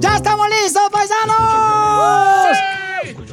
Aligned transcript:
¡Ya 0.00 0.16
estamos 0.16 0.48
listos, 0.48 0.82
paisanos! 0.90 2.56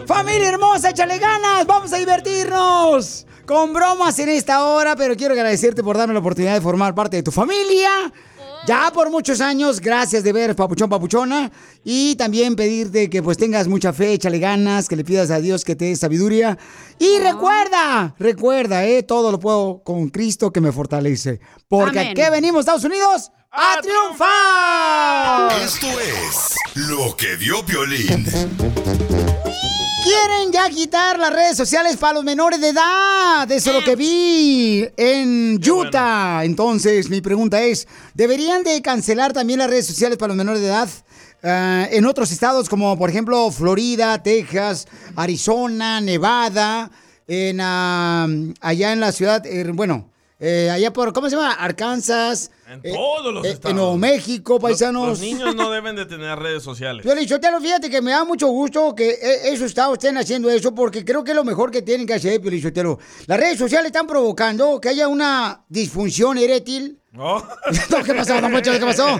Familia 0.05 0.49
hermosa, 0.49 0.89
échale 0.89 1.17
ganas, 1.17 1.65
vamos 1.65 1.93
a 1.93 1.97
divertirnos 1.97 3.25
con 3.45 3.71
bromas 3.71 4.19
en 4.19 4.27
esta 4.29 4.65
hora, 4.65 4.97
pero 4.97 5.15
quiero 5.15 5.33
agradecerte 5.33 5.81
por 5.81 5.97
darme 5.97 6.13
la 6.13 6.19
oportunidad 6.19 6.55
de 6.55 6.61
formar 6.61 6.93
parte 6.93 7.15
de 7.17 7.23
tu 7.23 7.31
familia. 7.31 8.11
Ya 8.67 8.91
por 8.93 9.09
muchos 9.09 9.39
años, 9.39 9.79
gracias 9.79 10.23
de 10.23 10.33
ver 10.33 10.55
Papuchón 10.55 10.89
Papuchona. 10.89 11.49
Y 11.83 12.15
también 12.15 12.55
pedirte 12.55 13.09
que 13.09 13.23
pues 13.23 13.37
tengas 13.37 13.67
mucha 13.67 13.93
fe, 13.93 14.13
échale 14.13 14.39
ganas, 14.39 14.87
que 14.87 14.95
le 14.95 15.03
pidas 15.03 15.31
a 15.31 15.39
Dios 15.39 15.63
que 15.63 15.75
te 15.75 15.85
dé 15.85 15.95
sabiduría. 15.95 16.57
Y 16.99 17.17
recuerda, 17.19 18.13
recuerda, 18.19 18.85
eh, 18.85 19.03
todo 19.03 19.31
lo 19.31 19.39
puedo 19.39 19.81
con 19.83 20.09
Cristo 20.09 20.51
que 20.51 20.61
me 20.61 20.71
fortalece. 20.71 21.39
Porque 21.67 21.99
Amén. 21.99 22.11
aquí 22.11 22.29
venimos, 22.29 22.59
Estados 22.59 22.83
Unidos, 22.83 23.31
a 23.51 23.81
triunfar. 23.81 25.61
Esto 25.61 25.87
es 25.99 26.55
lo 26.75 27.15
que 27.17 27.35
dio 27.35 27.65
Piolín. 27.65 28.25
Quieren 30.03 30.51
ya 30.51 30.69
quitar 30.69 31.19
las 31.19 31.33
redes 31.33 31.57
sociales 31.57 31.97
para 31.97 32.13
los 32.13 32.23
menores 32.23 32.61
de 32.61 32.69
edad. 32.69 33.51
Eso 33.51 33.71
es 33.71 33.75
lo 33.75 33.83
que 33.83 33.95
vi 33.95 34.87
en 34.95 35.59
Utah. 35.69 36.43
Entonces, 36.43 37.09
mi 37.09 37.21
pregunta 37.21 37.61
es, 37.61 37.87
¿deberían 38.13 38.63
de 38.63 38.81
cancelar 38.81 39.33
también 39.33 39.59
las 39.59 39.69
redes 39.69 39.85
sociales 39.85 40.17
para 40.17 40.29
los 40.29 40.37
menores 40.37 40.61
de 40.61 40.67
edad? 40.67 40.89
ah, 41.43 41.87
en 41.91 42.05
otros 42.05 42.31
estados 42.31 42.69
como 42.69 42.97
por 42.97 43.09
ejemplo 43.09 43.49
Florida, 43.51 44.21
Texas, 44.21 44.87
Arizona, 45.15 45.99
Nevada, 45.99 46.91
en, 47.27 47.59
ah, 47.61 48.27
allá 48.61 48.93
en 48.93 48.99
la 48.99 49.11
ciudad, 49.11 49.45
eh, 49.45 49.71
bueno, 49.73 50.10
eh, 50.43 50.71
allá 50.71 50.91
por, 50.91 51.13
¿cómo 51.13 51.29
se 51.29 51.35
llama? 51.35 51.53
Arkansas. 51.53 52.49
En 52.67 52.79
eh, 52.83 52.93
todos 52.95 53.31
los 53.31 53.45
eh, 53.45 53.49
estados. 53.51 53.69
En 53.69 53.75
Nuevo 53.75 53.95
México, 53.95 54.59
paisanos. 54.59 55.07
Los 55.09 55.19
niños 55.19 55.55
no 55.55 55.69
deben 55.69 55.95
de 55.95 56.07
tener 56.07 56.39
redes 56.39 56.63
sociales. 56.63 57.05
Yo 57.05 57.13
le 57.13 57.27
fíjate 57.61 57.91
que 57.91 58.01
me 58.01 58.09
da 58.09 58.25
mucho 58.25 58.47
gusto 58.47 58.95
que 58.95 59.11
eh, 59.11 59.49
esos 59.53 59.67
estados 59.67 59.93
estén 59.93 60.17
haciendo 60.17 60.49
eso 60.49 60.73
porque 60.73 61.05
creo 61.05 61.23
que 61.23 61.31
es 61.31 61.35
lo 61.35 61.43
mejor 61.43 61.69
que 61.69 61.83
tienen 61.83 62.07
que 62.07 62.15
hacer, 62.15 62.41
Pio 62.41 62.49
Lizotelo. 62.49 62.97
Las 63.27 63.39
redes 63.39 63.59
sociales 63.59 63.87
están 63.87 64.07
provocando 64.07 64.81
que 64.81 64.89
haya 64.89 65.07
una 65.07 65.63
disfunción 65.69 66.39
erétil. 66.39 67.00
Oh. 67.17 67.43
No, 67.89 68.03
¿Qué 68.03 68.13
pasó, 68.13 68.39
don 68.39 68.51
Poncho? 68.51 68.71
¿Qué 68.71 68.79
pasó? 68.79 69.19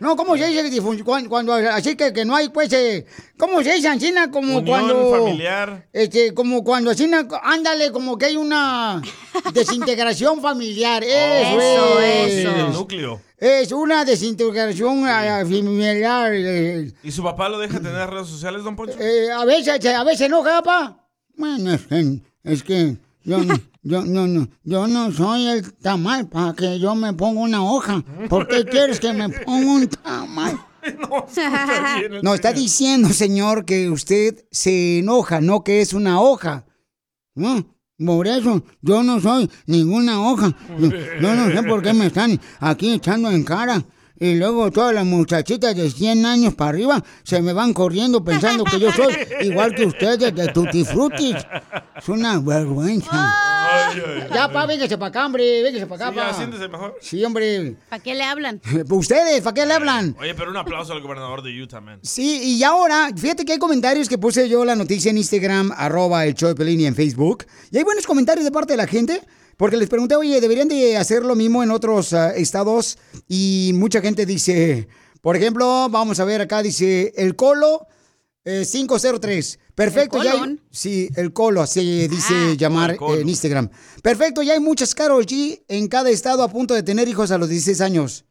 No, 0.00 0.16
¿cómo 0.16 0.36
se 0.38 0.46
dice? 0.48 0.80
Cuando, 1.04 1.28
cuando- 1.28 1.52
así 1.54 1.94
que, 1.94 2.12
que 2.12 2.24
no 2.24 2.34
hay, 2.34 2.48
pues, 2.48 2.72
eh, 2.72 3.04
¿cómo 3.36 3.62
se 3.62 3.74
dice, 3.74 3.88
Ancina? 3.88 4.30
Como 4.30 4.58
Unión 4.58 4.64
cuando... 4.64 5.10
familiar. 5.10 5.86
Este, 5.92 6.32
como 6.32 6.64
cuando 6.64 6.90
así, 6.90 7.10
ándale, 7.42 7.92
como 7.92 8.16
que 8.16 8.26
hay 8.26 8.36
una 8.36 9.02
desintegración 9.52 10.40
familiar. 10.40 11.04
Eso, 11.04 11.60
Eso, 11.60 12.00
es. 12.00 12.32
Sí, 12.32 12.44
del 12.44 12.72
núcleo. 12.72 13.20
Es 13.36 13.72
una 13.72 14.04
desintegración 14.04 15.04
ah, 15.06 15.40
familiar. 15.42 16.32
eh, 16.34 16.92
¿Y 17.02 17.10
su 17.10 17.22
papá 17.22 17.48
lo 17.48 17.58
deja 17.58 17.80
tener 17.80 18.08
redes 18.08 18.28
sociales, 18.28 18.64
don 18.64 18.76
Poncho? 18.76 18.96
eh, 18.98 19.30
a 19.30 19.44
veces, 19.44 19.84
a 19.86 20.04
veces 20.04 20.22
enoja, 20.26 20.62
papá. 20.62 21.06
Bueno, 21.36 21.72
es 21.74 21.80
es 22.44 22.62
que 22.62 22.96
yo, 23.24 23.38
no- 23.44 23.58
yo, 23.82 24.04
no, 24.04 24.26
no, 24.26 24.48
yo 24.64 24.86
no 24.86 25.10
soy 25.12 25.46
el 25.46 25.72
tamal 25.74 26.28
para 26.28 26.52
que 26.54 26.78
yo 26.78 26.94
me 26.94 27.12
ponga 27.14 27.40
una 27.40 27.62
hoja. 27.64 28.02
¿Por 28.28 28.46
qué 28.48 28.64
quieres 28.64 29.00
que 29.00 29.12
me 29.12 29.28
ponga 29.28 29.72
un 29.72 29.86
tamal? 29.88 30.58
No, 32.22 32.34
está 32.34 32.52
diciendo, 32.52 33.10
señor, 33.10 33.64
que 33.64 33.90
usted 33.90 34.44
se 34.50 35.00
enoja, 35.00 35.40
no 35.40 35.62
que 35.62 35.80
es 35.82 35.92
una 35.92 36.20
hoja. 36.20 36.64
No, 37.34 37.64
por 38.04 38.26
eso 38.26 38.62
yo 38.80 39.02
no 39.02 39.20
soy 39.20 39.50
ninguna 39.66 40.20
hoja. 40.22 40.54
Yo, 40.78 40.88
yo 41.20 41.34
no 41.34 41.50
sé 41.50 41.62
por 41.64 41.82
qué 41.82 41.92
me 41.92 42.06
están 42.06 42.40
aquí 42.60 42.92
echando 42.94 43.30
en 43.30 43.44
cara. 43.44 43.84
Y 44.22 44.34
luego 44.34 44.70
todas 44.70 44.94
las 44.94 45.06
muchachitas 45.06 45.74
de 45.74 45.90
100 45.90 46.26
años 46.26 46.54
para 46.54 46.68
arriba 46.70 47.02
se 47.22 47.40
me 47.40 47.54
van 47.54 47.72
corriendo 47.72 48.22
pensando 48.22 48.64
que 48.64 48.78
yo 48.78 48.92
soy 48.92 49.14
igual 49.40 49.74
que 49.74 49.86
ustedes 49.86 50.34
de 50.34 50.48
Tutti 50.48 50.84
Frutti. 50.84 51.34
Es 51.96 52.08
una 52.08 52.38
vergüenza. 52.38 53.32
Ya, 54.32 54.50
pa, 54.52 54.66
véngase 54.66 54.98
para 54.98 55.08
acá, 55.08 55.26
hombre, 55.26 55.62
véngase 55.62 55.86
para 55.86 56.08
acá, 56.08 56.12
Sí, 56.12 56.16
ya, 56.16 56.28
pa. 56.28 56.34
siéntese 56.34 56.68
mejor. 56.68 56.96
Sí, 57.00 57.24
hombre. 57.24 57.76
¿Para 57.88 58.02
qué 58.02 58.14
le 58.14 58.24
hablan? 58.24 58.60
Ustedes, 58.90 59.40
¿para 59.40 59.54
qué 59.54 59.64
le 59.66 59.72
hablan? 59.74 60.14
Oye, 60.20 60.34
pero 60.34 60.50
un 60.50 60.56
aplauso 60.58 60.92
al 60.92 61.00
gobernador 61.00 61.42
de 61.42 61.62
Utah, 61.62 61.80
man. 61.80 61.98
Sí, 62.02 62.40
y 62.58 62.62
ahora, 62.62 63.10
fíjate 63.16 63.44
que 63.46 63.52
hay 63.52 63.58
comentarios 63.58 64.08
que 64.08 64.18
puse 64.18 64.48
yo 64.50 64.64
la 64.66 64.76
noticia 64.76 65.10
en 65.10 65.16
Instagram, 65.18 65.72
arroba 65.74 66.26
el 66.26 66.34
show 66.34 66.50
de 66.50 66.54
Pelín 66.56 66.80
y 66.80 66.86
en 66.86 66.94
Facebook. 66.94 67.46
Y 67.70 67.78
hay 67.78 67.84
buenos 67.84 68.06
comentarios 68.06 68.44
de 68.44 68.52
parte 68.52 68.74
de 68.74 68.76
la 68.76 68.86
gente, 68.86 69.22
porque 69.60 69.76
les 69.76 69.90
pregunté, 69.90 70.16
oye, 70.16 70.40
¿deberían 70.40 70.68
de 70.68 70.96
hacer 70.96 71.22
lo 71.22 71.34
mismo 71.34 71.62
en 71.62 71.70
otros 71.70 72.14
ah, 72.14 72.30
estados? 72.34 72.96
Y 73.28 73.72
mucha 73.74 74.00
gente 74.00 74.24
dice, 74.24 74.88
por 75.20 75.36
ejemplo, 75.36 75.86
vamos 75.90 76.18
a 76.18 76.24
ver 76.24 76.40
acá, 76.40 76.62
dice, 76.62 77.12
el 77.14 77.36
colo 77.36 77.86
eh, 78.46 78.64
503. 78.66 79.58
Perfecto, 79.74 80.16
¿El 80.16 80.24
ya 80.24 80.32
hay- 80.32 80.58
sí, 80.70 81.10
el 81.14 81.34
colo, 81.34 81.60
así 81.60 82.08
dice 82.08 82.32
Ah. 82.34 82.54
llamar 82.56 82.92
eh, 82.92 83.20
en 83.20 83.28
Instagram. 83.28 83.68
Perfecto, 84.02 84.40
ya 84.42 84.54
hay 84.54 84.60
muchas 84.60 84.94
Carol 84.94 85.26
G 85.26 85.62
en 85.68 85.88
cada 85.88 86.08
estado 86.08 86.42
a 86.42 86.48
punto 86.48 86.72
de 86.72 86.82
tener 86.82 87.06
hijos 87.06 87.30
a 87.30 87.36
los 87.36 87.50
16 87.50 87.82
años. 87.82 88.24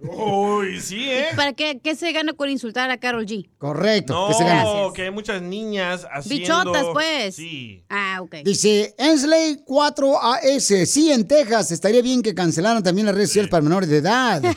Uy, 0.00 0.80
sí, 0.80 1.10
¿eh? 1.10 1.26
¿Para 1.34 1.52
qué, 1.54 1.80
qué 1.82 1.96
se 1.96 2.12
gana 2.12 2.32
con 2.32 2.48
insultar 2.48 2.90
a 2.90 2.98
Carol 2.98 3.26
G? 3.26 3.48
Correcto, 3.58 4.28
que 4.28 4.34
se 4.34 4.44
gana. 4.44 4.62
No, 4.62 4.92
que 4.92 5.02
hay 5.02 5.10
muchas 5.10 5.42
niñas 5.42 6.06
haciendo... 6.12 6.62
Bichotas, 6.62 6.86
pues. 6.92 7.34
Sí. 7.34 7.82
Ah, 7.88 8.18
ok. 8.22 8.36
Dice 8.44 8.94
Ensley 8.96 9.64
4AS. 9.66 10.86
Sí, 10.86 11.10
en 11.10 11.26
Texas 11.26 11.72
estaría 11.72 12.00
bien 12.02 12.22
que 12.22 12.34
cancelaran 12.34 12.82
también 12.82 13.06
las 13.06 13.14
redes 13.14 13.30
sociales 13.30 13.50
para 13.50 13.62
menores 13.62 13.88
de 13.88 13.96
edad. 13.98 14.42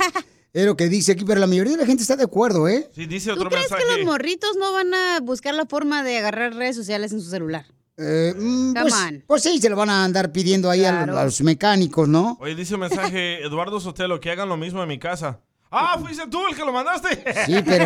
Es 0.54 0.66
lo 0.66 0.76
que 0.76 0.90
dice 0.90 1.14
aquí, 1.14 1.24
pero 1.24 1.40
la 1.40 1.48
mayoría 1.48 1.72
de 1.72 1.78
la 1.78 1.86
gente 1.86 2.02
está 2.02 2.18
de 2.18 2.26
acuerdo, 2.26 2.68
¿eh? 2.68 2.90
Sí, 2.94 3.06
dice 3.06 3.30
¿Tú 3.30 3.36
otro 3.38 3.50
crees 3.50 3.72
mensaje. 3.72 3.84
que 3.90 3.98
los 3.98 4.06
morritos 4.06 4.58
no 4.60 4.74
van 4.74 4.94
a 4.94 5.20
buscar 5.22 5.56
la 5.56 5.66
forma 5.66 6.04
de 6.04 6.18
agarrar 6.18 6.54
redes 6.56 6.76
sociales 6.76 7.14
en 7.14 7.22
su 7.22 7.30
celular? 7.30 7.66
Eh, 8.02 8.34
mm, 8.38 8.74
pues, 8.74 8.94
pues 9.28 9.44
sí, 9.44 9.60
se 9.60 9.70
lo 9.70 9.76
van 9.76 9.90
a 9.90 10.04
andar 10.04 10.32
pidiendo 10.32 10.70
ahí 10.70 10.84
a, 10.86 10.90
Claro. 10.92 11.20
a 11.20 11.26
los 11.26 11.42
mecánicos, 11.42 12.08
¿no? 12.08 12.38
Oye, 12.42 12.56
dice 12.56 12.74
un 12.74 12.82
mensaje 12.82 13.44
Eduardo 13.46 13.80
Sotelo, 13.80 14.20
que 14.20 14.32
hagan 14.32 14.50
lo 14.50 14.58
mismo 14.58 14.82
en 14.82 14.90
mi 14.90 14.98
casa. 15.00 15.40
Ah, 15.74 15.98
fuiste 16.02 16.28
tú 16.28 16.46
el 16.48 16.54
que 16.56 16.66
lo 16.66 16.74
mandaste. 16.74 17.24
Sí, 17.46 17.56
pero 17.64 17.86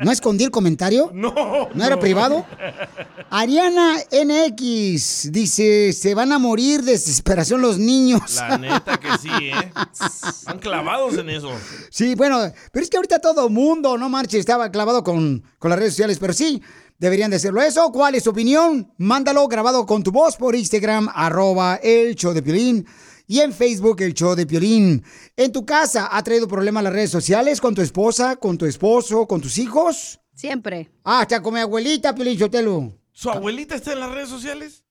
¿no 0.00 0.10
escondí 0.10 0.42
el 0.42 0.50
comentario? 0.50 1.12
No. 1.14 1.68
¿No 1.72 1.84
era 1.84 1.96
privado? 2.00 2.44
Ariana 3.30 3.98
NX 4.10 5.30
dice, 5.30 5.92
se 5.92 6.14
van 6.14 6.32
a 6.32 6.38
morir 6.38 6.82
de 6.82 6.92
desesperación 6.92 7.62
los 7.62 7.78
niños. 7.78 8.34
La 8.34 8.58
neta 8.58 8.98
que 8.98 9.16
sí, 9.18 9.28
¿eh? 9.30 9.72
Están 10.28 10.58
clavados 10.58 11.16
en 11.18 11.30
eso. 11.30 11.52
Sí, 11.88 12.16
bueno, 12.16 12.40
pero 12.72 12.82
es 12.82 12.90
que 12.90 12.96
ahorita 12.96 13.20
todo 13.20 13.48
mundo, 13.48 13.96
no 13.96 14.08
marche, 14.08 14.38
estaba 14.38 14.70
clavado 14.72 15.04
con, 15.04 15.44
con 15.60 15.70
las 15.70 15.78
redes 15.78 15.92
sociales, 15.92 16.18
pero 16.18 16.32
sí, 16.32 16.60
deberían 17.02 17.30
de 17.30 17.36
hacerlo 17.36 17.60
eso. 17.60 17.90
¿Cuál 17.90 18.14
es 18.14 18.22
tu 18.22 18.30
opinión? 18.30 18.92
Mándalo 18.96 19.48
grabado 19.48 19.84
con 19.86 20.02
tu 20.04 20.12
voz 20.12 20.36
por 20.36 20.54
Instagram, 20.54 21.08
arroba 21.12 21.76
el 21.82 22.14
show 22.14 22.32
de 22.32 22.42
Piolín. 22.42 22.86
Y 23.26 23.40
en 23.40 23.52
Facebook, 23.52 24.00
el 24.02 24.14
show 24.14 24.34
de 24.36 24.46
Piolín. 24.46 25.02
¿En 25.36 25.50
tu 25.52 25.66
casa 25.66 26.08
ha 26.16 26.22
traído 26.22 26.46
problemas 26.46 26.84
las 26.84 26.92
redes 26.92 27.10
sociales 27.10 27.60
con 27.60 27.74
tu 27.74 27.82
esposa, 27.82 28.36
con 28.36 28.56
tu 28.56 28.66
esposo, 28.66 29.26
con 29.26 29.40
tus 29.40 29.58
hijos? 29.58 30.20
Siempre. 30.34 30.90
Ah, 31.02 31.20
hasta 31.22 31.42
con 31.42 31.54
mi 31.54 31.60
abuelita, 31.60 32.14
Piolín 32.14 32.38
Chotelo. 32.38 32.92
¿Su 33.10 33.30
abuelita 33.30 33.74
está 33.74 33.92
en 33.94 34.00
las 34.00 34.12
redes 34.12 34.28
sociales? 34.28 34.84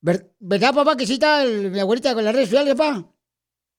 Ver- 0.00 0.34
¿Verdad, 0.40 0.74
papá, 0.74 0.96
que 0.96 1.06
sí 1.06 1.14
está 1.14 1.44
el- 1.44 1.70
mi 1.70 1.78
abuelita 1.78 2.12
con 2.12 2.24
las 2.24 2.34
redes 2.34 2.48
sociales, 2.48 2.74
papá? 2.74 3.06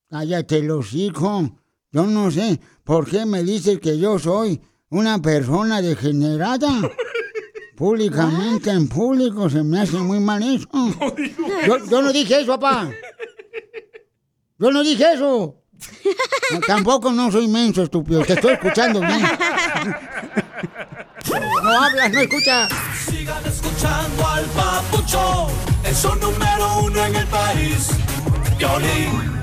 Cállate 0.10 0.62
los 0.64 0.94
hijos. 0.94 1.52
Yo 1.92 2.06
no 2.08 2.32
sé 2.32 2.60
por 2.86 3.10
qué 3.10 3.26
me 3.26 3.44
dices 3.44 3.80
que 3.80 3.98
yo 4.00 4.18
soy 4.20 4.62
una 4.94 5.22
persona 5.22 5.82
degenerada. 5.82 6.70
Públicamente, 7.76 8.70
en 8.70 8.88
público, 8.88 9.50
se 9.50 9.64
me 9.64 9.82
hace 9.82 9.98
muy 9.98 10.20
mal 10.20 10.44
eso. 10.44 10.70
Yo, 11.66 11.84
yo 11.90 12.02
no 12.04 12.14
dije 12.14 12.42
eso, 12.42 12.60
papá. 12.60 12.92
Yo 14.60 14.72
no 14.72 14.84
dije 14.84 15.14
eso. 15.14 15.56
No, 16.52 16.60
tampoco 16.62 17.12
no 17.12 17.32
soy 17.32 17.48
menso, 17.48 17.82
estúpido. 17.82 18.24
Te 18.24 18.34
estoy 18.34 18.54
escuchando 18.54 19.00
bien. 19.00 19.22
No 21.64 21.84
hablas, 21.84 22.12
no 22.12 22.20
escuchas. 22.20 22.72
Sigan 23.06 23.44
escuchando 23.46 24.28
al 24.28 24.46
papuchón. 24.46 25.48
Es 25.84 26.06
un 26.06 26.20
número 26.20 26.84
uno 26.84 27.06
en 27.06 27.16
el 27.16 27.28
país. 27.28 27.90
Violín. 28.58 29.43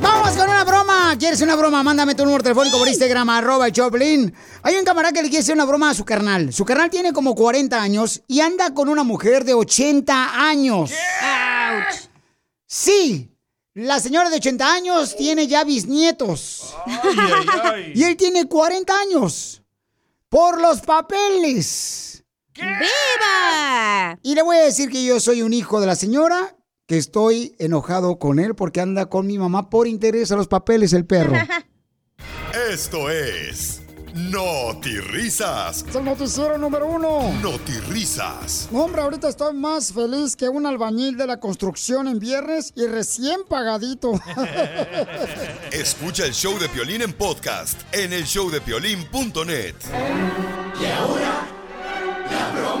Vamos 0.00 0.30
con 0.36 0.48
una 0.48 0.64
broma. 0.64 1.16
¿Quieres 1.18 1.40
una 1.40 1.56
broma? 1.56 1.82
Mándame 1.82 2.14
tu 2.14 2.24
número 2.24 2.42
telefónico 2.42 2.78
por 2.78 2.88
Instagram, 2.88 3.30
arroba 3.30 3.66
el 3.66 3.72
Choplin. 3.72 4.34
Hay 4.62 4.76
un 4.76 4.84
camarada 4.84 5.12
que 5.12 5.22
le 5.22 5.28
quiere 5.28 5.42
hacer 5.42 5.54
una 5.54 5.64
broma 5.64 5.90
a 5.90 5.94
su 5.94 6.04
carnal. 6.04 6.52
Su 6.52 6.64
carnal 6.64 6.90
tiene 6.90 7.12
como 7.12 7.34
40 7.34 7.80
años 7.80 8.22
y 8.26 8.40
anda 8.40 8.74
con 8.74 8.88
una 8.88 9.02
mujer 9.02 9.44
de 9.44 9.54
80 9.54 10.48
años. 10.48 10.90
Sí, 12.66 13.30
la 13.74 14.00
señora 14.00 14.30
de 14.30 14.36
80 14.36 14.72
años 14.72 15.16
tiene 15.16 15.46
ya 15.46 15.64
bisnietos. 15.64 16.74
Y 17.94 18.02
él 18.02 18.16
tiene 18.16 18.46
40 18.46 18.92
años. 18.98 19.62
Por 20.28 20.60
los 20.60 20.80
papeles. 20.80 22.24
¡Viva! 22.54 24.18
Y 24.22 24.34
le 24.34 24.42
voy 24.42 24.56
a 24.56 24.60
decir 24.64 24.90
que 24.90 25.04
yo 25.04 25.20
soy 25.20 25.42
un 25.42 25.52
hijo 25.52 25.80
de 25.80 25.86
la 25.86 25.94
señora, 25.94 26.56
que 26.86 26.96
estoy 26.96 27.54
enojado 27.58 28.18
con 28.18 28.38
él 28.38 28.54
porque 28.54 28.80
anda 28.80 29.06
con 29.06 29.26
mi 29.26 29.38
mamá 29.38 29.70
por 29.70 29.86
interés 29.86 30.32
a 30.32 30.36
los 30.36 30.48
papeles, 30.48 30.92
el 30.92 31.04
perro. 31.04 31.34
Esto 32.70 33.10
es 33.10 33.82
Risas. 35.10 35.84
Es 35.86 35.94
el 35.94 36.04
noticiero 36.04 36.56
número 36.56 36.86
uno. 36.86 37.32
Risas. 37.88 38.68
Hombre, 38.72 39.02
ahorita 39.02 39.28
estoy 39.28 39.54
más 39.54 39.92
feliz 39.92 40.34
que 40.36 40.48
un 40.48 40.64
albañil 40.64 41.16
de 41.16 41.26
la 41.26 41.38
construcción 41.38 42.08
en 42.08 42.18
viernes 42.18 42.72
y 42.74 42.86
recién 42.86 43.40
pagadito. 43.48 44.12
Escucha 45.72 46.24
el 46.24 46.32
show 46.32 46.58
de 46.58 46.68
Piolín 46.68 47.02
en 47.02 47.12
podcast 47.12 47.78
en 47.92 48.12
el 48.12 48.24
showdepiolín.net. 48.24 49.74
Te 52.28 52.75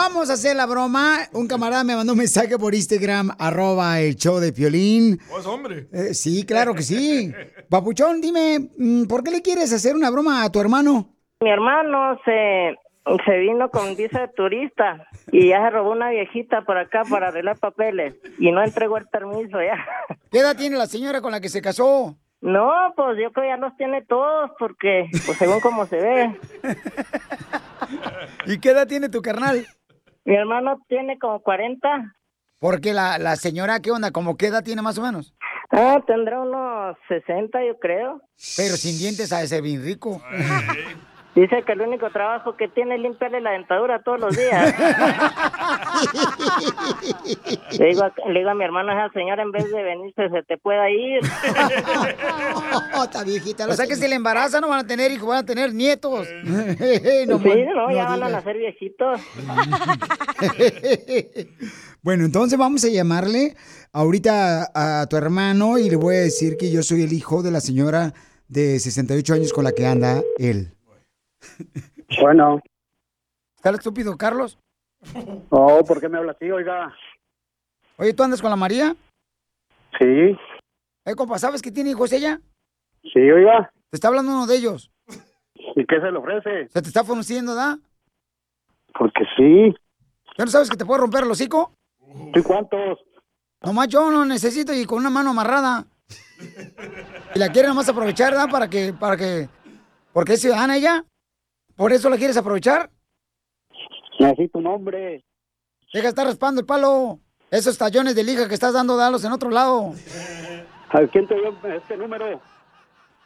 Vamos 0.00 0.30
a 0.30 0.34
hacer 0.34 0.54
la 0.54 0.64
broma. 0.64 1.18
Un 1.32 1.48
camarada 1.48 1.82
me 1.82 1.96
mandó 1.96 2.12
un 2.12 2.18
mensaje 2.18 2.56
por 2.56 2.72
Instagram, 2.72 3.32
arroba 3.36 3.98
el 3.98 4.14
show 4.14 4.38
de 4.38 4.52
Piolín. 4.52 5.18
¿O 5.32 5.40
es 5.40 5.46
hombre? 5.46 5.88
Eh, 5.92 6.14
sí, 6.14 6.46
claro 6.46 6.72
que 6.72 6.82
sí. 6.82 7.32
Papuchón, 7.68 8.20
dime, 8.20 8.70
mm, 8.78 9.06
¿por 9.06 9.24
qué 9.24 9.32
le 9.32 9.42
quieres 9.42 9.72
hacer 9.72 9.96
una 9.96 10.08
broma 10.10 10.44
a 10.44 10.52
tu 10.52 10.60
hermano? 10.60 11.16
Mi 11.40 11.50
hermano 11.50 12.16
se, 12.24 12.76
se 13.26 13.38
vino 13.38 13.70
con 13.70 13.96
visa 13.96 14.20
de 14.20 14.28
turista 14.28 15.04
y 15.32 15.48
ya 15.48 15.64
se 15.64 15.70
robó 15.70 15.90
una 15.90 16.10
viejita 16.10 16.62
por 16.62 16.78
acá 16.78 17.02
para 17.10 17.28
arreglar 17.28 17.58
papeles 17.58 18.14
y 18.38 18.52
no 18.52 18.62
entregó 18.62 18.98
el 18.98 19.08
permiso 19.08 19.60
ya. 19.60 19.84
¿Qué 20.30 20.38
edad 20.38 20.56
tiene 20.56 20.76
la 20.76 20.86
señora 20.86 21.20
con 21.20 21.32
la 21.32 21.40
que 21.40 21.48
se 21.48 21.60
casó? 21.60 22.16
No, 22.40 22.70
pues 22.94 23.18
yo 23.20 23.32
creo 23.32 23.42
que 23.42 23.48
ya 23.48 23.56
los 23.56 23.76
tiene 23.76 24.02
todos 24.02 24.52
porque, 24.60 25.08
pues 25.26 25.36
según 25.38 25.58
como 25.58 25.86
se 25.86 25.96
ve. 25.96 26.40
¿Y 28.46 28.60
qué 28.60 28.70
edad 28.70 28.86
tiene 28.86 29.08
tu 29.08 29.20
carnal? 29.22 29.66
Mi 30.28 30.34
hermano 30.34 30.78
tiene 30.88 31.18
como 31.18 31.40
40. 31.40 31.88
Porque 32.60 32.92
la, 32.92 33.16
la 33.16 33.36
señora, 33.36 33.80
¿qué 33.80 33.90
onda? 33.90 34.10
¿Cómo 34.10 34.36
qué 34.36 34.48
edad 34.48 34.62
tiene 34.62 34.82
más 34.82 34.98
o 34.98 35.02
menos? 35.02 35.34
Ah, 35.70 36.02
tendrá 36.06 36.38
unos 36.40 36.98
60 37.08 37.64
yo 37.64 37.78
creo. 37.78 38.20
Pero 38.54 38.76
sin 38.76 38.98
dientes 38.98 39.32
a 39.32 39.40
ese 39.40 39.62
bien 39.62 39.82
rico. 39.82 40.20
Dice 41.40 41.62
que 41.64 41.72
el 41.72 41.80
único 41.82 42.10
trabajo 42.10 42.56
que 42.56 42.66
tiene 42.68 42.96
es 42.96 43.00
limpiarle 43.00 43.40
la 43.40 43.52
dentadura 43.52 44.02
todos 44.02 44.18
los 44.20 44.36
días. 44.36 44.74
le, 47.78 47.86
digo, 47.86 48.02
a- 48.02 48.12
le 48.30 48.38
digo 48.40 48.50
a 48.50 48.54
mi 48.54 48.64
hermano, 48.64 48.92
esa 48.92 49.12
señora 49.12 49.42
en 49.42 49.52
vez 49.52 49.70
de 49.70 49.82
venirse 49.82 50.28
se 50.30 50.42
te 50.42 50.58
pueda 50.58 50.90
ir. 50.90 51.20
Está 53.04 53.22
viejita. 53.24 53.66
O 53.68 53.72
sea 53.74 53.86
que 53.86 53.94
si 53.96 54.08
le 54.08 54.16
embaraza 54.16 54.60
no 54.60 54.68
van 54.68 54.80
a 54.80 54.86
tener 54.86 55.10
hijos, 55.12 55.28
van 55.28 55.38
a 55.38 55.46
tener 55.46 55.72
nietos. 55.74 56.26
No 57.28 57.38
sí, 57.38 57.48
man- 57.48 57.66
no, 57.74 57.90
ya 57.92 58.04
no 58.04 58.10
van 58.10 58.22
a 58.24 58.28
nacer 58.30 58.56
viejitos. 58.56 59.20
Bueno, 62.02 62.24
entonces 62.24 62.58
vamos 62.58 62.84
a 62.84 62.88
llamarle 62.88 63.54
ahorita 63.92 64.70
a, 64.74 65.00
a 65.02 65.06
tu 65.06 65.16
hermano 65.16 65.78
y 65.78 65.90
le 65.90 65.96
voy 65.96 66.16
a 66.16 66.20
decir 66.20 66.56
que 66.56 66.70
yo 66.70 66.82
soy 66.82 67.02
el 67.02 67.12
hijo 67.12 67.42
de 67.42 67.50
la 67.50 67.60
señora 67.60 68.14
de 68.48 68.78
68 68.78 69.34
años 69.34 69.52
con 69.52 69.64
la 69.64 69.72
que 69.72 69.86
anda 69.86 70.22
él. 70.38 70.72
Bueno. 72.20 72.60
¿Está 73.56 73.70
el 73.70 73.76
estúpido, 73.76 74.16
Carlos? 74.16 74.58
Oh, 75.50 75.84
¿por 75.86 76.00
qué 76.00 76.08
me 76.08 76.18
habla 76.18 76.32
así, 76.32 76.50
oiga? 76.50 76.92
Oye, 77.96 78.14
¿tú 78.14 78.22
andas 78.22 78.40
con 78.40 78.50
la 78.50 78.56
María? 78.56 78.94
Sí, 79.98 80.36
Eh, 81.04 81.14
compa, 81.16 81.38
¿sabes 81.38 81.62
que 81.62 81.70
tiene 81.70 81.90
hijos 81.90 82.12
ella? 82.12 82.40
sí, 83.12 83.18
oiga. 83.18 83.70
Te 83.90 83.96
está 83.96 84.08
hablando 84.08 84.32
uno 84.32 84.46
de 84.46 84.56
ellos. 84.56 84.90
¿Y 85.74 85.86
qué 85.86 86.00
se 86.00 86.10
le 86.10 86.18
ofrece? 86.18 86.68
Se 86.68 86.82
te 86.82 86.88
está 86.88 87.04
conociendo, 87.04 87.54
¿da? 87.54 87.78
Porque 88.98 89.24
sí. 89.36 89.74
¿Ya 90.36 90.44
no 90.44 90.50
sabes 90.50 90.68
que 90.68 90.76
te 90.76 90.84
puede 90.84 91.00
romper 91.00 91.24
el 91.24 91.30
hocico? 91.30 91.72
¿Y 92.34 92.42
cuántos? 92.42 92.98
Nomás 93.62 93.88
yo 93.88 94.10
no 94.10 94.24
necesito 94.24 94.72
y 94.74 94.84
con 94.84 94.98
una 94.98 95.10
mano 95.10 95.30
amarrada. 95.30 95.86
Y 97.34 97.38
la 97.38 97.50
quiere 97.50 97.68
nomás 97.68 97.88
aprovechar, 97.88 98.32
¿verdad? 98.32 98.50
Para 98.50 98.68
que, 98.68 98.92
para 98.92 99.16
que, 99.16 99.48
porque 100.12 100.34
es 100.34 100.40
ciudadana 100.40 100.76
ella. 100.76 101.04
¿Por 101.78 101.92
eso 101.92 102.10
la 102.10 102.16
quieres 102.16 102.36
aprovechar? 102.36 102.90
Necesito 104.18 104.58
un 104.58 104.66
hombre. 104.66 105.24
Deja 105.94 106.02
de 106.02 106.08
estar 106.08 106.26
raspando 106.26 106.60
el 106.60 106.66
palo. 106.66 107.20
Esos 107.52 107.78
tallones 107.78 108.16
de 108.16 108.24
lija 108.24 108.48
que 108.48 108.54
estás 108.54 108.72
dando, 108.72 108.96
dalos 108.96 109.24
en 109.24 109.30
otro 109.30 109.48
lado. 109.48 109.94
¿A 110.90 111.06
quién 111.06 111.28
te 111.28 111.36
dio 111.36 111.56
este 111.72 111.96
número? 111.96 112.40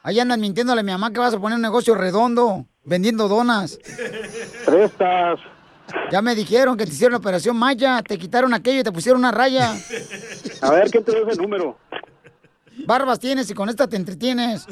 Ahí 0.02 0.20
andan 0.20 0.38
mintiéndole 0.38 0.82
a 0.82 0.84
mi 0.84 0.92
mamá 0.92 1.10
que 1.10 1.18
vas 1.18 1.32
a 1.32 1.40
poner 1.40 1.56
un 1.56 1.62
negocio 1.62 1.94
redondo, 1.94 2.66
vendiendo 2.84 3.26
donas. 3.26 3.78
Prestas. 4.66 5.40
Ya 6.10 6.20
me 6.20 6.34
dijeron 6.34 6.76
que 6.76 6.84
te 6.84 6.90
hicieron 6.90 7.12
la 7.12 7.18
operación 7.20 7.56
Maya, 7.56 8.02
te 8.02 8.18
quitaron 8.18 8.52
aquello 8.52 8.80
y 8.80 8.84
te 8.84 8.92
pusieron 8.92 9.20
una 9.20 9.30
raya. 9.32 9.72
A 10.60 10.70
ver, 10.72 10.90
¿quién 10.90 11.04
te 11.04 11.12
dio 11.12 11.26
ese 11.26 11.40
número? 11.40 11.78
Barbas 12.86 13.18
tienes 13.18 13.50
y 13.50 13.54
con 13.54 13.70
esta 13.70 13.88
te 13.88 13.96
entretienes. 13.96 14.66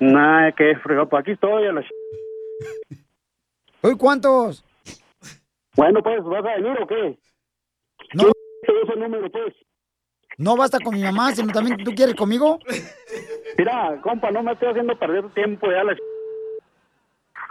Nah, 0.00 0.50
qué 0.56 0.74
fregado. 0.82 1.08
Pues 1.08 1.20
aquí 1.20 1.30
estoy. 1.30 1.66
A 1.66 1.72
la... 1.72 1.84
¿Hoy 3.82 3.96
cuántos? 3.96 4.64
Bueno, 5.76 6.02
pues, 6.02 6.22
¿vas 6.24 6.44
a 6.44 6.56
venir 6.56 6.76
o 6.80 6.86
qué? 6.86 7.18
No. 8.14 8.24
¿Quién 8.24 8.32
te 8.66 8.72
dio 8.72 8.82
ese 8.84 8.96
número, 9.00 9.30
pues? 9.30 9.54
No 10.36 10.56
basta 10.56 10.78
con 10.80 10.94
mi 10.94 11.02
mamá, 11.02 11.32
sino 11.34 11.52
también 11.52 11.82
tú 11.84 11.92
quieres 11.94 12.14
conmigo. 12.14 12.58
Mira, 13.58 14.00
compa, 14.02 14.30
no 14.30 14.42
me 14.42 14.52
estoy 14.52 14.68
haciendo 14.68 14.98
perder 14.98 15.28
tiempo 15.34 15.66
ya. 15.70 15.84
La... 15.84 15.96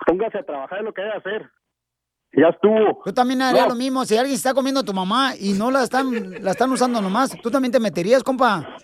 Póngase 0.05 0.39
a 0.39 0.43
trabajar 0.43 0.79
en 0.79 0.85
lo 0.85 0.93
que 0.93 1.01
debe 1.01 1.13
hacer. 1.15 1.49
Ya 2.33 2.47
estuvo. 2.49 3.03
Yo 3.05 3.13
también 3.13 3.41
haría 3.41 3.63
No. 3.63 3.69
lo 3.69 3.75
mismo. 3.75 4.05
Si 4.05 4.17
alguien 4.17 4.35
está 4.35 4.53
comiendo 4.53 4.81
a 4.81 4.83
tu 4.83 4.93
mamá 4.93 5.33
y 5.39 5.53
no 5.53 5.71
la 5.71 5.83
están, 5.83 6.43
la 6.43 6.51
están 6.51 6.71
usando 6.71 7.01
nomás, 7.01 7.35
tú 7.41 7.49
también 7.51 7.71
te 7.71 7.79
meterías, 7.79 8.23
compa. 8.23 8.75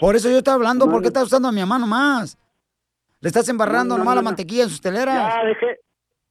Por 0.00 0.14
eso 0.16 0.28
yo 0.30 0.38
estoy 0.38 0.54
hablando, 0.54 0.86
No, 0.86 0.92
porque 0.92 1.06
no. 1.06 1.08
estás 1.08 1.24
usando 1.24 1.48
a 1.48 1.52
mi 1.52 1.60
mamá 1.60 1.78
nomás. 1.78 2.36
Le 3.20 3.28
estás 3.28 3.48
embarrando 3.48 3.94
No, 3.94 3.98
no, 3.98 4.04
nomás 4.04 4.16
la 4.16 4.22
mantequilla 4.22 4.64
en 4.64 4.70
sus 4.70 4.80
teleras. 4.80 5.34
Ya, 5.34 5.44
deje. 5.44 5.80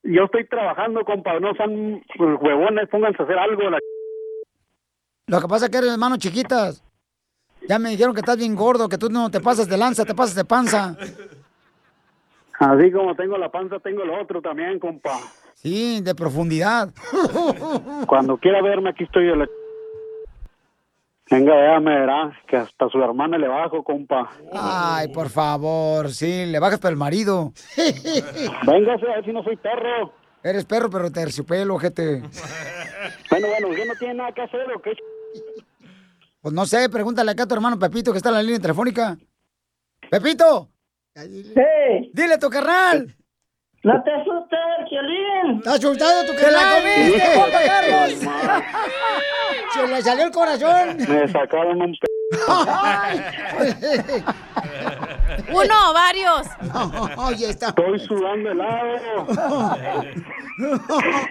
Yo 0.03 0.23
estoy 0.25 0.47
trabajando, 0.47 1.03
compa. 1.03 1.39
No 1.39 1.53
sean 1.55 2.01
huevones. 2.17 2.87
Pónganse 2.89 3.21
a 3.21 3.25
hacer 3.25 3.37
algo. 3.37 3.69
La... 3.69 3.79
Lo 5.27 5.41
que 5.41 5.47
pasa 5.47 5.65
es 5.65 5.71
que 5.71 5.77
eres 5.77 5.91
hermanos 5.91 6.19
chiquitas. 6.19 6.83
Ya 7.67 7.79
me 7.79 7.89
dijeron 7.89 8.13
que 8.13 8.21
estás 8.21 8.37
bien 8.37 8.55
gordo, 8.55 8.87
que 8.87 8.97
tú 8.97 9.09
no 9.09 9.29
te 9.29 9.41
pasas 9.41 9.67
de 9.67 9.77
lanza, 9.77 10.05
te 10.05 10.15
pasas 10.15 10.35
de 10.35 10.45
panza. 10.45 10.95
Así 12.59 12.91
como 12.91 13.13
tengo 13.15 13.37
la 13.37 13.49
panza, 13.51 13.79
tengo 13.79 14.05
lo 14.05 14.21
otro 14.21 14.41
también, 14.41 14.79
compa. 14.79 15.11
Sí, 15.53 15.99
de 16.01 16.15
profundidad. 16.15 16.89
Cuando 18.07 18.37
quiera 18.37 18.61
verme, 18.61 18.91
aquí 18.91 19.03
estoy. 19.03 19.29
a 19.29 19.35
la- 19.35 19.49
Venga, 21.29 21.53
ya 21.73 21.79
me 21.81 21.93
verá 21.99 22.31
que 22.47 22.55
hasta 22.55 22.87
su 22.89 23.01
hermana 23.01 23.37
le 23.37 23.47
bajo, 23.49 23.83
compa. 23.83 24.29
Ay, 24.53 25.09
por 25.09 25.29
favor, 25.29 26.09
sí, 26.11 26.45
le 26.45 26.57
bajas 26.59 26.79
para 26.79 26.91
el 26.91 26.97
marido. 26.97 27.51
Véngase, 28.65 29.05
a 29.11 29.15
ver 29.15 29.25
si 29.25 29.33
no 29.33 29.43
soy 29.43 29.57
perro. 29.57 30.13
Eres 30.43 30.63
perro, 30.63 30.89
pero 30.89 31.11
terciopelo, 31.11 31.75
ojete. 31.75 32.21
Bueno, 33.29 33.47
bueno, 33.47 33.75
¿qué 33.75 33.85
no 33.85 33.93
tiene 33.99 34.13
nada 34.13 34.31
que 34.31 34.41
hacer 34.41 34.61
o 34.73 34.81
qué? 34.81 34.93
Pues 36.41 36.53
no 36.53 36.65
sé, 36.65 36.87
pregúntale 36.89 37.31
acá 37.31 37.43
a 37.43 37.47
tu 37.47 37.55
hermano 37.55 37.77
Pepito 37.77 38.11
que 38.13 38.17
está 38.17 38.29
en 38.29 38.35
la 38.35 38.43
línea 38.43 38.59
telefónica. 38.59 39.17
¡Pepito! 40.09 40.69
Sí. 41.15 42.11
¡Dile 42.13 42.35
a 42.35 42.39
tu 42.39 42.49
carnal! 42.49 43.13
No 43.83 44.03
te 44.03 44.11
asustes, 44.13 44.59
Piolín. 44.89 45.57
¿Estás 45.57 45.75
asustado 45.75 46.25
tu 46.25 46.33
¡Te 46.33 46.41
carnal? 46.41 46.61
la 46.63 46.75
comiste, 46.77 47.27
Juan 47.35 47.51
Carlos! 47.51 48.21
¡Se 49.77 49.87
le 49.87 50.01
salió 50.01 50.25
el 50.25 50.31
corazón! 50.31 50.97
Me 51.07 51.27
sacaron 51.27 51.81
un 51.81 51.91
p... 51.99 52.07
Uno, 55.49 55.93
varios. 55.93 56.47
Oye, 57.17 57.49
está. 57.49 57.69
Estoy 57.69 57.99
sudando 57.99 58.51
helado. 58.51 59.27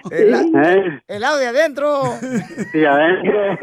El, 0.09 0.33
Eh, 0.55 1.01
helado 1.07 1.37
de 1.37 1.47
adentro. 1.47 2.03
y 2.73 2.85
adentro. 2.85 3.57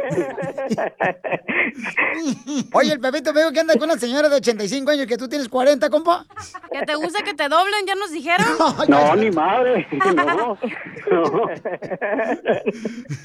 Oye, 2.73 2.93
el 2.93 3.01
Pepito 3.01 3.33
veo 3.33 3.51
que 3.53 3.61
anda 3.61 3.75
con 3.75 3.85
una 3.91 3.99
señora 3.99 4.29
de 4.29 4.37
85 4.37 4.91
años 4.91 5.07
que 5.07 5.17
tú 5.17 5.29
tienes 5.29 5.49
40, 5.49 5.89
compa. 5.91 6.25
¿Que 6.71 6.83
te 6.83 6.95
gusta 6.95 7.23
que 7.23 7.35
te 7.35 7.49
doblen? 7.49 7.87
¿Ya 7.87 7.95
nos 7.95 8.11
dijeron? 8.11 8.47
No, 8.89 9.17
ni 9.17 9.31
madre. 9.31 9.87
No, 9.93 10.13
no. 10.13 10.59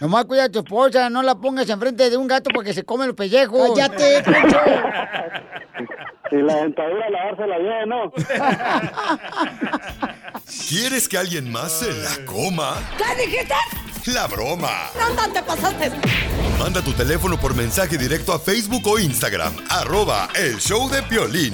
Nomás 0.02 0.26
cuida 0.26 0.46
a 0.46 0.50
tu 0.50 0.60
esposa, 0.60 1.10
no 1.10 1.22
la 1.22 1.36
pongas 1.36 1.70
enfrente 1.70 2.10
de 2.10 2.18
un 2.18 2.28
gato 2.28 2.50
porque 2.54 2.74
se 2.74 2.84
come 2.84 3.06
los 3.08 3.16
pellejos. 3.16 3.72
¡Cállate, 3.76 4.24
Y 6.32 6.36
la 6.38 6.56
dentadura 6.58 7.10
lavársela 7.10 7.58
bien, 7.58 7.90
¿no? 7.90 8.12
¿Quieres 10.70 11.10
que 11.10 11.18
alguien 11.18 11.52
más 11.52 11.72
se 11.72 11.92
la 11.92 12.24
coma? 12.26 12.76
¿Qué 12.98 13.26
dijiste? 13.26 13.56
La 14.14 14.28
broma. 14.28 14.90
¿Dónde 14.98 15.24
te 15.34 15.44
pasaste? 15.44 15.92
Manda 16.60 16.82
tu 16.82 16.94
teléfono 16.94 17.38
por 17.40 17.56
mensaje 17.56 17.98
directo 17.98 18.34
a 18.34 18.40
Facebook 18.40 18.88
o 18.88 18.98
Instagram. 19.00 19.54
Arroba 19.70 20.30
el 20.36 20.58
show 20.58 20.90
de 20.90 21.02
Piolín. 21.04 21.54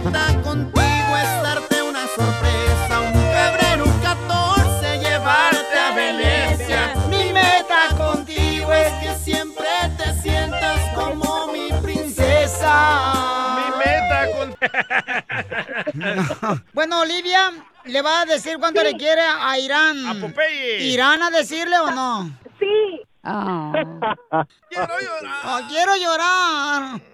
Mi 0.00 0.06
meta 0.06 0.42
contigo 0.42 1.16
es 1.22 1.42
darte 1.42 1.82
una 1.82 2.06
sorpresa. 2.06 3.00
Un 3.00 3.12
febrero 3.12 3.84
14, 4.02 4.98
llevarte 4.98 5.78
a 5.78 5.94
Venecia. 5.94 6.94
Mi 7.10 7.32
meta 7.34 7.94
contigo 7.98 8.72
es 8.72 8.92
que 8.94 9.14
siempre 9.22 9.66
te 9.98 10.14
sientas 10.22 10.80
como 10.94 11.48
mi 11.48 11.70
princesa. 11.82 13.54
Mi 13.56 13.76
meta 13.78 14.26
con... 14.38 14.56
Bueno, 16.72 17.00
Olivia 17.00 17.52
le 17.84 18.00
va 18.00 18.22
a 18.22 18.24
decir 18.24 18.56
cuánto 18.58 18.82
le 18.82 18.94
quiere 18.96 19.20
a 19.20 19.58
Irán. 19.58 20.06
¿A 20.06 20.14
Popeye. 20.14 20.82
¿Irán 20.82 21.22
a 21.22 21.30
decirle 21.30 21.78
o 21.78 21.90
no? 21.90 22.30
Sí. 22.58 23.02
Quiero 23.22 24.94
llorar. 25.00 25.44
Oh, 25.44 25.60
quiero 25.68 25.92
llorar. 25.96 27.00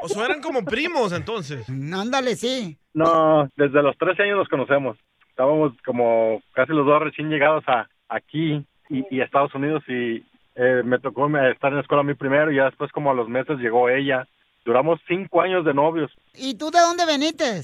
O 0.00 0.08
suenan 0.08 0.40
como 0.40 0.64
primos 0.64 1.12
entonces. 1.12 1.68
Ándale, 1.68 2.36
sí. 2.36 2.78
No, 2.94 3.48
desde 3.56 3.82
los 3.82 3.96
13 3.98 4.22
años 4.22 4.38
nos 4.38 4.48
conocemos. 4.48 4.96
Estábamos 5.30 5.72
como 5.84 6.40
casi 6.52 6.72
los 6.72 6.86
dos 6.86 7.02
recién 7.02 7.28
llegados 7.28 7.64
a 7.66 7.88
aquí 8.08 8.64
y, 8.88 9.04
y 9.14 9.20
a 9.20 9.24
Estados 9.24 9.54
Unidos 9.54 9.82
y 9.88 10.24
eh, 10.54 10.82
me 10.84 10.98
tocó 10.98 11.26
estar 11.26 11.70
en 11.70 11.76
la 11.76 11.82
escuela 11.82 12.00
a 12.00 12.04
mí 12.04 12.14
primero 12.14 12.50
y 12.50 12.56
ya 12.56 12.64
después 12.66 12.90
como 12.92 13.10
a 13.10 13.14
los 13.14 13.28
meses 13.28 13.58
llegó 13.58 13.88
ella. 13.88 14.26
Duramos 14.64 15.00
cinco 15.06 15.42
años 15.42 15.64
de 15.64 15.74
novios. 15.74 16.10
¿Y 16.34 16.56
tú 16.56 16.70
de 16.70 16.80
dónde 16.80 17.04
veniste? 17.06 17.60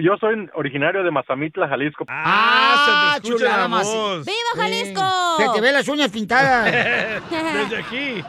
Yo 0.00 0.16
soy 0.20 0.48
originario 0.54 1.02
de 1.02 1.10
Mazamitla, 1.10 1.68
Jalisco. 1.68 2.04
Ah, 2.08 3.18
chulada 3.20 3.66
más. 3.66 3.88
¡Viva 4.24 4.52
Jalisco! 4.56 5.02
Se 5.38 5.48
te 5.48 5.60
ve 5.60 5.72
las 5.72 5.88
uñas 5.88 6.10
pintadas. 6.10 6.64
Desde 7.30 7.78
aquí. 7.78 8.24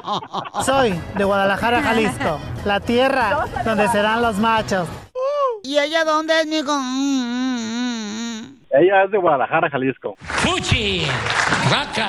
Soy 0.64 0.94
de 1.16 1.24
Guadalajara, 1.24 1.82
Jalisco, 1.82 2.38
la 2.64 2.78
tierra 2.78 3.46
donde 3.64 3.88
serán 3.88 4.22
los 4.22 4.38
machos. 4.38 4.88
¿Y 5.64 5.78
ella 5.78 6.04
dónde 6.04 6.40
es, 6.40 6.46
mijo? 6.46 6.72
Ella 8.76 9.04
es 9.04 9.10
de 9.12 9.18
Guadalajara, 9.18 9.70
Jalisco. 9.70 10.16
¡Fuchi! 10.18 11.06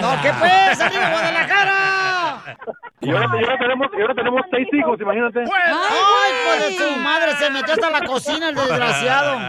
¡No, 0.02 0.22
qué 0.24 0.34
pues! 0.40 0.82
¡Arriba, 0.82 1.10
Guadalajara! 1.12 2.58
Y 3.02 3.12
ahora, 3.12 3.28
y 3.40 3.44
ahora 3.44 3.58
tenemos, 3.60 3.88
y 3.96 4.02
ahora 4.02 4.16
tenemos 4.16 4.42
seis 4.50 4.68
hijos, 4.74 5.00
imagínate. 5.00 5.42
¡Ay, 5.42 6.34
pues 6.48 6.60
de 6.66 6.78
su 6.78 7.00
madre! 7.02 7.34
Se 7.34 7.52
metió 7.52 7.74
hasta 7.76 7.90
la 7.92 8.02
cocina 8.02 8.50
el 8.50 8.56
desgraciado. 8.56 9.40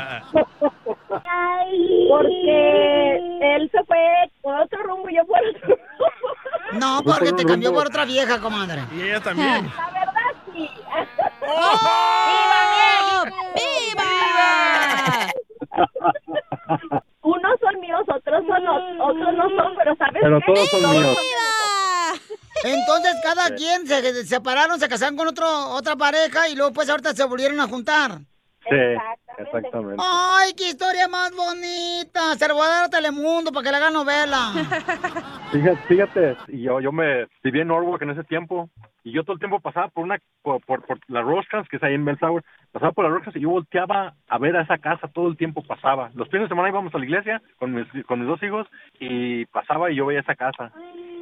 Porque 2.10 3.16
él 3.40 3.70
se 3.72 3.82
fue 3.84 4.30
por 4.42 4.54
otro 4.60 4.82
rumbo 4.82 5.08
y 5.08 5.16
yo 5.16 5.24
por 5.24 5.38
otro 5.38 5.60
rumbo. 5.68 5.82
No, 6.72 7.02
porque 7.02 7.32
te 7.32 7.46
cambió 7.46 7.72
por 7.72 7.86
otra 7.86 8.04
vieja, 8.04 8.38
comadre. 8.40 8.82
Y 8.94 9.00
ella 9.02 9.20
también. 9.20 9.72
La 9.74 9.86
verdad, 9.90 10.34
sí. 10.52 10.70
¡Viva! 13.54 14.04
Unos 17.22 17.60
son 17.60 17.80
míos, 17.80 18.00
otros 18.08 18.44
son 18.46 18.66
otros 19.00 19.34
no 19.34 19.48
son, 19.50 19.76
pero 19.76 19.96
¿sabes 19.96 20.22
Pero 20.22 20.38
qué? 20.40 20.52
todos 20.54 20.68
son 20.68 20.90
míos. 20.90 21.16
Entonces 22.64 23.14
cada 23.22 23.54
quien 23.54 23.86
se 23.86 24.24
separaron, 24.24 24.80
se 24.80 24.88
casaron 24.88 25.16
con 25.16 25.28
otro, 25.28 25.46
otra 25.70 25.96
pareja 25.96 26.48
y 26.48 26.54
luego 26.56 26.72
pues 26.72 26.88
ahorita 26.88 27.14
se 27.14 27.24
volvieron 27.24 27.60
a 27.60 27.68
juntar. 27.68 28.20
Sí, 28.68 28.74
exactamente. 29.38 30.02
¡Ay, 30.04 30.52
qué 30.56 30.68
historia 30.70 31.08
más 31.08 31.30
bonita! 31.36 32.34
Se 32.36 32.48
lo 32.48 32.54
voy 32.54 32.66
a 32.66 32.70
dar 32.70 32.84
a 32.84 32.88
Telemundo 32.90 33.52
para 33.52 33.64
que 33.64 33.70
le 33.70 33.76
haga 33.76 33.90
novela. 33.90 34.52
Fíjate, 35.52 35.76
fíjate, 35.86 36.36
y 36.48 36.62
yo, 36.62 36.80
yo 36.80 36.90
me 36.90 37.26
viví 37.44 37.60
en 37.60 37.68
Norwalk 37.68 38.02
en 38.02 38.10
ese 38.10 38.24
tiempo 38.24 38.68
y 39.04 39.12
yo 39.12 39.22
todo 39.22 39.34
el 39.34 39.38
tiempo 39.38 39.60
pasaba 39.60 39.86
por 39.88 40.02
una 40.04 40.18
por, 40.42 40.60
por, 40.64 40.84
por 40.84 40.98
la 41.06 41.22
Rosecrans, 41.22 41.68
que 41.68 41.76
es 41.76 41.82
ahí 41.84 41.94
en 41.94 42.04
Bellflower, 42.04 42.42
pasaba 42.72 42.90
por 42.92 43.04
la 43.04 43.10
Rosecrans 43.10 43.36
y 43.36 43.40
yo 43.42 43.50
volteaba 43.50 44.14
a 44.28 44.38
ver 44.38 44.56
a 44.56 44.62
esa 44.62 44.78
casa, 44.78 45.06
todo 45.08 45.28
el 45.28 45.36
tiempo 45.36 45.62
pasaba. 45.62 46.10
Los 46.14 46.28
fines 46.28 46.42
de 46.44 46.48
semana 46.48 46.68
íbamos 46.68 46.92
a 46.94 46.98
la 46.98 47.04
iglesia 47.04 47.40
con 47.58 47.72
mis, 47.72 47.86
con 48.06 48.18
mis 48.18 48.28
dos 48.28 48.42
hijos 48.42 48.66
y 48.98 49.46
pasaba 49.46 49.90
y 49.90 49.94
yo 49.94 50.06
veía 50.06 50.20
esa 50.20 50.34
casa. 50.34 50.72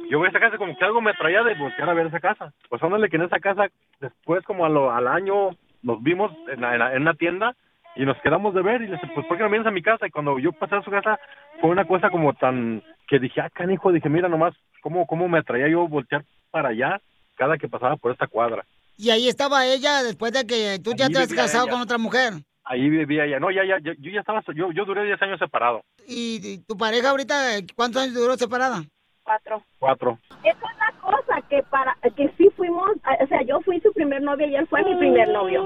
Yo 0.09 0.19
veía 0.19 0.29
esa 0.31 0.39
casa 0.39 0.57
como 0.57 0.75
que 0.75 0.83
algo 0.85 1.01
me 1.01 1.11
atraía 1.11 1.43
de 1.43 1.53
voltear 1.53 1.87
a 1.89 1.93
ver 1.93 2.07
esa 2.07 2.19
casa. 2.19 2.51
Pues 2.69 2.81
ándale 2.81 3.09
que 3.09 3.17
en 3.17 3.23
esa 3.23 3.39
casa, 3.39 3.67
después 3.99 4.43
como 4.43 4.65
a 4.65 4.69
lo- 4.69 4.91
al 4.91 5.07
año 5.07 5.51
nos 5.85 6.01
vimos 6.03 6.31
en, 6.51 6.61
la- 6.61 6.73
en 6.73 6.79
la- 6.79 6.93
en 6.95 7.01
una 7.03 7.13
tienda 7.13 7.55
y 7.95 8.03
nos 8.05 8.17
quedamos 8.21 8.53
de 8.53 8.61
ver 8.61 8.81
y 8.81 8.87
le 8.87 8.93
dije, 8.95 9.09
pues 9.13 9.25
¿por 9.27 9.37
qué 9.37 9.43
no 9.43 9.49
vienes 9.49 9.67
a 9.67 9.71
mi 9.71 9.81
casa? 9.81 10.05
Y 10.07 10.11
cuando 10.11 10.37
yo 10.39 10.51
pasé 10.51 10.75
a 10.75 10.81
su 10.83 10.91
casa 10.91 11.17
fue 11.61 11.69
una 11.69 11.85
cosa 11.85 12.09
como 12.09 12.33
tan 12.33 12.83
que 13.07 13.19
dije, 13.19 13.39
ah, 13.39 13.49
canijo, 13.51 13.91
dije, 13.91 14.09
mira 14.09 14.27
nomás 14.27 14.53
cómo, 14.81 15.05
cómo 15.07 15.27
me 15.29 15.39
atraía 15.39 15.69
yo 15.69 15.87
voltear 15.87 16.25
para 16.51 16.69
allá 16.69 16.99
cada 17.37 17.57
que 17.57 17.69
pasaba 17.69 17.95
por 17.97 18.11
esta 18.11 18.27
cuadra. 18.27 18.65
Y 18.97 19.09
ahí 19.11 19.27
estaba 19.27 19.65
ella 19.65 20.03
después 20.03 20.31
de 20.33 20.45
que 20.47 20.79
tú 20.83 20.93
ya 20.97 21.07
te 21.09 21.19
has 21.19 21.33
casado 21.33 21.65
ella. 21.65 21.71
con 21.73 21.81
otra 21.81 21.97
mujer. 21.97 22.33
Ahí 22.63 22.89
vivía 22.89 23.25
ella. 23.25 23.39
No, 23.39 23.51
ya, 23.51 23.63
ya, 23.63 23.77
ya- 23.79 23.93
yo 23.99 24.09
ya 24.11 24.21
estaba, 24.21 24.41
yo, 24.55 24.71
yo 24.71 24.85
duré 24.85 25.03
10 25.05 25.21
años 25.21 25.37
separado. 25.37 25.83
¿Y 26.07 26.39
y 26.43 26.57
tu 26.65 26.75
pareja 26.77 27.09
ahorita 27.11 27.35
cuántos 27.75 28.01
años 28.01 28.15
duró 28.15 28.35
separada? 28.37 28.83
Cuatro. 29.23 29.63
Cuatro. 29.79 30.19
Es 30.43 30.55
la 30.61 30.94
cosa 31.05 31.41
que 31.49 31.63
para 31.63 31.95
que 32.15 32.29
sí 32.37 32.49
fuimos, 32.57 32.89
o 33.23 33.27
sea, 33.27 33.41
yo 33.43 33.61
fui 33.61 33.79
su 33.81 33.93
primer 33.93 34.21
novio 34.21 34.47
y 34.47 34.55
él 34.55 34.67
fue 34.67 34.83
mi 34.83 34.95
primer 34.95 35.29
novio. 35.29 35.63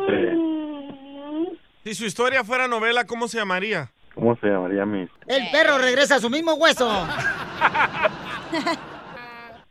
Si 1.84 1.94
su 1.96 2.06
historia 2.06 2.44
fuera 2.44 2.68
novela, 2.68 3.06
¿cómo 3.06 3.28
se 3.28 3.38
llamaría? 3.38 3.90
¿Cómo 4.14 4.36
se 4.38 4.48
llamaría 4.48 4.86
mi? 4.86 5.08
El 5.28 5.50
perro 5.52 5.78
regresa 5.78 6.16
a 6.16 6.20
su 6.20 6.30
mismo 6.30 6.54
hueso. 6.56 6.90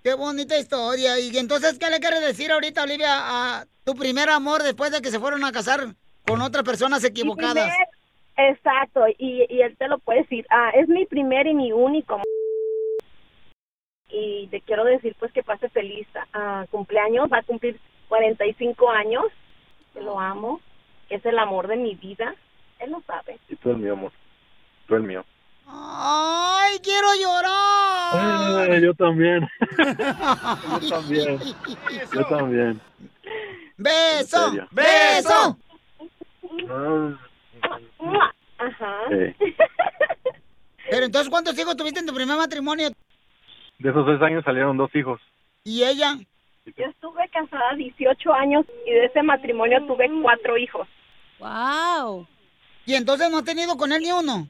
Qué 0.03 0.15
bonita 0.15 0.57
historia. 0.59 1.19
Y 1.19 1.37
entonces, 1.37 1.79
¿qué 1.79 1.91
le 1.91 1.99
quieres 2.01 2.21
decir 2.21 2.51
ahorita, 2.53 2.83
Olivia, 2.85 3.09
a 3.11 3.65
tu 3.85 3.95
primer 3.95 4.31
amor 4.31 4.63
después 4.63 4.91
de 4.91 5.03
que 5.03 5.11
se 5.11 5.19
fueron 5.21 5.45
a 5.45 5.53
casar 5.53 5.81
con 6.27 6.41
otras 6.41 6.65
personas 6.65 7.03
Mi 7.03 7.09
equivocadas? 7.09 7.53
primer- 7.55 7.89
exacto, 8.51 9.03
y, 9.19 9.45
y 9.51 9.61
él 9.63 9.77
te 9.77 9.89
lo 9.89 9.99
puede 9.99 10.21
decir. 10.23 10.47
Ah, 10.51 10.71
es 10.75 10.89
mi 10.89 11.05
primer 11.07 11.47
y 11.47 11.55
mi 11.55 11.73
único. 11.73 12.23
Y 14.11 14.49
te 14.49 14.61
quiero 14.63 14.85
decir, 14.85 15.15
pues, 15.19 15.33
que 15.33 15.43
pase 15.43 15.69
feliz 15.69 16.07
ah, 16.33 16.67
cumpleaños. 16.71 17.29
Va 17.31 17.39
a 17.39 17.43
cumplir 17.43 17.79
45 18.09 18.91
años. 18.91 19.25
Que 19.93 20.01
lo 20.01 20.19
amo. 20.19 20.61
que 21.09 21.17
Es 21.17 21.27
el 21.27 21.39
amor 21.39 21.69
de 21.69 21.77
mi 21.77 21.95
vida. 21.95 22.35
Él 22.79 22.91
lo 22.91 23.03
sabe. 23.07 23.39
Y 23.49 23.57
tú 23.57 23.71
el 23.71 23.79
mío, 23.79 23.93
amor. 23.95 24.13
Tú 24.87 24.95
el 24.95 25.03
mío. 25.03 25.25
¡Ay, 25.71 26.79
quiero 26.83 27.09
llorar! 27.21 28.71
Ay, 28.71 28.81
yo 28.83 28.95
también. 28.95 29.47
yo 30.81 30.89
también. 30.89 31.39
Yo 32.15 32.27
también. 32.27 32.81
¡Beso! 33.77 34.53
¡Beso! 34.71 35.59
Ajá. 38.59 38.97
Sí. 39.11 39.55
Pero 40.91 41.05
entonces, 41.05 41.29
¿cuántos 41.29 41.59
hijos 41.59 41.77
tuviste 41.77 42.01
en 42.01 42.07
tu 42.07 42.15
primer 42.15 42.37
matrimonio? 42.37 42.89
De 43.79 43.91
esos 43.91 44.07
seis 44.07 44.21
años 44.23 44.45
salieron 44.45 44.77
dos 44.77 44.95
hijos. 44.95 45.21
¿Y 45.65 45.85
ella? 45.85 46.17
Yo 46.67 46.85
estuve 46.85 47.29
casada 47.29 47.75
18 47.77 48.33
años 48.33 48.67
y 48.87 48.91
de 48.91 49.07
ese 49.07 49.23
matrimonio 49.23 49.79
tuve 49.87 50.11
cuatro 50.23 50.59
hijos. 50.59 50.89
¡Wow! 51.39 52.27
¿Y 52.85 52.95
entonces 52.95 53.31
no 53.31 53.39
has 53.39 53.45
tenido 53.45 53.77
con 53.77 53.93
él 53.93 54.03
ni 54.03 54.11
uno? 54.11 54.49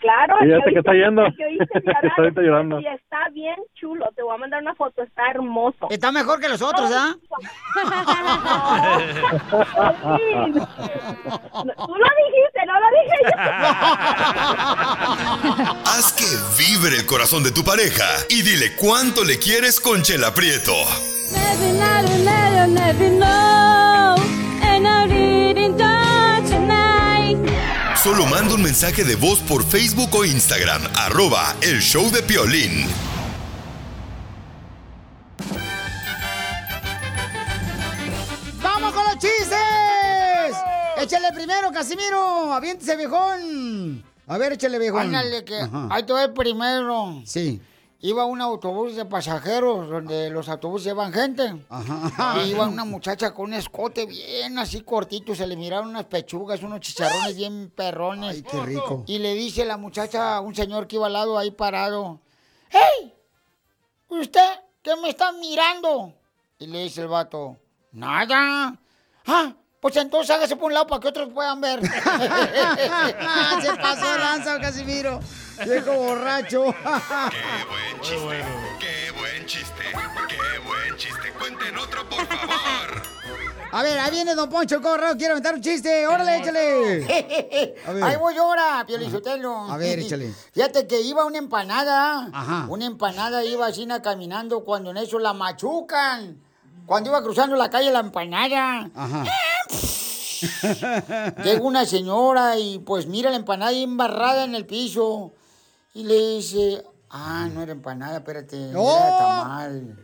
Claro. 0.00 0.36
Fíjate 0.40 0.52
yo 0.52 0.60
que 0.64 0.70
hice- 0.70 0.78
está 0.80 0.92
yendo. 0.92 1.22
Yo 1.38 1.48
hice 1.48 1.80
llorar 1.84 2.04
Está 2.04 2.22
ahorita 2.22 2.40
llorando. 2.42 2.80
Y 2.80 2.86
está 2.86 3.28
bien 3.32 3.56
chulo. 3.74 4.06
Te 4.14 4.22
voy 4.22 4.34
a 4.34 4.38
mandar 4.38 4.62
una 4.62 4.74
foto. 4.74 5.02
Está 5.02 5.30
hermoso. 5.30 5.86
Está 5.90 6.12
mejor 6.12 6.40
que 6.40 6.48
los 6.48 6.62
otros, 6.62 6.90
¿ah? 6.92 7.14
Tú 10.46 11.94
lo 11.94 12.08
dijiste, 12.22 12.60
no 12.66 12.74
lo 12.80 12.88
dije 12.96 13.16
yo. 13.22 13.28
Haz 15.86 16.12
que 16.12 16.28
vibre 16.62 16.96
el 16.96 17.06
corazón 17.06 17.42
de 17.42 17.50
tu 17.52 17.64
pareja 17.64 18.04
y 18.28 18.42
dile 18.42 18.76
cuánto 18.76 19.24
le 19.24 19.38
quieres 19.38 19.80
con 19.80 20.02
Chela 20.02 20.34
Prieto. 20.34 20.74
Solo 28.06 28.24
manda 28.26 28.54
un 28.54 28.62
mensaje 28.62 29.02
de 29.02 29.16
voz 29.16 29.40
por 29.40 29.64
Facebook 29.64 30.14
o 30.14 30.24
Instagram, 30.24 30.80
arroba 30.94 31.56
el 31.60 31.80
show 31.80 32.08
de 32.12 32.22
Piolín. 32.22 32.86
¡Vamos 38.62 38.92
con 38.92 39.02
los 39.06 39.14
chistes! 39.14 40.56
Échale 40.98 41.32
primero, 41.34 41.72
Casimiro. 41.72 42.52
Aviéntese, 42.52 42.96
viejón. 42.96 44.04
A 44.28 44.38
ver, 44.38 44.52
échale, 44.52 44.78
viejón. 44.78 45.06
Ándale, 45.06 45.44
que 45.44 45.62
Ajá. 45.62 45.88
ahí 45.90 46.06
te 46.06 46.12
el 46.12 46.32
primero. 46.32 47.22
Sí. 47.26 47.60
Iba 48.00 48.26
un 48.26 48.40
autobús 48.42 48.94
de 48.94 49.06
pasajeros 49.06 49.88
donde 49.88 50.28
los 50.28 50.48
autobuses 50.48 50.86
llevan 50.86 51.12
gente. 51.12 51.64
Ajá. 51.70 52.42
Y 52.44 52.50
iba 52.50 52.66
una 52.66 52.84
muchacha 52.84 53.32
con 53.32 53.46
un 53.46 53.54
escote 53.54 54.04
bien 54.04 54.58
así 54.58 54.82
cortito, 54.82 55.34
se 55.34 55.46
le 55.46 55.56
miraron 55.56 55.88
unas 55.88 56.04
pechugas, 56.04 56.62
unos 56.62 56.80
chicharrones 56.80 57.36
bien 57.36 57.72
perrones. 57.74 58.36
Ay, 58.36 58.42
qué 58.42 58.60
rico. 58.62 59.04
Y 59.06 59.18
le 59.18 59.34
dice 59.34 59.64
la 59.64 59.78
muchacha 59.78 60.36
a 60.36 60.40
un 60.40 60.54
señor 60.54 60.86
que 60.86 60.96
iba 60.96 61.06
al 61.06 61.14
lado 61.14 61.38
ahí 61.38 61.50
parado, 61.50 62.20
¡Hey! 62.68 63.14
¿Usted 64.08 64.60
qué 64.82 64.94
me 64.96 65.08
está 65.10 65.32
mirando? 65.32 66.12
Y 66.58 66.66
le 66.66 66.84
dice 66.84 67.02
el 67.02 67.08
vato, 67.08 67.56
nada. 67.92 68.78
Ah, 69.26 69.54
pues 69.80 69.96
entonces 69.96 70.30
hágase 70.34 70.56
por 70.56 70.66
un 70.66 70.74
lado 70.74 70.86
para 70.86 71.00
que 71.00 71.08
otros 71.08 71.30
puedan 71.32 71.60
ver. 71.60 71.80
Se 73.62 73.74
pasó 73.74 74.18
lanza, 74.18 74.58
Casimiro. 74.60 75.20
Viejo 75.64 75.92
borracho. 75.92 76.74
Buen 77.96 78.02
chiste, 78.02 78.44
qué 78.78 79.10
buen 79.12 79.46
chiste, 79.46 79.82
qué 80.28 80.58
buen 80.66 80.96
chiste. 80.96 81.32
Cuenten 81.38 81.78
otro, 81.78 82.08
por 82.08 82.26
favor. 82.26 83.02
A 83.72 83.82
ver, 83.82 83.98
ahí 83.98 84.10
viene 84.10 84.34
Don 84.34 84.48
Poncho 84.48 84.80
Corrado. 84.80 85.16
Quiere 85.16 85.32
aventar 85.32 85.54
un 85.54 85.60
chiste. 85.60 86.06
Órale, 86.06 86.38
échale. 86.38 87.74
A 87.86 87.92
ver. 87.92 88.04
Ahí 88.04 88.16
voy 88.16 88.36
ahora, 88.36 88.84
Piolizotelo. 88.86 89.70
A 89.70 89.76
ver, 89.76 89.98
échale. 89.98 90.32
Fíjate 90.52 90.86
que 90.86 91.00
iba 91.00 91.24
una 91.24 91.38
empanada. 91.38 92.28
Ajá. 92.32 92.66
Una 92.68 92.86
empanada 92.86 93.44
iba 93.44 93.66
así 93.66 93.86
na, 93.86 94.02
caminando 94.02 94.64
cuando 94.64 94.90
en 94.90 94.98
eso 94.98 95.18
la 95.18 95.32
machucan. 95.32 96.40
Cuando 96.86 97.10
iba 97.10 97.22
cruzando 97.22 97.56
la 97.56 97.68
calle 97.68 97.90
la 97.90 98.00
empanada. 98.00 98.90
Ajá. 98.94 99.24
Llega 101.44 101.60
una 101.62 101.84
señora 101.86 102.58
y 102.58 102.78
pues 102.78 103.06
mira 103.06 103.30
la 103.30 103.36
empanada 103.36 103.72
embarrada 103.72 104.44
en 104.44 104.54
el 104.54 104.66
piso. 104.66 105.32
Y 105.92 106.04
le 106.04 106.36
dice, 106.36 106.84
ah, 107.10 107.48
no 107.52 107.62
era 107.62 107.72
empanada, 107.72 108.18
espérate, 108.18 108.72
¡Oh! 108.74 108.96
era 108.96 109.18
tamal. 109.18 109.96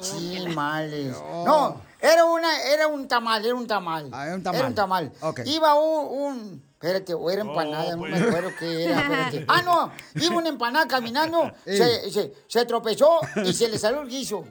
Sí, 0.00 0.44
males. 0.54 1.16
No, 1.44 1.80
era 2.00 2.24
una, 2.24 2.60
era 2.62 2.88
un 2.88 3.06
tamal, 3.06 3.44
era 3.44 3.54
un 3.54 3.66
tamal. 3.66 4.06
era 4.12 4.34
un 4.34 4.42
tamal. 4.42 4.58
Era 4.58 4.68
un 4.68 4.74
tamal. 4.74 5.12
Iba 5.44 5.74
un, 5.74 6.22
un- 6.22 6.62
espérate, 6.72 7.14
o 7.14 7.30
era 7.30 7.42
empanada, 7.42 7.94
no 7.94 8.02
me 8.02 8.16
acuerdo 8.16 8.50
qué 8.58 8.84
era, 8.84 9.00
espérate. 9.00 9.44
Ah, 9.46 9.62
no, 9.62 9.92
iba 10.16 10.36
una 10.36 10.48
empanada 10.48 10.88
caminando, 10.88 11.52
se, 11.64 12.10
se, 12.10 12.32
se 12.48 12.64
tropezó 12.66 13.20
y 13.44 13.52
se 13.52 13.68
le 13.68 13.78
salió 13.78 14.00
el 14.02 14.08
guiso. 14.08 14.44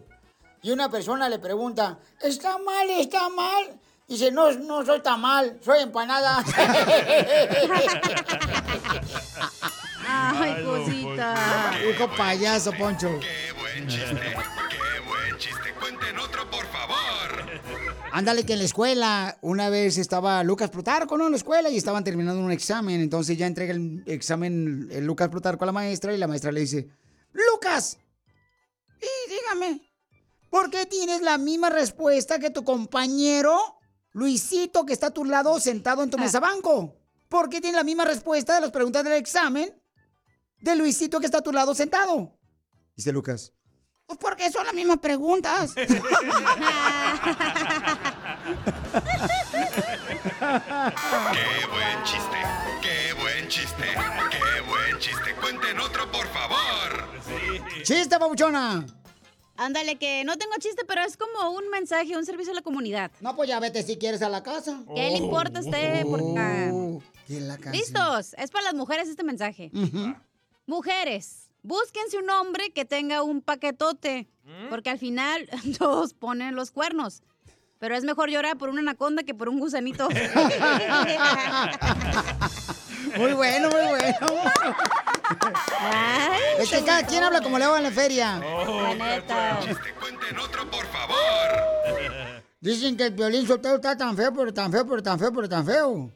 Y 0.62 0.72
una 0.72 0.90
persona 0.90 1.28
le 1.28 1.40
pregunta, 1.40 1.98
¿está 2.22 2.58
mal, 2.60 2.90
está 2.92 3.28
mal? 3.30 3.78
Dice, 4.08 4.32
no, 4.32 4.52
no 4.52 4.86
soy 4.86 5.02
tamal, 5.02 5.60
soy 5.64 5.82
empanada. 5.82 6.44
Ay, 10.22 10.64
cosita. 10.64 11.74
Hijo 11.90 12.10
payaso, 12.16 12.72
Poncho. 12.74 13.20
Qué 13.20 13.54
buen 13.60 13.88
chiste, 13.88 14.16
qué 14.16 15.00
buen 15.08 15.38
chiste. 15.38 15.74
Cuenten 15.80 16.18
otro, 16.20 16.50
por 16.50 16.66
favor. 16.68 17.62
Ándale 18.14 18.46
que 18.46 18.54
en 18.54 18.60
la 18.60 18.66
escuela, 18.66 19.38
una 19.42 19.70
vez 19.70 19.98
estaba 19.98 20.44
Lucas 20.44 20.70
Plutarco, 20.70 21.18
¿no? 21.18 21.26
En 21.26 21.32
la 21.32 21.38
escuela 21.38 21.70
y 21.70 21.78
estaban 21.78 22.04
terminando 22.04 22.42
un 22.42 22.52
examen. 22.52 23.00
Entonces 23.00 23.38
ya 23.38 23.48
entrega 23.48 23.74
el 23.74 24.04
examen 24.06 24.90
el 24.92 25.06
Lucas 25.06 25.30
Plutarco 25.30 25.64
a 25.64 25.68
la 25.68 25.72
maestra 25.72 26.14
y 26.14 26.18
la 26.18 26.28
maestra 26.28 26.52
le 26.52 26.60
dice, 26.60 26.90
Lucas, 27.32 27.98
y 29.02 29.30
dígame, 29.30 29.82
¿por 30.50 30.70
qué 30.70 30.86
tienes 30.86 31.22
la 31.22 31.38
misma 31.38 31.70
respuesta 31.70 32.38
que 32.40 32.50
tu 32.50 32.64
compañero 32.64 33.58
Luisito 34.12 34.86
que 34.86 34.94
está 34.94 35.08
a 35.08 35.12
tu 35.12 35.24
lado 35.24 35.60
sentado 35.60 36.04
en 36.04 36.10
tu 36.10 36.18
mesa 36.18 36.40
banco? 36.40 36.98
¿Por 37.30 37.50
qué 37.50 37.62
tienes 37.62 37.78
la 37.78 37.86
misma 37.86 38.04
respuesta 38.04 38.56
de 38.56 38.62
las 38.62 38.72
preguntas 38.72 39.06
del 39.06 39.14
examen 39.14 39.74
de 40.62 40.76
Luisito 40.76 41.20
que 41.20 41.26
está 41.26 41.40
a 41.40 41.44
tu 41.44 41.52
lado 41.52 41.74
sentado? 41.76 42.38
Dice 42.96 43.12
Lucas. 43.12 43.54
Pues 44.06 44.20
porque 44.20 44.52
son 44.52 44.66
las 44.66 44.74
mismas 44.74 44.98
preguntas. 45.00 45.74
Qué 50.22 51.66
buen 51.68 52.04
chiste, 52.04 52.38
qué 52.82 53.14
buen 53.22 53.48
chiste, 53.48 53.84
qué 54.32 54.62
buen 54.70 55.00
chiste. 55.00 55.36
Cuenten 55.42 55.80
otro, 55.80 56.12
por 56.12 56.28
favor. 56.28 57.08
¡Chiste, 57.84 58.18
babuchona! 58.18 58.86
Ándale, 59.58 59.98
que 59.98 60.24
no 60.24 60.38
tengo 60.38 60.54
chiste, 60.60 60.84
pero 60.88 61.02
es 61.04 61.18
como 61.18 61.52
un 61.52 61.70
mensaje, 61.70 62.18
un 62.18 62.26
servicio 62.26 62.52
a 62.52 62.56
la 62.56 62.62
comunidad. 62.62 63.12
No, 63.20 63.36
pues 63.36 63.50
ya 63.50 63.60
vete 63.60 63.84
si 63.84 63.98
quieres 63.98 64.22
a 64.22 64.30
la 64.30 64.42
casa. 64.42 64.82
¿Qué 64.96 65.10
le 65.10 65.18
importa 65.18 65.60
a 65.60 65.62
usted? 65.62 66.04
Por- 66.06 66.22
ah. 66.38 66.70
Oh, 66.72 67.02
¿qué 67.28 67.40
la? 67.42 67.58
¿Listos? 67.72 68.34
Es 68.38 68.50
para 68.50 68.66
las 68.66 68.74
mujeres 68.74 69.08
este 69.10 69.24
mensaje. 69.24 69.70
Mujeres, 70.72 71.52
búsquense 71.64 72.18
un 72.18 72.30
hombre 72.30 72.72
que 72.72 72.86
tenga 72.86 73.24
un 73.24 73.42
paquetote, 73.42 74.30
porque 74.70 74.90
al 74.90 75.00
final 75.00 75.50
todos 75.78 76.14
ponen 76.14 76.56
los 76.56 76.72
cuernos. 76.72 77.24
Pero 77.78 77.94
es 77.94 78.06
mejor 78.06 78.30
llorar 78.30 78.58
por 78.58 78.70
una 78.70 78.80
anaconda 78.80 79.24
que 79.24 79.34
por 79.34 79.50
un 79.50 79.60
gusanito. 79.60 80.08
Muy 83.18 83.34
bueno, 83.34 83.70
muy 83.70 83.82
bueno. 83.82 84.16
Es 86.58 86.70
que 86.70 86.82
cada 86.86 87.06
quien 87.06 87.22
habla 87.26 87.42
como 87.42 87.60
le 87.60 87.66
hago 87.66 87.76
en 87.76 87.84
la 87.84 87.92
feria. 87.92 88.40
La 88.40 88.96
neta. 88.96 89.60
Cuenten 90.00 90.40
otro, 90.40 90.72
por 90.72 90.86
favor. 90.86 91.18
Dicen 92.62 92.96
que 92.96 93.08
el 93.08 93.14
violín 93.14 93.46
soltero 93.46 93.76
está 93.76 93.98
tan 93.98 94.16
feo, 94.16 94.34
pero 94.34 94.54
tan 94.54 94.72
feo, 94.72 94.88
pero 94.88 95.04
tan 95.04 95.20
feo, 95.20 95.34
pero 95.34 95.50
tan 95.50 95.66
feo. 95.66 96.14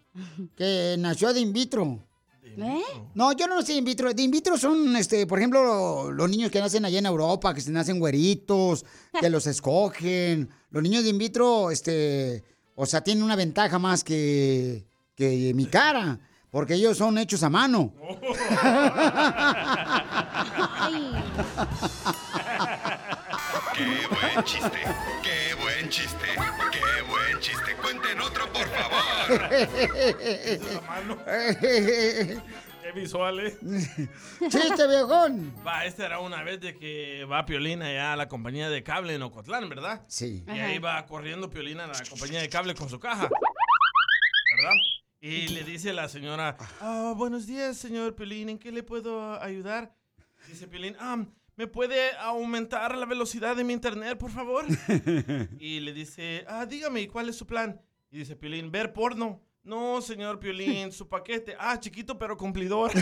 Que 0.56 0.96
nació 0.98 1.34
de 1.34 1.42
in 1.42 1.52
vitro. 1.52 2.05
¿Eh? 2.46 2.84
No, 3.14 3.34
yo 3.34 3.48
no 3.48 3.62
sé 3.62 3.74
de 3.74 3.80
in 3.80 3.86
vitro. 3.86 4.14
De 4.14 4.22
in 4.22 4.32
vitro 4.32 4.58
son, 4.58 4.96
este, 4.96 5.26
por 5.26 5.40
ejemplo, 5.40 6.12
los 6.12 6.30
niños 6.30 6.52
que 6.52 6.60
nacen 6.60 6.86
allá 6.86 7.00
en 7.00 7.06
Europa, 7.06 7.54
que 7.54 7.62
se 7.62 7.72
nacen 7.72 8.00
güeritos, 8.00 8.86
que 9.20 9.30
los 9.30 9.48
escogen. 9.48 10.50
Los 10.70 10.84
niños 10.84 11.04
de 11.04 11.10
in 11.10 11.18
vitro, 11.18 11.72
este, 11.72 12.44
o 12.76 12.86
sea, 12.86 13.02
tienen 13.02 13.24
una 13.24 13.36
ventaja 13.36 13.80
más 13.80 14.04
que, 14.04 14.86
que 15.16 15.54
mi 15.54 15.66
cara, 15.66 16.20
porque 16.52 16.76
ellos 16.76 16.98
son 16.98 17.18
hechos 17.18 17.44
a 17.44 17.50
mano. 17.50 17.94
Qué 23.76 23.84
buen 24.10 24.46
chiste, 24.46 24.80
qué 25.22 25.54
buen 25.62 25.90
chiste, 25.90 26.26
qué 26.34 26.40
buen 26.40 26.72
chiste. 27.46 27.76
Cuenten 27.82 28.20
otro, 28.22 28.52
por 28.52 28.68
favor. 28.68 29.30
Qué 32.82 32.92
visual, 32.94 33.40
¿eh? 33.40 33.58
¡Chiste, 34.50 34.88
viejón! 34.88 35.54
Va, 35.66 35.86
esta 35.86 36.06
era 36.08 36.20
una 36.20 36.44
vez 36.44 36.60
de 36.60 36.76
que 36.76 37.26
va 37.26 37.46
Piolina 37.46 37.92
ya 37.92 38.14
a 38.14 38.16
la 38.16 38.28
compañía 38.28 38.70
de 38.70 38.84
cable 38.84 39.14
en 39.16 39.22
Ocotlán, 39.22 39.70
¿verdad? 39.70 40.04
Sí. 40.08 40.44
Y 40.48 40.60
ahí 40.60 40.80
va 40.80 41.06
corriendo 41.06 41.50
Piolina 41.50 41.86
a 41.86 41.88
la 41.88 42.04
compañía 42.10 42.42
de 42.42 42.50
cable 42.50 42.74
con 42.74 42.90
su 42.90 43.00
caja. 43.00 43.30
¿Verdad? 44.58 44.74
Y 45.22 45.48
le 45.50 45.64
dice 45.64 45.94
la 45.94 46.08
señora, 46.08 46.56
"Ah, 46.80 47.14
buenos 47.16 47.48
días, 47.48 47.78
señor 47.78 48.16
Piolín, 48.16 48.50
¿en 48.50 48.60
qué 48.60 48.72
le 48.72 48.84
puedo 48.84 49.42
ayudar? 49.42 49.94
Dice 50.48 50.68
Piolín, 50.68 50.96
ah, 51.00 51.26
¿me 51.56 51.68
puede 51.68 52.16
aumentar 52.18 52.98
la 52.98 53.06
velocidad 53.06 53.56
de 53.56 53.64
mi 53.64 53.74
internet, 53.74 54.18
por 54.18 54.32
favor? 54.32 54.66
Y 55.60 55.80
le 55.80 55.94
dice, 55.94 56.46
ah, 56.48 56.66
dígame, 56.66 57.02
¿y 57.02 57.08
¿cuál 57.08 57.30
es 57.30 57.36
su 57.38 57.46
plan? 57.46 57.82
Y 58.12 58.20
dice 58.20 58.36
Piolín, 58.36 58.72
ver 58.72 58.94
porno. 58.94 59.42
No, 59.64 60.00
señor 60.00 60.40
Piolín, 60.40 60.92
su 60.92 61.10
paquete. 61.10 61.56
Ah, 61.60 61.80
chiquito 61.80 62.20
pero 62.20 62.38
cumplidor. 62.38 62.92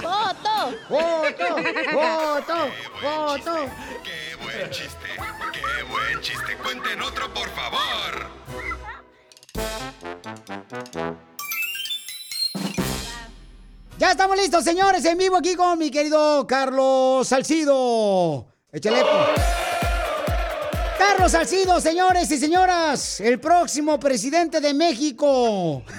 ¡Foto! 0.00 0.72
¡Foto! 0.88 1.56
¡Foto! 1.92 2.70
¡Foto! 3.00 3.70
Qué 4.04 4.36
buen 4.40 4.70
chiste, 4.70 5.08
qué 5.52 5.82
buen 5.90 6.20
chiste. 6.20 6.56
Cuenten 6.62 7.02
otro, 7.02 7.34
por 7.34 7.48
favor. 7.50 8.30
Ya 13.98 14.10
estamos 14.10 14.36
listos, 14.36 14.64
señores, 14.64 15.04
en 15.04 15.16
vivo 15.16 15.36
aquí 15.36 15.54
con 15.54 15.78
mi 15.78 15.90
querido 15.90 16.46
Carlos 16.46 17.28
Salcido. 17.28 18.46
Échale. 18.72 19.02
Carlos 20.98 21.30
Salcido, 21.32 21.80
señores 21.80 22.30
y 22.30 22.38
señoras, 22.38 23.20
el 23.20 23.38
próximo 23.38 23.98
presidente 24.00 24.60
de 24.60 24.74
México. 24.74 25.82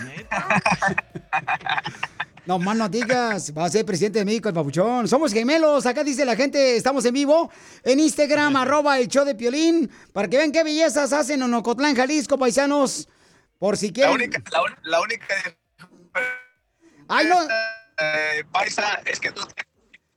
No 2.48 2.60
más 2.60 2.78
no 2.78 2.88
digas, 2.88 3.52
va 3.58 3.66
a 3.66 3.70
ser 3.72 3.84
presidente 3.88 4.20
de 4.20 4.26
México 4.26 4.48
el 4.48 4.54
papuchón. 4.54 5.08
Somos 5.08 5.34
gemelos, 5.34 5.84
acá 5.88 6.04
dice 6.04 6.24
la 6.26 6.36
gente, 6.36 6.78
estamos 6.78 7.04
en 7.06 7.16
vivo 7.16 7.50
en 7.84 8.00
Instagram, 8.00 8.56
arroba 8.58 9.00
el 9.00 9.08
show 9.08 9.26
de 9.26 9.34
Piolín, 9.34 9.90
para 10.14 10.28
que 10.28 10.38
vean 10.38 10.52
qué 10.52 10.64
bellezas 10.64 11.12
hacen 11.12 11.42
en 11.42 11.52
Ocotlán, 11.56 11.96
Jalisco, 11.96 12.38
paisanos. 12.38 13.10
Por 13.58 13.78
si 13.78 13.88
La 13.88 13.94
quieren. 13.94 14.14
única, 14.14 14.44
la, 14.52 14.62
la 14.84 15.02
única 15.02 15.26
Ay, 17.08 17.26
no. 17.26 17.36
Eh, 17.98 18.44
paisa 18.52 19.02
es 19.06 19.20
que 19.20 19.32
tú 19.32 19.42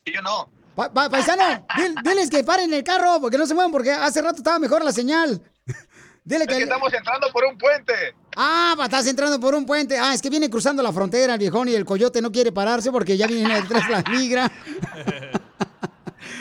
y 0.05 0.13
yo 0.15 0.23
no. 0.23 0.49
Pa- 0.75 0.93
pa- 0.93 1.11
paisano, 1.11 1.43
dil- 1.77 1.95
diles 2.05 2.31
que 2.31 2.45
paren 2.45 2.73
el 2.73 2.85
carro, 2.85 3.21
porque 3.21 3.37
no 3.37 3.47
se 3.47 3.55
muevan, 3.55 3.73
porque 3.73 3.91
hace 3.93 4.23
rato 4.23 4.37
estaba 4.39 4.59
mejor 4.59 4.85
la 4.85 4.93
señal. 4.93 5.43
Dile 6.25 6.45
Es 6.45 6.49
que 6.57 6.63
estamos 6.63 6.93
entrando 6.93 7.29
por 7.33 7.45
un 7.47 7.57
puente. 7.57 7.95
Ah, 8.37 8.77
estás 8.85 9.07
entrando 9.07 9.41
por 9.41 9.55
un 9.55 9.65
puente. 9.67 9.99
Ah, 9.99 10.13
es 10.15 10.21
que 10.23 10.29
viene 10.31 10.51
cruzando 10.51 10.83
la 10.83 10.93
frontera 10.93 11.33
el 11.33 11.39
viejón 11.39 11.69
y 11.69 11.75
el 11.75 11.85
coyote 11.87 12.21
no 12.21 12.31
quiere 12.31 12.53
pararse 12.53 12.93
porque 12.93 13.17
ya 13.17 13.27
viene 13.27 13.55
detrás 13.63 13.89
la 13.89 14.03
migra. 14.11 14.51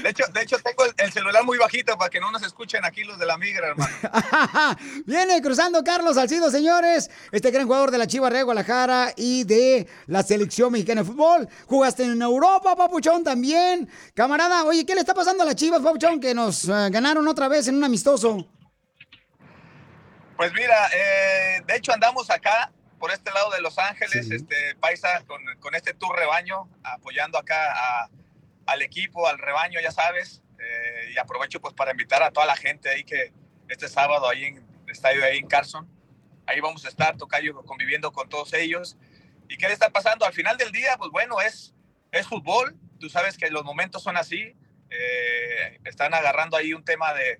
De 0.03 0.09
hecho, 0.09 0.23
de 0.33 0.41
hecho 0.41 0.57
tengo 0.59 0.85
el, 0.85 0.93
el 0.97 1.11
celular 1.11 1.43
muy 1.43 1.57
bajito 1.57 1.97
para 1.97 2.09
que 2.09 2.19
no 2.19 2.31
nos 2.31 2.43
escuchen 2.43 2.83
aquí 2.85 3.03
los 3.03 3.17
de 3.19 3.25
la 3.25 3.37
migra, 3.37 3.67
hermano. 3.69 3.91
Viene 5.05 5.41
cruzando 5.41 5.83
Carlos 5.83 6.15
Salcido, 6.15 6.49
señores. 6.51 7.09
Este 7.31 7.51
gran 7.51 7.65
jugador 7.65 7.91
de 7.91 7.97
la 7.97 8.07
Chivas 8.07 8.31
de 8.31 8.43
Guadalajara 8.43 9.13
y 9.15 9.43
de 9.43 9.87
la 10.07 10.23
selección 10.23 10.71
mexicana 10.71 11.01
de 11.01 11.07
fútbol. 11.07 11.47
Jugaste 11.65 12.03
en 12.03 12.21
Europa, 12.21 12.75
Papuchón, 12.75 13.23
también. 13.23 13.89
Camarada, 14.13 14.63
oye, 14.63 14.85
¿qué 14.85 14.93
le 14.95 15.01
está 15.01 15.13
pasando 15.13 15.43
a 15.43 15.45
las 15.45 15.55
Chivas, 15.55 15.81
Papuchón? 15.81 16.19
Que 16.19 16.33
nos 16.33 16.65
eh, 16.65 16.89
ganaron 16.91 17.27
otra 17.27 17.47
vez 17.47 17.67
en 17.67 17.75
un 17.75 17.83
amistoso. 17.83 18.47
Pues 20.35 20.53
mira, 20.53 20.87
eh, 20.95 21.61
de 21.65 21.75
hecho 21.75 21.91
andamos 21.93 22.29
acá 22.29 22.71
por 22.99 23.11
este 23.11 23.31
lado 23.31 23.51
de 23.51 23.61
Los 23.61 23.77
Ángeles, 23.77 24.29
este 24.31 24.75
paisa 24.79 25.23
con, 25.27 25.39
con 25.59 25.75
este 25.75 25.93
tour 25.93 26.15
rebaño, 26.15 26.67
apoyando 26.83 27.37
acá 27.37 27.55
a- 27.73 28.09
al 28.67 28.81
equipo, 28.81 29.27
al 29.27 29.37
rebaño, 29.39 29.79
ya 29.81 29.91
sabes. 29.91 30.43
eh, 30.59 31.11
y 31.13 31.17
aprovecho 31.17 31.59
pues 31.61 31.73
para 31.73 31.91
invitar 31.91 32.21
a 32.23 32.31
toda 32.31 32.45
la 32.45 32.55
gente 32.55 32.89
ahí 32.89 33.03
que 33.03 33.31
este 33.69 33.87
sábado 33.87 34.27
ahí 34.29 34.45
en 34.45 34.57
el 34.57 34.91
estadio 34.91 35.23
ahí 35.23 35.37
en 35.37 35.47
Carson, 35.47 35.87
ahí 36.47 36.59
vamos 36.59 36.83
a 36.85 36.89
estar 36.89 37.15
tocayo 37.17 37.53
conviviendo 37.63 38.11
con 38.11 38.27
todos 38.29 38.53
ellos. 38.53 38.97
¿Y 39.49 39.57
qué 39.57 39.67
le 39.67 39.73
está 39.73 39.89
pasando? 39.91 40.25
Al 40.25 40.33
final 40.33 40.57
del 40.57 40.71
día, 40.71 40.97
pues 40.97 41.11
bueno, 41.11 41.39
es, 41.41 41.73
es 42.11 42.27
fútbol. 42.27 42.75
Tú 42.99 43.09
sabes 43.09 43.37
que 43.37 43.49
los 43.51 43.63
momentos 43.63 44.01
son 44.03 44.17
así. 44.17 44.55
eh, 44.89 45.79
están 45.85 46.13
agarrando 46.13 46.57
ahí 46.57 46.73
un 46.73 46.83
tema 46.83 47.13
de, 47.13 47.39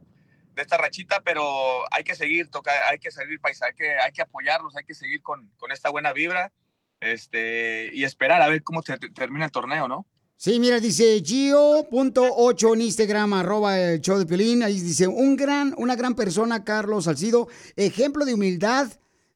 de 0.53 0.61
esta 0.61 0.77
rachita, 0.77 1.21
pero 1.21 1.83
hay 1.93 2.03
que 2.03 2.13
seguir, 2.15 2.49
toca, 2.51 2.71
hay 2.89 2.99
que 2.99 3.09
seguir, 3.11 3.39
paisa, 3.39 3.67
hay 3.67 3.73
que, 3.73 3.97
hay 3.97 4.11
que 4.11 4.21
apoyarlos, 4.21 4.75
hay 4.75 4.83
que 4.83 4.93
seguir 4.93 5.21
con, 5.21 5.47
con 5.57 5.71
esta 5.71 5.89
buena 5.89 6.13
vibra 6.13 6.51
este, 6.99 7.89
y 7.93 8.03
esperar 8.03 8.41
a 8.41 8.49
ver 8.49 8.63
cómo 8.63 8.81
te- 8.83 8.97
te- 8.97 9.09
termina 9.09 9.45
el 9.45 9.51
torneo, 9.51 9.87
¿no? 9.87 10.05
Sí, 10.39 10.59
mira, 10.59 10.79
dice 10.79 11.19
Gio.8 11.25 12.73
en 12.75 12.81
Instagram, 12.81 13.33
arroba 13.33 13.79
el 13.79 14.01
show 14.01 14.19
de 14.19 14.25
Piolín. 14.27 14.61
Ahí 14.61 14.79
dice, 14.79 15.07
un 15.07 15.35
gran, 15.35 15.73
una 15.77 15.95
gran 15.95 16.13
persona, 16.13 16.63
Carlos 16.63 17.05
Salcido, 17.05 17.47
ejemplo 17.75 18.23
de 18.23 18.35
humildad, 18.35 18.87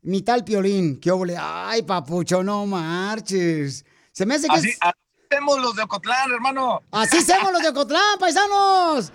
mi 0.04 0.22
tal 0.22 0.44
Piolín. 0.44 1.00
Qué 1.00 1.10
óvole. 1.10 1.36
Ay, 1.40 1.82
papucho, 1.82 2.44
no 2.44 2.68
marches. 2.68 3.84
Se 4.12 4.28
me 4.28 4.36
hace 4.36 4.48
que... 4.48 4.54
Así, 4.56 4.70
es- 4.70 4.78
así 4.80 4.96
hacemos 5.32 5.60
los 5.60 5.76
de 5.76 5.82
Ocotlán, 5.84 6.32
hermano. 6.32 6.84
Así 6.92 7.20
somos 7.22 7.52
los 7.52 7.64
de 7.64 7.70
Ocotlán, 7.70 8.20
paisanos. 8.20 9.12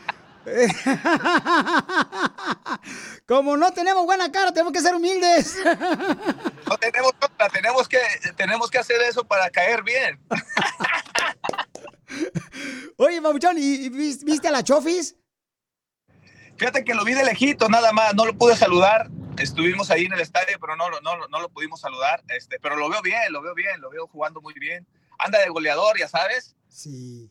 Como 3.27 3.57
no 3.57 3.72
tenemos 3.72 4.05
buena 4.07 4.31
cara, 4.33 4.53
tenemos 4.53 4.72
que 4.72 4.81
ser 4.81 4.94
humildes. 4.94 5.57
No 6.68 6.79
tenemos 6.79 7.12
otra, 7.20 7.49
tenemos 7.49 7.88
que, 7.88 7.99
tenemos 8.37 8.70
que 8.70 8.79
hacer 8.79 9.01
eso 9.03 9.25
para 9.25 9.51
caer 9.51 9.83
bien. 9.83 10.18
Oye, 12.97 13.21
Papuchón, 13.23 13.57
¿y 13.59 13.87
y 13.87 13.88
vis- 13.90 14.25
viste 14.25 14.49
a 14.49 14.51
la 14.51 14.62
Chofis? 14.64 15.16
Fíjate 16.57 16.85
que 16.85 16.95
lo 16.95 17.05
vi 17.05 17.12
de 17.14 17.25
lejito, 17.25 17.69
nada 17.69 17.92
más, 17.92 18.14
no 18.14 18.25
lo 18.25 18.35
pude 18.37 18.57
saludar. 18.57 19.11
Estuvimos 19.38 19.90
ahí 19.90 20.07
en 20.07 20.14
el 20.14 20.21
estadio, 20.21 20.57
pero 20.61 20.75
no, 20.77 20.88
lo- 20.88 21.01
no, 21.03 21.29
no 21.29 21.40
lo 21.40 21.49
pudimos 21.51 21.81
saludar. 21.81 22.23
Este, 22.29 22.59
pero 22.59 22.77
lo 22.77 22.88
veo 22.88 23.03
bien, 23.03 23.31
lo 23.31 23.42
veo 23.42 23.55
bien, 23.55 23.81
lo 23.81 23.90
veo 23.90 24.07
jugando 24.07 24.40
muy 24.40 24.55
bien. 24.55 24.87
Anda 25.19 25.38
de 25.40 25.49
goleador, 25.51 25.99
ya 25.99 26.09
sabes. 26.09 26.57
Sí. 26.69 27.31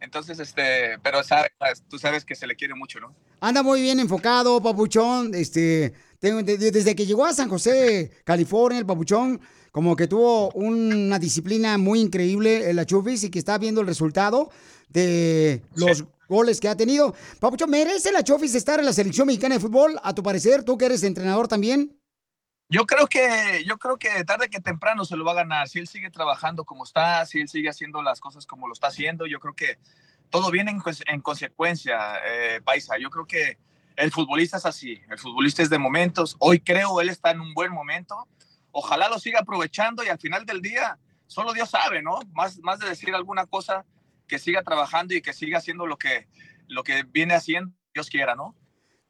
Entonces, 0.00 0.38
este, 0.40 0.98
pero 1.02 1.22
sabes, 1.22 1.52
tú 1.88 1.98
sabes 1.98 2.24
que 2.24 2.34
se 2.34 2.46
le 2.46 2.56
quiere 2.56 2.74
mucho, 2.74 2.98
¿no? 2.98 3.14
Anda 3.40 3.62
muy 3.62 3.82
bien 3.82 4.00
enfocado, 4.00 4.60
Papuchón. 4.62 5.34
Este, 5.34 5.92
tengo- 6.18 6.42
desde 6.42 6.96
que 6.96 7.04
llegó 7.06 7.26
a 7.26 7.34
San 7.34 7.48
José, 7.50 8.10
California, 8.24 8.78
el 8.78 8.86
Papuchón, 8.86 9.40
como 9.72 9.96
que 9.96 10.06
tuvo 10.06 10.50
una 10.50 11.18
disciplina 11.18 11.78
muy 11.78 12.00
increíble 12.00 12.68
en 12.70 12.76
la 12.76 12.84
Chufis 12.84 13.24
y 13.24 13.30
que 13.30 13.38
está 13.38 13.56
viendo 13.56 13.80
el 13.80 13.86
resultado 13.86 14.50
de 14.90 15.62
los 15.74 16.04
goles 16.28 16.60
que 16.60 16.68
ha 16.68 16.76
tenido. 16.76 17.14
Papuchón, 17.40 17.70
¿merece 17.70 18.12
la 18.12 18.22
Chofis 18.22 18.54
estar 18.54 18.78
en 18.78 18.84
la 18.84 18.92
selección 18.92 19.26
mexicana 19.26 19.54
de 19.54 19.60
fútbol? 19.60 19.98
A 20.02 20.14
tu 20.14 20.22
parecer, 20.22 20.62
tú 20.62 20.76
que 20.76 20.84
eres 20.84 21.02
entrenador 21.02 21.48
también. 21.48 21.98
Yo 22.68 22.86
creo 22.86 23.06
que, 23.06 23.64
yo 23.66 23.78
creo 23.78 23.98
que 23.98 24.24
tarde 24.24 24.48
que 24.48 24.60
temprano 24.60 25.06
se 25.06 25.16
lo 25.16 25.24
va 25.24 25.32
a 25.32 25.36
ganar. 25.36 25.68
Si 25.68 25.78
él 25.78 25.88
sigue 25.88 26.10
trabajando 26.10 26.64
como 26.64 26.84
está, 26.84 27.24
si 27.24 27.40
él 27.40 27.48
sigue 27.48 27.70
haciendo 27.70 28.02
las 28.02 28.20
cosas 28.20 28.46
como 28.46 28.66
lo 28.66 28.74
está 28.74 28.88
haciendo, 28.88 29.26
yo 29.26 29.40
creo 29.40 29.54
que 29.54 29.78
todo 30.30 30.50
viene 30.50 30.70
en 31.06 31.20
consecuencia, 31.20 32.16
eh, 32.26 32.60
Paisa. 32.62 32.96
Yo 32.98 33.10
creo 33.10 33.26
que 33.26 33.58
el 33.96 34.10
futbolista 34.10 34.58
es 34.58 34.66
así. 34.66 35.00
El 35.10 35.18
futbolista 35.18 35.62
es 35.62 35.70
de 35.70 35.78
momentos. 35.78 36.36
Hoy 36.38 36.60
creo 36.60 37.00
él 37.00 37.08
está 37.08 37.30
en 37.30 37.40
un 37.40 37.52
buen 37.54 37.72
momento. 37.72 38.26
Ojalá 38.72 39.08
lo 39.08 39.18
siga 39.18 39.40
aprovechando 39.40 40.02
y 40.02 40.08
al 40.08 40.18
final 40.18 40.44
del 40.44 40.60
día, 40.60 40.98
solo 41.26 41.52
Dios 41.52 41.70
sabe, 41.70 42.02
¿no? 42.02 42.20
Más, 42.32 42.58
más 42.60 42.78
de 42.78 42.88
decir 42.88 43.14
alguna 43.14 43.46
cosa, 43.46 43.84
que 44.26 44.38
siga 44.38 44.62
trabajando 44.62 45.14
y 45.14 45.20
que 45.20 45.32
siga 45.32 45.58
haciendo 45.58 45.86
lo 45.86 45.98
que, 45.98 46.26
lo 46.68 46.82
que 46.82 47.04
viene 47.04 47.34
haciendo, 47.34 47.74
Dios 47.94 48.08
quiera, 48.08 48.34
¿no? 48.34 48.56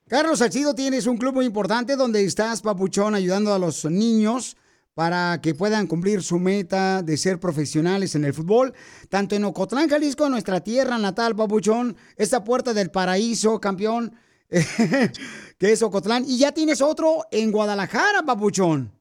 Carlos 0.09 0.40
Salcido, 0.40 0.75
tienes 0.75 1.07
un 1.07 1.16
club 1.16 1.35
muy 1.35 1.46
importante 1.46 1.96
donde 1.96 2.25
estás, 2.25 2.61
papuchón, 2.61 3.14
ayudando 3.14 3.55
a 3.55 3.59
los 3.59 3.85
niños 3.85 4.57
para 4.94 5.40
que 5.40 5.55
puedan 5.55 5.87
cumplir 5.87 6.22
su 6.22 6.38
meta 6.38 7.03
de 7.03 7.16
ser 7.16 7.40
profesionales 7.40 8.14
en 8.14 8.25
el 8.25 8.35
fútbol, 8.35 8.75
tanto 9.09 9.35
en 9.35 9.44
Ocotlán, 9.44 9.88
Jalisco, 9.88 10.29
nuestra 10.29 10.61
tierra 10.61 10.98
natal, 10.98 11.35
papuchón, 11.35 11.96
esta 12.16 12.44
puerta 12.44 12.75
del 12.75 12.90
paraíso, 12.90 13.59
campeón, 13.61 14.14
que 14.51 15.72
es 15.72 15.83
Ocotlán, 15.83 16.25
y 16.27 16.37
ya 16.38 16.53
tienes 16.53 16.83
otro 16.83 17.25
en 17.31 17.51
Guadalajara, 17.51 18.22
papuchón. 18.22 18.92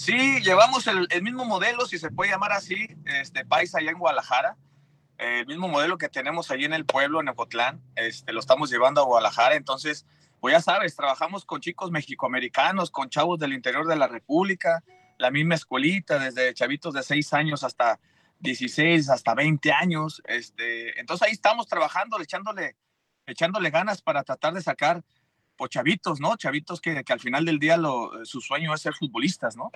Sí, 0.00 0.40
llevamos 0.40 0.86
el, 0.86 1.06
mismo 1.20 1.44
modelo, 1.44 1.84
si 1.84 1.98
se 1.98 2.10
puede 2.10 2.30
llamar 2.30 2.52
así, 2.52 2.88
este 3.04 3.44
país 3.44 3.74
allá 3.74 3.90
en 3.90 3.98
Guadalajara. 3.98 4.56
Eh, 5.18 5.40
el 5.40 5.46
mismo 5.46 5.68
modelo 5.68 5.98
que 5.98 6.08
tenemos 6.08 6.50
allí 6.50 6.64
en 6.64 6.72
el 6.72 6.86
pueblo, 6.86 7.20
en 7.20 7.28
Ocotlán, 7.28 7.82
este, 7.96 8.32
lo 8.32 8.40
estamos 8.40 8.70
llevando 8.70 9.02
a 9.02 9.04
Guadalajara. 9.04 9.56
Entonces, 9.56 10.06
pues 10.40 10.52
ya 10.54 10.62
sabes, 10.62 10.96
trabajamos 10.96 11.44
con 11.44 11.60
chicos 11.60 11.90
mexicoamericanos, 11.90 12.90
con 12.90 13.10
chavos 13.10 13.38
del 13.38 13.52
interior 13.52 13.86
de 13.86 13.96
la 13.96 14.08
República, 14.08 14.82
la 15.18 15.30
misma 15.30 15.56
escuelita, 15.56 16.18
desde 16.18 16.54
chavitos 16.54 16.94
de 16.94 17.02
6 17.02 17.34
años 17.34 17.62
hasta 17.62 18.00
16, 18.38 19.10
hasta 19.10 19.34
20 19.34 19.70
años. 19.70 20.22
Este, 20.24 20.98
entonces 20.98 21.28
ahí 21.28 21.34
estamos 21.34 21.66
trabajando, 21.66 22.18
echándole, 22.22 22.74
echándole 23.26 23.68
ganas 23.68 24.00
para 24.00 24.24
tratar 24.24 24.54
de 24.54 24.62
sacar 24.62 25.04
pues, 25.58 25.68
chavitos, 25.68 26.20
¿no? 26.20 26.38
Chavitos 26.38 26.80
que, 26.80 27.04
que 27.04 27.12
al 27.12 27.20
final 27.20 27.44
del 27.44 27.58
día 27.58 27.78
su 28.24 28.40
sueño 28.40 28.72
es 28.72 28.80
ser 28.80 28.94
futbolistas, 28.94 29.58
¿no? 29.58 29.70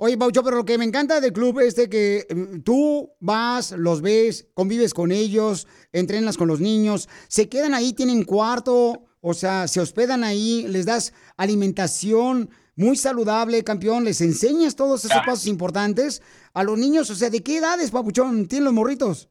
Oye, 0.00 0.16
Paucho, 0.16 0.44
pero 0.44 0.58
lo 0.58 0.64
que 0.64 0.78
me 0.78 0.84
encanta 0.84 1.20
del 1.20 1.32
club 1.32 1.58
es 1.58 1.74
de 1.74 1.90
que 1.90 2.24
mm, 2.30 2.60
tú 2.60 3.10
vas, 3.18 3.72
los 3.72 4.00
ves, 4.00 4.46
convives 4.54 4.94
con 4.94 5.10
ellos, 5.10 5.66
entrenas 5.90 6.36
con 6.36 6.46
los 6.46 6.60
niños, 6.60 7.08
se 7.26 7.48
quedan 7.48 7.74
ahí, 7.74 7.92
tienen 7.92 8.22
cuarto, 8.22 9.08
o 9.20 9.34
sea, 9.34 9.66
se 9.66 9.80
hospedan 9.80 10.22
ahí, 10.22 10.64
les 10.68 10.86
das 10.86 11.12
alimentación 11.36 12.48
muy 12.76 12.96
saludable, 12.96 13.64
campeón, 13.64 14.04
les 14.04 14.20
enseñas 14.20 14.76
todos 14.76 15.04
esos 15.04 15.20
pasos 15.26 15.48
importantes 15.48 16.22
a 16.54 16.62
los 16.62 16.78
niños, 16.78 17.10
o 17.10 17.16
sea, 17.16 17.28
¿de 17.28 17.42
qué 17.42 17.58
edades, 17.58 17.90
Papuchón, 17.90 18.46
tienen 18.46 18.66
los 18.66 18.74
morritos? 18.74 19.28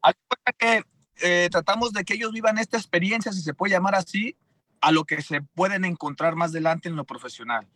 Que 0.57 0.83
eh, 1.21 1.47
tratamos 1.49 1.93
de 1.93 2.03
que 2.03 2.15
ellos 2.15 2.33
vivan 2.33 2.57
esta 2.57 2.75
experiencia, 2.75 3.31
si 3.31 3.41
se 3.41 3.53
puede 3.53 3.71
llamar 3.71 3.95
así, 3.95 4.35
a 4.81 4.91
lo 4.91 5.05
que 5.05 5.21
se 5.21 5.41
pueden 5.41 5.85
encontrar 5.85 6.35
más 6.35 6.51
adelante 6.51 6.89
en 6.89 6.97
lo 6.97 7.05
profesional. 7.05 7.69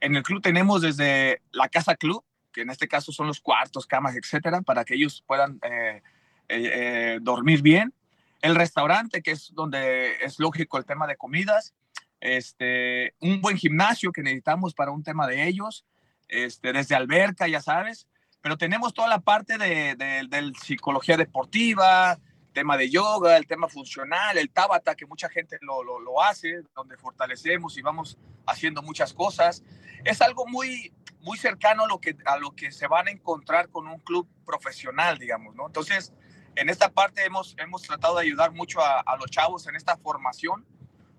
En 0.00 0.14
el 0.14 0.22
club 0.22 0.40
tenemos 0.40 0.82
desde 0.82 1.42
la 1.50 1.68
casa 1.68 1.96
club, 1.96 2.22
que 2.58 2.62
en 2.62 2.70
este 2.70 2.88
caso 2.88 3.12
son 3.12 3.28
los 3.28 3.40
cuartos, 3.40 3.86
camas, 3.86 4.16
etcétera, 4.16 4.62
para 4.62 4.84
que 4.84 4.94
ellos 4.94 5.22
puedan 5.24 5.60
eh, 5.62 6.02
eh, 6.48 6.70
eh, 6.74 7.18
dormir 7.22 7.62
bien. 7.62 7.94
El 8.42 8.56
restaurante, 8.56 9.22
que 9.22 9.30
es 9.30 9.52
donde 9.54 10.16
es 10.24 10.40
lógico 10.40 10.76
el 10.76 10.84
tema 10.84 11.06
de 11.06 11.16
comidas. 11.16 11.72
Este, 12.18 13.14
un 13.20 13.40
buen 13.40 13.56
gimnasio 13.56 14.10
que 14.10 14.24
necesitamos 14.24 14.74
para 14.74 14.90
un 14.90 15.04
tema 15.04 15.28
de 15.28 15.46
ellos. 15.46 15.84
Este, 16.26 16.72
desde 16.72 16.96
alberca, 16.96 17.46
ya 17.46 17.60
sabes. 17.60 18.08
Pero 18.40 18.56
tenemos 18.58 18.92
toda 18.92 19.06
la 19.06 19.20
parte 19.20 19.56
de, 19.56 19.94
de- 19.94 20.26
de 20.28 20.52
psicología 20.60 21.16
deportiva, 21.16 22.18
tema 22.58 22.76
de 22.76 22.90
yoga, 22.90 23.36
el 23.36 23.46
tema 23.46 23.68
funcional, 23.68 24.36
el 24.36 24.50
tabata, 24.50 24.96
que 24.96 25.06
mucha 25.06 25.28
gente 25.28 25.58
lo, 25.60 25.84
lo, 25.84 26.00
lo 26.00 26.20
hace, 26.20 26.62
donde 26.74 26.96
fortalecemos 26.96 27.78
y 27.78 27.82
vamos 27.82 28.18
haciendo 28.46 28.82
muchas 28.82 29.14
cosas. 29.14 29.62
Es 30.04 30.20
algo 30.20 30.44
muy, 30.44 30.92
muy 31.20 31.38
cercano 31.38 31.84
a 31.84 31.86
lo, 31.86 32.00
que, 32.00 32.16
a 32.24 32.36
lo 32.36 32.50
que 32.50 32.72
se 32.72 32.88
van 32.88 33.06
a 33.06 33.12
encontrar 33.12 33.68
con 33.68 33.86
un 33.86 34.00
club 34.00 34.28
profesional, 34.44 35.18
digamos, 35.18 35.54
¿no? 35.54 35.68
Entonces, 35.68 36.12
en 36.56 36.68
esta 36.68 36.90
parte 36.90 37.24
hemos, 37.24 37.54
hemos 37.58 37.82
tratado 37.82 38.16
de 38.16 38.22
ayudar 38.22 38.50
mucho 38.50 38.80
a, 38.80 39.02
a 39.02 39.16
los 39.16 39.30
chavos 39.30 39.68
en 39.68 39.76
esta 39.76 39.96
formación 39.96 40.66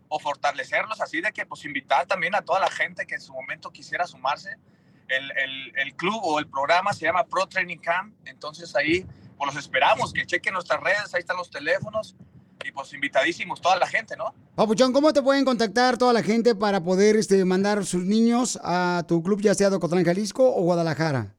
o 0.09 0.19
fortalecerlos, 0.19 0.99
así 0.99 1.21
de 1.21 1.31
que 1.31 1.45
pues 1.45 1.63
invitar 1.63 2.05
también 2.05 2.35
a 2.35 2.41
toda 2.41 2.59
la 2.59 2.69
gente 2.69 3.07
que 3.07 3.15
en 3.15 3.21
su 3.21 3.31
momento 3.31 3.71
quisiera 3.71 4.05
sumarse. 4.05 4.57
El, 5.07 5.31
el, 5.37 5.73
el 5.77 5.95
club 5.95 6.19
o 6.21 6.37
el 6.37 6.47
programa 6.47 6.91
se 6.91 7.05
llama 7.05 7.23
Pro 7.23 7.47
Training 7.47 7.77
Camp, 7.77 8.13
entonces 8.25 8.75
ahí 8.75 9.05
pues 9.39 9.55
los 9.55 9.63
esperamos, 9.63 10.11
que 10.13 10.25
chequen 10.27 10.53
nuestras 10.53 10.79
redes, 10.81 11.13
ahí 11.15 11.21
están 11.21 11.37
los 11.37 11.49
teléfonos 11.49 12.15
y 12.63 12.71
pues 12.73 12.93
invitadísimos 12.93 13.61
toda 13.61 13.77
la 13.77 13.87
gente, 13.87 14.17
¿no? 14.17 14.35
Papuchón, 14.55 14.91
¿cómo 14.91 15.13
te 15.13 15.21
pueden 15.21 15.45
contactar 15.45 15.97
toda 15.97 16.11
la 16.11 16.21
gente 16.21 16.53
para 16.55 16.81
poder 16.83 17.15
este, 17.15 17.43
mandar 17.45 17.85
sus 17.85 18.03
niños 18.03 18.59
a 18.63 19.03
tu 19.07 19.23
club, 19.23 19.39
ya 19.41 19.53
sea 19.55 19.69
de 19.69 19.77
Ocotlán, 19.77 20.03
Jalisco 20.03 20.43
o 20.53 20.61
Guadalajara? 20.63 21.35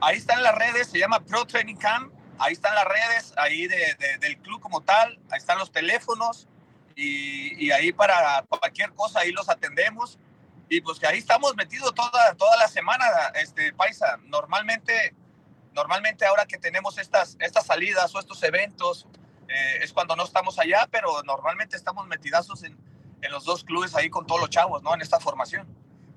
Ahí 0.00 0.16
están 0.18 0.42
las 0.42 0.54
redes, 0.56 0.88
se 0.88 0.98
llama 0.98 1.20
Pro 1.24 1.46
Training 1.46 1.76
Camp, 1.76 2.12
ahí 2.38 2.52
están 2.54 2.74
las 2.74 2.84
redes, 2.84 3.32
ahí 3.36 3.68
de- 3.68 3.94
de- 3.98 4.18
del 4.20 4.36
club 4.38 4.60
como 4.60 4.80
tal, 4.82 5.18
ahí 5.30 5.38
están 5.38 5.58
los 5.58 5.70
teléfonos 5.70 6.48
y, 6.96 7.64
y 7.64 7.70
ahí 7.70 7.92
para 7.92 8.44
cualquier 8.48 8.92
cosa 8.94 9.20
ahí 9.20 9.30
los 9.32 9.48
atendemos 9.48 10.18
y 10.68 10.80
pues 10.80 10.98
que 10.98 11.06
ahí 11.06 11.18
estamos 11.18 11.54
metidos 11.56 11.94
toda, 11.94 12.34
toda 12.34 12.56
la 12.56 12.66
semana, 12.68 13.04
este, 13.40 13.72
Paisa, 13.74 14.18
normalmente, 14.24 15.14
normalmente 15.74 16.24
ahora 16.24 16.46
que 16.46 16.58
tenemos 16.58 16.98
estas, 16.98 17.36
estas 17.40 17.66
salidas 17.66 18.14
o 18.14 18.20
estos 18.20 18.42
eventos 18.42 19.06
eh, 19.48 19.82
es 19.82 19.92
cuando 19.92 20.16
no 20.16 20.24
estamos 20.24 20.58
allá, 20.58 20.88
pero 20.90 21.22
normalmente 21.24 21.76
estamos 21.76 22.06
metidazos 22.06 22.62
en, 22.64 22.76
en 23.20 23.32
los 23.32 23.44
dos 23.44 23.64
clubes 23.64 23.94
ahí 23.94 24.08
con 24.08 24.26
todos 24.26 24.40
los 24.40 24.50
chavos, 24.50 24.82
¿no? 24.82 24.94
En 24.94 25.00
esta 25.00 25.20
formación. 25.20 25.66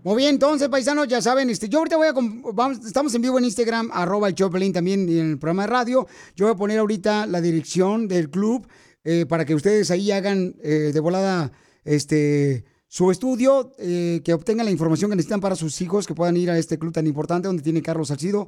Muy 0.04 0.16
bien, 0.18 0.36
entonces, 0.36 0.70
paisanos, 0.70 1.08
ya 1.08 1.22
saben, 1.22 1.50
este, 1.50 1.68
yo 1.68 1.80
ahorita 1.80 1.98
voy 1.98 2.08
a, 2.08 2.14
vamos, 2.54 2.86
estamos 2.86 3.14
en 3.16 3.22
vivo 3.22 3.38
en 3.40 3.46
Instagram, 3.46 3.90
arroba 3.92 4.30
el 4.30 4.36
Choplin 4.36 4.72
también 4.72 5.10
en 5.10 5.32
el 5.32 5.40
programa 5.40 5.64
de 5.64 5.68
radio. 5.68 6.08
Yo 6.36 6.46
voy 6.46 6.54
a 6.54 6.58
poner 6.58 6.80
ahorita 6.80 7.26
la 7.26 7.42
dirección 7.42 8.08
del 8.08 8.30
club 8.30 8.68
eh, 9.04 9.26
para 9.28 9.44
que 9.44 9.56
ustedes 9.56 9.92
ahí 9.92 10.12
hagan 10.12 10.56
eh, 10.64 10.92
de 10.94 11.00
volada 11.00 11.52
este, 11.84 12.64
su 12.88 13.12
estudio, 13.12 13.74
eh, 13.80 14.22
que 14.24 14.34
obtengan 14.34 14.66
la 14.66 14.72
información 14.72 15.10
que 15.10 15.18
necesitan 15.18 15.42
para 15.42 15.56
sus 15.56 15.82
hijos, 15.82 16.08
que 16.08 16.14
puedan 16.14 16.38
ir 16.38 16.52
a 16.52 16.58
este 16.58 16.78
club 16.78 16.94
tan 16.94 17.06
importante 17.06 17.48
donde 17.48 17.64
tiene 17.64 17.82
Carlos 17.82 18.08
Salcido, 18.08 18.48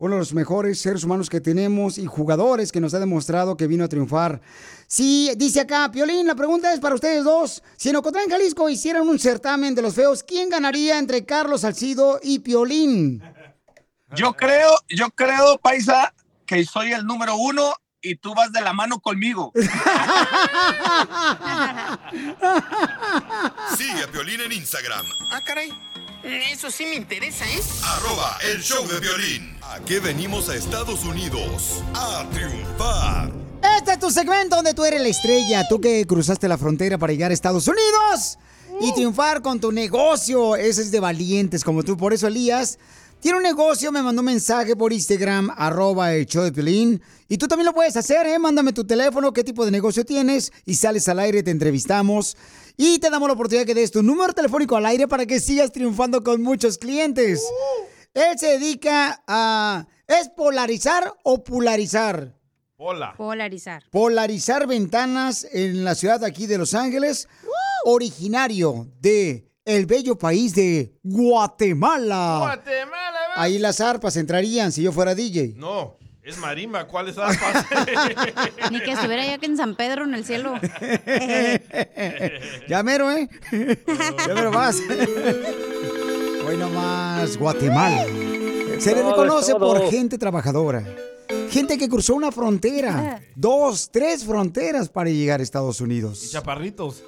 uno 0.00 0.14
de 0.14 0.20
los 0.20 0.34
mejores 0.34 0.80
seres 0.80 1.04
humanos 1.04 1.28
que 1.30 1.40
tenemos 1.42 1.98
y 1.98 2.06
jugadores 2.06 2.72
que 2.72 2.80
nos 2.80 2.94
ha 2.94 2.98
demostrado 2.98 3.56
que 3.56 3.66
vino 3.66 3.84
a 3.84 3.88
triunfar. 3.88 4.40
Sí, 4.86 5.30
dice 5.36 5.60
acá, 5.60 5.90
Piolín, 5.92 6.26
la 6.26 6.34
pregunta 6.34 6.72
es 6.72 6.80
para 6.80 6.94
ustedes 6.94 7.22
dos. 7.22 7.62
Si 7.76 7.90
en 7.90 7.96
Ocotlán, 7.96 8.28
Jalisco 8.30 8.68
hicieran 8.70 9.06
un 9.06 9.18
certamen 9.18 9.74
de 9.74 9.82
los 9.82 9.94
feos, 9.94 10.22
¿quién 10.22 10.48
ganaría 10.48 10.98
entre 10.98 11.24
Carlos 11.26 11.60
Salcido 11.60 12.18
y 12.22 12.38
Piolín? 12.40 13.22
Yo 14.16 14.32
creo, 14.32 14.70
yo 14.88 15.10
creo, 15.10 15.58
Paisa, 15.58 16.12
que 16.46 16.64
soy 16.64 16.92
el 16.92 17.04
número 17.06 17.36
uno 17.36 17.74
y 18.00 18.16
tú 18.16 18.34
vas 18.34 18.50
de 18.52 18.62
la 18.62 18.72
mano 18.72 19.00
conmigo. 19.00 19.52
Sigue 23.76 24.02
a 24.02 24.10
Piolín 24.10 24.40
en 24.40 24.52
Instagram, 24.52 25.04
Ah, 25.30 25.40
caray. 25.44 25.70
Eso 26.22 26.70
sí 26.70 26.84
me 26.84 26.96
interesa, 26.96 27.46
¿eh? 27.46 27.60
arroba 27.82 28.36
el 28.52 28.62
show 28.62 28.86
de 28.86 29.00
violín. 29.00 29.56
¿A 29.62 29.80
qué 29.80 30.00
venimos 30.00 30.50
a 30.50 30.54
Estados 30.54 31.04
Unidos? 31.04 31.82
A 31.94 32.28
triunfar. 32.30 33.30
Este 33.78 33.92
es 33.92 33.98
tu 33.98 34.10
segmento 34.10 34.56
donde 34.56 34.74
tú 34.74 34.84
eres 34.84 35.00
la 35.00 35.08
estrella, 35.08 35.66
tú 35.68 35.80
que 35.80 36.04
cruzaste 36.06 36.46
la 36.46 36.58
frontera 36.58 36.98
para 36.98 37.12
llegar 37.12 37.30
a 37.30 37.34
Estados 37.34 37.66
Unidos 37.68 38.38
y 38.82 38.92
triunfar 38.92 39.40
con 39.40 39.60
tu 39.60 39.72
negocio. 39.72 40.56
Ese 40.56 40.82
es 40.82 40.90
de 40.90 41.00
valientes 41.00 41.64
como 41.64 41.82
tú. 41.82 41.96
Por 41.96 42.12
eso 42.12 42.26
Elías 42.26 42.78
tiene 43.20 43.36
un 43.36 43.42
negocio, 43.42 43.92
me 43.92 44.02
mandó 44.02 44.20
un 44.20 44.26
mensaje 44.26 44.74
por 44.74 44.92
Instagram, 44.92 45.50
arroba 45.56 46.14
el 46.14 46.26
show 46.26 46.42
de 46.42 46.52
Piolín. 46.52 47.02
Y 47.28 47.36
tú 47.36 47.46
también 47.46 47.66
lo 47.66 47.74
puedes 47.74 47.96
hacer, 47.96 48.26
¿eh? 48.26 48.38
Mándame 48.38 48.72
tu 48.72 48.84
teléfono, 48.84 49.32
qué 49.32 49.44
tipo 49.44 49.64
de 49.64 49.70
negocio 49.70 50.04
tienes 50.04 50.52
y 50.64 50.74
sales 50.74 51.08
al 51.08 51.18
aire, 51.18 51.42
te 51.42 51.50
entrevistamos. 51.50 52.36
Y 52.76 52.98
te 52.98 53.10
damos 53.10 53.28
la 53.28 53.34
oportunidad 53.34 53.66
que 53.66 53.74
des 53.74 53.90
tu 53.90 54.02
número 54.02 54.32
telefónico 54.32 54.76
al 54.76 54.86
aire 54.86 55.06
para 55.06 55.26
que 55.26 55.38
sigas 55.38 55.70
triunfando 55.70 56.24
con 56.24 56.42
muchos 56.42 56.78
clientes. 56.78 57.44
Él 58.14 58.38
se 58.38 58.58
dedica 58.58 59.22
a... 59.26 59.86
¿Es 60.06 60.28
polarizar 60.30 61.12
o 61.22 61.44
polarizar? 61.44 62.36
Hola. 62.76 63.14
Polarizar. 63.16 63.84
Polarizar 63.90 64.66
ventanas 64.66 65.46
en 65.52 65.84
la 65.84 65.94
ciudad 65.94 66.20
de 66.20 66.26
aquí 66.26 66.46
de 66.46 66.56
Los 66.56 66.72
Ángeles, 66.72 67.28
originario 67.84 68.88
de 68.98 69.49
el 69.76 69.86
bello 69.86 70.18
país 70.18 70.54
de 70.54 70.94
Guatemala. 71.02 72.38
Guatemala, 72.40 73.18
Ahí 73.36 73.58
las 73.58 73.80
arpas 73.80 74.16
entrarían 74.16 74.72
si 74.72 74.82
yo 74.82 74.92
fuera 74.92 75.14
DJ. 75.14 75.54
No, 75.56 75.96
es 76.22 76.38
marimba. 76.38 76.86
¿Cuáles 76.86 77.16
arpas? 77.18 77.64
Ni 78.70 78.80
que 78.80 78.92
estuviera 78.92 79.24
ya 79.24 79.38
que 79.38 79.46
en 79.46 79.56
San 79.56 79.76
Pedro 79.76 80.04
en 80.04 80.14
el 80.14 80.24
cielo. 80.24 80.54
ya 82.68 82.82
mero, 82.82 83.10
¿eh? 83.10 83.28
ya 84.26 84.34
mero 84.34 84.50
vas. 84.50 84.76
Hoy 86.46 86.56
nomás, 86.56 87.36
Guatemala. 87.36 88.06
Se 88.78 88.94
le 88.94 89.02
reconoce 89.02 89.54
por 89.54 89.90
gente 89.90 90.18
trabajadora. 90.18 90.84
Gente 91.50 91.78
que 91.78 91.88
cruzó 91.88 92.14
una 92.14 92.32
frontera, 92.32 93.20
dos, 93.36 93.90
tres 93.92 94.24
fronteras 94.24 94.88
para 94.88 95.10
llegar 95.10 95.40
a 95.40 95.42
Estados 95.42 95.80
Unidos. 95.80 96.30
Chaparritos 96.30 97.02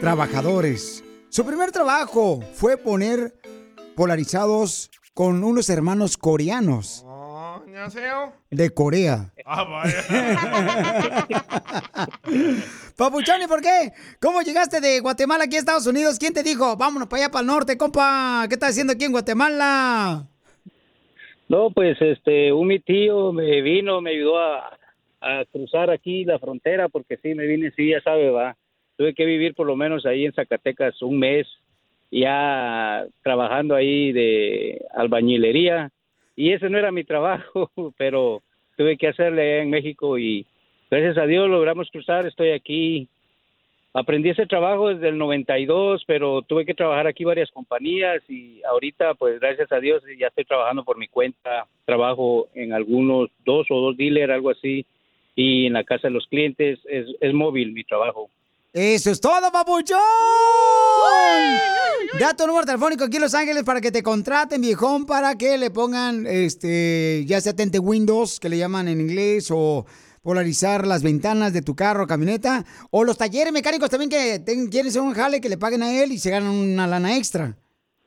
trabajadores. 0.00 1.04
Su 1.28 1.44
primer 1.46 1.70
trabajo 1.70 2.40
fue 2.54 2.76
poner 2.78 3.34
polarizados 3.94 4.90
con 5.14 5.44
unos 5.44 5.68
hermanos 5.68 6.16
coreanos. 6.16 7.04
Oh, 7.06 7.62
de 8.50 8.70
Corea. 8.70 9.32
Ah. 9.44 9.84
Papuchón, 12.96 13.40
por 13.46 13.60
qué? 13.60 13.92
¿Cómo 14.20 14.40
llegaste 14.42 14.80
de 14.80 15.00
Guatemala 15.00 15.44
aquí 15.44 15.56
a 15.56 15.58
Estados 15.60 15.86
Unidos? 15.86 16.18
¿Quién 16.18 16.32
te 16.32 16.42
dijo? 16.42 16.76
Vámonos 16.76 17.08
para 17.08 17.24
allá, 17.24 17.30
para 17.30 17.42
el 17.42 17.46
norte, 17.46 17.76
compa. 17.76 18.46
¿Qué 18.48 18.54
estás 18.54 18.70
haciendo 18.70 18.94
aquí 18.94 19.04
en 19.04 19.12
Guatemala? 19.12 20.26
No, 21.48 21.70
pues 21.70 22.00
este, 22.00 22.52
un 22.52 22.68
mi 22.68 22.80
tío 22.80 23.32
me 23.32 23.60
vino, 23.60 24.00
me 24.00 24.10
ayudó 24.10 24.38
a, 24.38 24.78
a 25.20 25.44
cruzar 25.52 25.90
aquí 25.90 26.24
la 26.24 26.38
frontera, 26.38 26.88
porque 26.88 27.18
sí, 27.22 27.34
me 27.34 27.46
vine, 27.46 27.72
sí, 27.76 27.90
ya 27.90 28.00
sabe, 28.02 28.30
va. 28.30 28.56
Tuve 29.00 29.14
que 29.14 29.24
vivir 29.24 29.54
por 29.54 29.66
lo 29.66 29.76
menos 29.76 30.04
ahí 30.04 30.26
en 30.26 30.34
Zacatecas 30.34 31.00
un 31.00 31.18
mes, 31.18 31.48
ya 32.10 33.06
trabajando 33.22 33.74
ahí 33.74 34.12
de 34.12 34.84
albañilería. 34.94 35.88
Y 36.36 36.52
ese 36.52 36.68
no 36.68 36.76
era 36.76 36.92
mi 36.92 37.02
trabajo, 37.02 37.70
pero 37.96 38.42
tuve 38.76 38.98
que 38.98 39.08
hacerle 39.08 39.62
en 39.62 39.70
México 39.70 40.18
y 40.18 40.44
gracias 40.90 41.16
a 41.16 41.24
Dios 41.24 41.48
logramos 41.48 41.90
cruzar, 41.90 42.26
estoy 42.26 42.50
aquí. 42.50 43.08
Aprendí 43.94 44.28
ese 44.28 44.44
trabajo 44.44 44.90
desde 44.90 45.08
el 45.08 45.16
92, 45.16 46.04
pero 46.06 46.42
tuve 46.42 46.66
que 46.66 46.74
trabajar 46.74 47.06
aquí 47.06 47.24
varias 47.24 47.50
compañías 47.52 48.22
y 48.28 48.62
ahorita, 48.64 49.14
pues 49.14 49.40
gracias 49.40 49.72
a 49.72 49.80
Dios, 49.80 50.02
ya 50.18 50.26
estoy 50.26 50.44
trabajando 50.44 50.84
por 50.84 50.98
mi 50.98 51.08
cuenta. 51.08 51.66
Trabajo 51.86 52.48
en 52.54 52.74
algunos, 52.74 53.30
dos 53.46 53.66
o 53.70 53.80
dos 53.80 53.96
dealers, 53.96 54.30
algo 54.30 54.50
así, 54.50 54.84
y 55.34 55.64
en 55.64 55.72
la 55.72 55.84
casa 55.84 56.08
de 56.08 56.12
los 56.12 56.26
clientes. 56.26 56.78
Es, 56.84 57.06
es 57.18 57.32
móvil 57.32 57.72
mi 57.72 57.82
trabajo. 57.84 58.28
Eso 58.72 59.10
es 59.10 59.20
todo, 59.20 59.50
papuchón. 59.50 59.98
Da 62.20 62.34
tu 62.36 62.46
número 62.46 62.64
telefónico 62.64 63.04
aquí 63.04 63.16
en 63.16 63.22
Los 63.22 63.34
Ángeles 63.34 63.64
para 63.64 63.80
que 63.80 63.90
te 63.90 64.00
contraten, 64.02 64.60
viejón, 64.60 65.06
para 65.06 65.36
que 65.36 65.58
le 65.58 65.70
pongan, 65.70 66.24
este, 66.26 67.24
ya 67.26 67.40
sea 67.40 67.54
tente 67.54 67.80
Windows, 67.80 68.38
que 68.38 68.48
le 68.48 68.58
llaman 68.58 68.86
en 68.86 69.00
inglés, 69.00 69.50
o 69.52 69.86
polarizar 70.22 70.86
las 70.86 71.02
ventanas 71.02 71.52
de 71.52 71.62
tu 71.62 71.74
carro, 71.74 72.06
camioneta, 72.06 72.64
o 72.90 73.02
los 73.02 73.18
talleres 73.18 73.52
mecánicos 73.52 73.90
también 73.90 74.10
que 74.10 74.44
quieren 74.70 74.88
hacer 74.88 75.02
un 75.02 75.14
jale 75.14 75.40
que 75.40 75.48
le 75.48 75.58
paguen 75.58 75.82
a 75.82 76.02
él 76.02 76.12
y 76.12 76.18
se 76.18 76.30
ganan 76.30 76.50
una 76.50 76.86
lana 76.86 77.16
extra. 77.16 77.56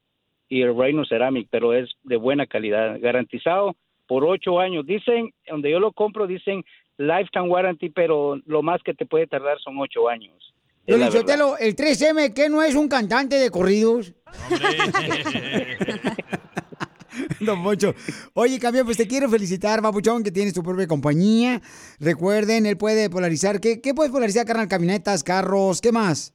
y 0.47 0.62
el 0.62 0.78
Reino 0.78 1.06
Ceramic, 1.06 1.47
pero 1.49 1.73
es 1.73 1.89
de 2.04 2.17
buena 2.17 2.45
calidad, 2.45 2.99
garantizado 2.99 3.75
por 4.08 4.23
ocho 4.23 4.60
años. 4.60 4.86
Dicen, 4.86 5.32
donde 5.49 5.71
yo 5.71 5.80
lo 5.80 5.91
compro, 5.91 6.28
dicen 6.28 6.63
lifetime 6.97 7.49
warranty, 7.49 7.89
pero 7.89 8.39
lo 8.45 8.62
más 8.62 8.81
que 8.84 8.93
te 8.93 9.05
puede 9.05 9.27
tardar 9.27 9.60
son 9.60 9.77
ocho 9.79 10.08
años. 10.10 10.53
Verdad. 10.88 11.12
Sotelo, 11.12 11.58
el 11.58 11.75
3M, 11.75 12.34
¿qué 12.34 12.47
no 12.47 12.62
es 12.62 12.75
un 12.75 12.88
cantante 12.88 13.38
de 13.38 13.49
corridos? 13.49 14.13
Don 17.39 17.63
Poncho. 17.63 17.93
Oye, 18.34 18.60
campeón, 18.60 18.86
pues 18.86 18.97
te 18.97 19.08
quiero 19.08 19.29
felicitar, 19.29 19.81
Papuchón, 19.81 20.23
que 20.23 20.31
tienes 20.31 20.53
tu 20.53 20.62
propia 20.62 20.86
compañía. 20.86 21.62
Recuerden, 21.99 22.65
él 22.65 22.77
puede 22.77 23.10
polarizar. 23.10 23.60
¿Qué, 23.62 23.81
qué 23.81 23.93
puedes 23.93 24.12
polarizar, 24.12 24.45
carnal? 24.45 24.67
Camionetas, 24.67 25.23
carros, 25.23 25.81
¿qué 25.81 25.91
más? 25.91 26.34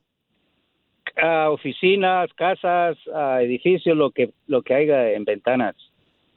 a 1.16 1.50
oficinas, 1.50 2.30
casas, 2.34 2.96
a 3.14 3.42
edificios, 3.42 3.96
lo 3.96 4.10
que 4.10 4.30
lo 4.46 4.62
que 4.62 4.74
haya 4.74 5.10
en 5.10 5.24
ventanas. 5.24 5.74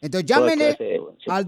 Entonces 0.02 0.28
llámenle 0.28 0.76
clase 0.76 0.84
de- 0.84 1.00
sí. 1.20 1.30
al 1.30 1.48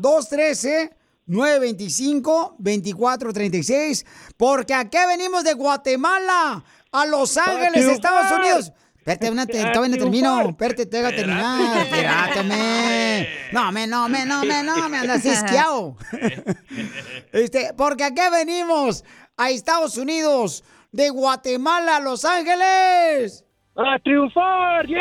213-925-2436, 1.27 4.05
porque 4.38 4.73
aquí 4.73 4.97
venimos 5.07 5.43
de 5.43 5.53
Guatemala 5.53 6.63
a 6.91 7.05
Los 7.05 7.38
Ángeles. 7.38 7.85
Estados 7.85 8.31
Unidos. 8.31 8.71
Espérate, 8.97 9.29
una, 9.29 9.45
todavía 9.73 9.89
no 9.89 9.97
termino. 9.97 10.49
Espérate, 10.49 10.88
te 10.88 11.01
voy 11.01 11.13
a 11.13 11.15
terminar. 11.15 11.81
Espérate, 11.83 12.43
me. 12.43 13.27
No, 13.51 13.71
me, 13.71 13.85
no, 13.85 14.09
me, 14.09 14.25
no, 14.25 14.43
me, 14.43 14.63
no, 14.63 14.89
me 14.89 14.97
andas 14.97 15.23
isqueado. 15.25 15.95
Este, 17.31 17.73
porque 17.75 18.03
aquí 18.03 18.21
venimos 18.31 19.03
a 19.38 19.49
Estados 19.49 19.97
Unidos, 19.97 20.63
de 20.91 21.09
Guatemala 21.09 21.97
a 21.97 21.99
Los 21.99 22.23
Ángeles. 22.23 23.43
¡A 23.75 23.99
triunfar! 23.99 24.88
¡Yeah! 24.88 24.95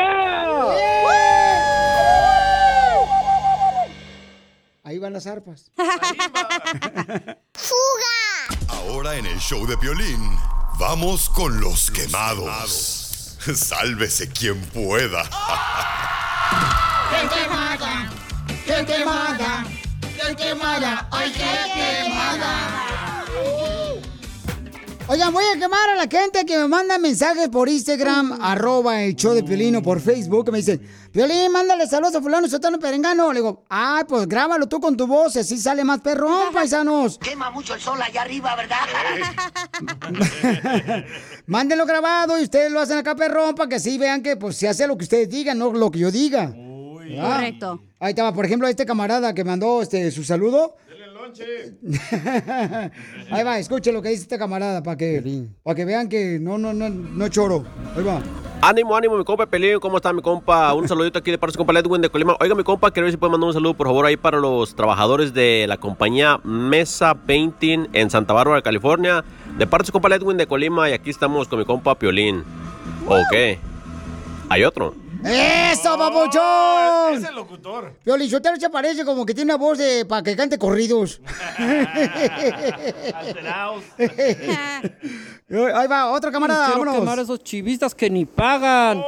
Ahí 4.95 4.99
van 4.99 5.11
las 5.11 5.27
arpas. 5.27 5.71
Ahora 8.69 9.15
en 9.17 9.25
el 9.25 9.37
show 9.39 9.67
de 9.67 9.77
Piolín, 9.77 10.39
vamos 10.79 11.29
con 11.31 11.59
los 11.59 11.91
quemados. 11.91 13.37
Sálvese 13.55 14.29
quien 14.29 14.61
pueda. 14.67 15.23
¡Qué 17.11 17.27
quemada! 17.27 18.09
¡Qué 18.65 18.85
quemada! 18.85 19.65
¡Qué 19.99 20.33
quemada! 20.37 21.09
¡Ay, 21.11 21.33
qué 21.33 21.73
quemada! 21.73 22.84
Oigan, 25.07 25.31
voy 25.31 25.43
a 25.45 25.59
quemar 25.59 25.87
a 25.91 25.95
la 25.95 26.07
gente 26.07 26.43
que 26.47 26.57
me 26.57 26.67
manda 26.67 26.97
mensajes 26.97 27.47
por 27.49 27.69
Instagram, 27.69 28.39
arroba 28.41 29.03
el 29.03 29.15
show 29.15 29.35
de 29.35 29.43
Piolín 29.43 29.75
o 29.75 29.83
por 29.83 30.01
Facebook, 30.01 30.45
que 30.45 30.51
me 30.51 30.57
dicen, 30.57 30.81
Piolín, 31.11 31.51
mándale 31.51 31.85
saludos 31.85 32.15
a 32.15 32.21
fulano, 32.21 32.47
sotano, 32.47 32.79
perengano. 32.79 33.31
Le 33.31 33.39
digo, 33.39 33.65
ah, 33.69 34.03
pues 34.07 34.27
grábalo 34.27 34.65
tú 34.67 34.79
con 34.79 34.97
tu 34.97 35.05
voz, 35.05 35.35
así 35.37 35.59
sale 35.59 35.83
más 35.83 35.99
perrón, 35.99 36.51
paisanos. 36.51 37.19
Quema 37.21 37.51
mucho 37.51 37.75
el 37.75 37.81
sol 37.81 38.01
allá 38.01 38.23
arriba, 38.23 38.55
¿verdad? 38.55 38.77
Mándenlo 41.45 41.85
grabado 41.85 42.39
y 42.39 42.43
ustedes 42.43 42.71
lo 42.71 42.79
hacen 42.79 42.97
acá, 42.97 43.15
perrón, 43.15 43.53
para 43.53 43.69
que 43.69 43.75
así 43.75 43.99
vean 43.99 44.23
que 44.23 44.37
pues 44.37 44.55
se 44.55 44.67
hace 44.67 44.87
lo 44.87 44.97
que 44.97 45.03
ustedes 45.03 45.29
digan, 45.29 45.59
no 45.59 45.71
lo 45.71 45.91
que 45.91 45.99
yo 45.99 46.09
diga. 46.09 46.47
¿Verdad? 46.47 47.35
Correcto. 47.35 47.79
Ahí 47.99 48.09
estaba, 48.09 48.33
por 48.33 48.45
ejemplo, 48.45 48.67
este 48.67 48.87
camarada 48.87 49.35
que 49.35 49.43
mandó 49.43 49.83
este 49.83 50.09
su 50.09 50.23
saludo. 50.23 50.77
Ahí 53.31 53.43
va, 53.43 53.59
escuche 53.59 53.91
lo 53.91 54.01
que 54.01 54.09
dice 54.09 54.23
este 54.23 54.37
camarada 54.37 54.83
para 54.83 54.97
que, 54.97 55.47
para 55.63 55.75
que 55.75 55.85
vean 55.85 56.09
que 56.09 56.39
no, 56.39 56.57
no, 56.57 56.73
no, 56.73 56.89
no 56.89 57.27
choro. 57.29 57.63
Ahí 57.95 58.03
va. 58.03 58.21
Ánimo, 58.61 58.95
ánimo, 58.95 59.17
mi 59.17 59.23
compa 59.23 59.45
Pelín, 59.45 59.79
¿cómo 59.79 59.97
está 59.97 60.11
mi 60.11 60.21
compa? 60.21 60.73
Un 60.73 60.87
saludito 60.87 61.19
aquí 61.19 61.29
de 61.29 61.37
parte 61.37 61.51
de 61.51 61.53
su 61.53 61.57
compa 61.59 61.79
Edwin 61.79 62.01
de 62.01 62.09
Colima. 62.09 62.35
Oiga, 62.39 62.55
mi 62.55 62.63
compa, 62.63 62.89
quiero 62.89 63.05
ver 63.05 63.11
si 63.11 63.17
puede 63.17 63.31
mandar 63.31 63.49
un 63.49 63.53
saludo, 63.53 63.75
por 63.75 63.87
favor, 63.87 64.05
ahí 64.05 64.17
para 64.17 64.39
los 64.39 64.75
trabajadores 64.75 65.33
de 65.33 65.65
la 65.67 65.77
compañía 65.77 66.39
Mesa 66.43 67.13
Painting 67.13 67.87
en 67.93 68.09
Santa 68.09 68.33
Bárbara, 68.33 68.61
California. 68.61 69.23
De 69.57 69.67
parte 69.67 69.83
de 69.83 69.87
su 69.87 69.91
compa 69.91 70.13
Edwin 70.15 70.37
de 70.37 70.47
Colima, 70.47 70.89
y 70.89 70.93
aquí 70.93 71.09
estamos 71.09 71.47
con 71.47 71.59
mi 71.59 71.65
compa 71.65 71.95
Piolín. 71.95 72.43
Ok. 73.07 73.59
¿Hay 74.49 74.63
otro? 74.63 74.95
¡Eso, 75.25 75.97
papuchón! 75.97 77.13
Es 77.15 77.23
el 77.29 77.35
locutor. 77.35 77.93
Piolichotero 78.03 78.55
se 78.57 78.69
parece 78.69 79.03
como 79.03 79.25
que 79.25 79.33
tiene 79.33 79.53
una 79.53 79.57
voz 79.63 79.77
de 79.77 80.05
para 80.05 80.21
que 80.23 80.35
cante 80.35 80.57
corridos. 80.57 81.19
Ahí 85.75 85.87
va, 85.87 86.11
otro 86.11 86.31
camarada, 86.31 86.65
Quiero 86.67 86.79
vámonos. 86.79 86.99
quemar 87.01 87.19
a 87.19 87.21
esos 87.21 87.43
chivistas 87.43 87.93
que 87.93 88.09
ni 88.09 88.25
pagan. 88.25 89.01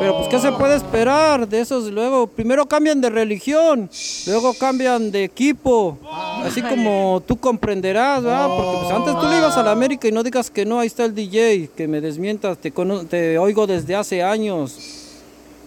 Pero 0.00 0.16
pues, 0.18 0.28
¿qué 0.28 0.38
se 0.38 0.52
puede 0.52 0.76
esperar 0.76 1.48
de 1.48 1.60
esos? 1.60 1.84
Luego, 1.90 2.26
primero 2.26 2.66
cambian 2.66 3.00
de 3.00 3.10
religión, 3.10 3.88
luego 4.26 4.54
cambian 4.54 5.10
de 5.10 5.24
equipo. 5.24 5.98
Así 6.44 6.62
como 6.62 7.22
tú 7.26 7.36
comprenderás, 7.38 8.22
¿verdad? 8.22 8.46
Porque 8.48 8.78
pues, 8.82 8.92
antes 8.92 9.18
tú 9.20 9.26
le 9.28 9.38
ibas 9.38 9.56
a 9.56 9.62
la 9.62 9.72
América 9.72 10.06
y 10.08 10.12
no 10.12 10.22
digas 10.22 10.50
que 10.50 10.64
no, 10.64 10.78
ahí 10.80 10.86
está 10.86 11.04
el 11.04 11.14
DJ, 11.14 11.70
que 11.76 11.88
me 11.88 12.00
desmientas, 12.00 12.58
te, 12.58 12.72
cono- 12.72 13.04
te 13.06 13.38
oigo 13.38 13.66
desde 13.66 13.96
hace 13.96 14.22
años. 14.22 15.04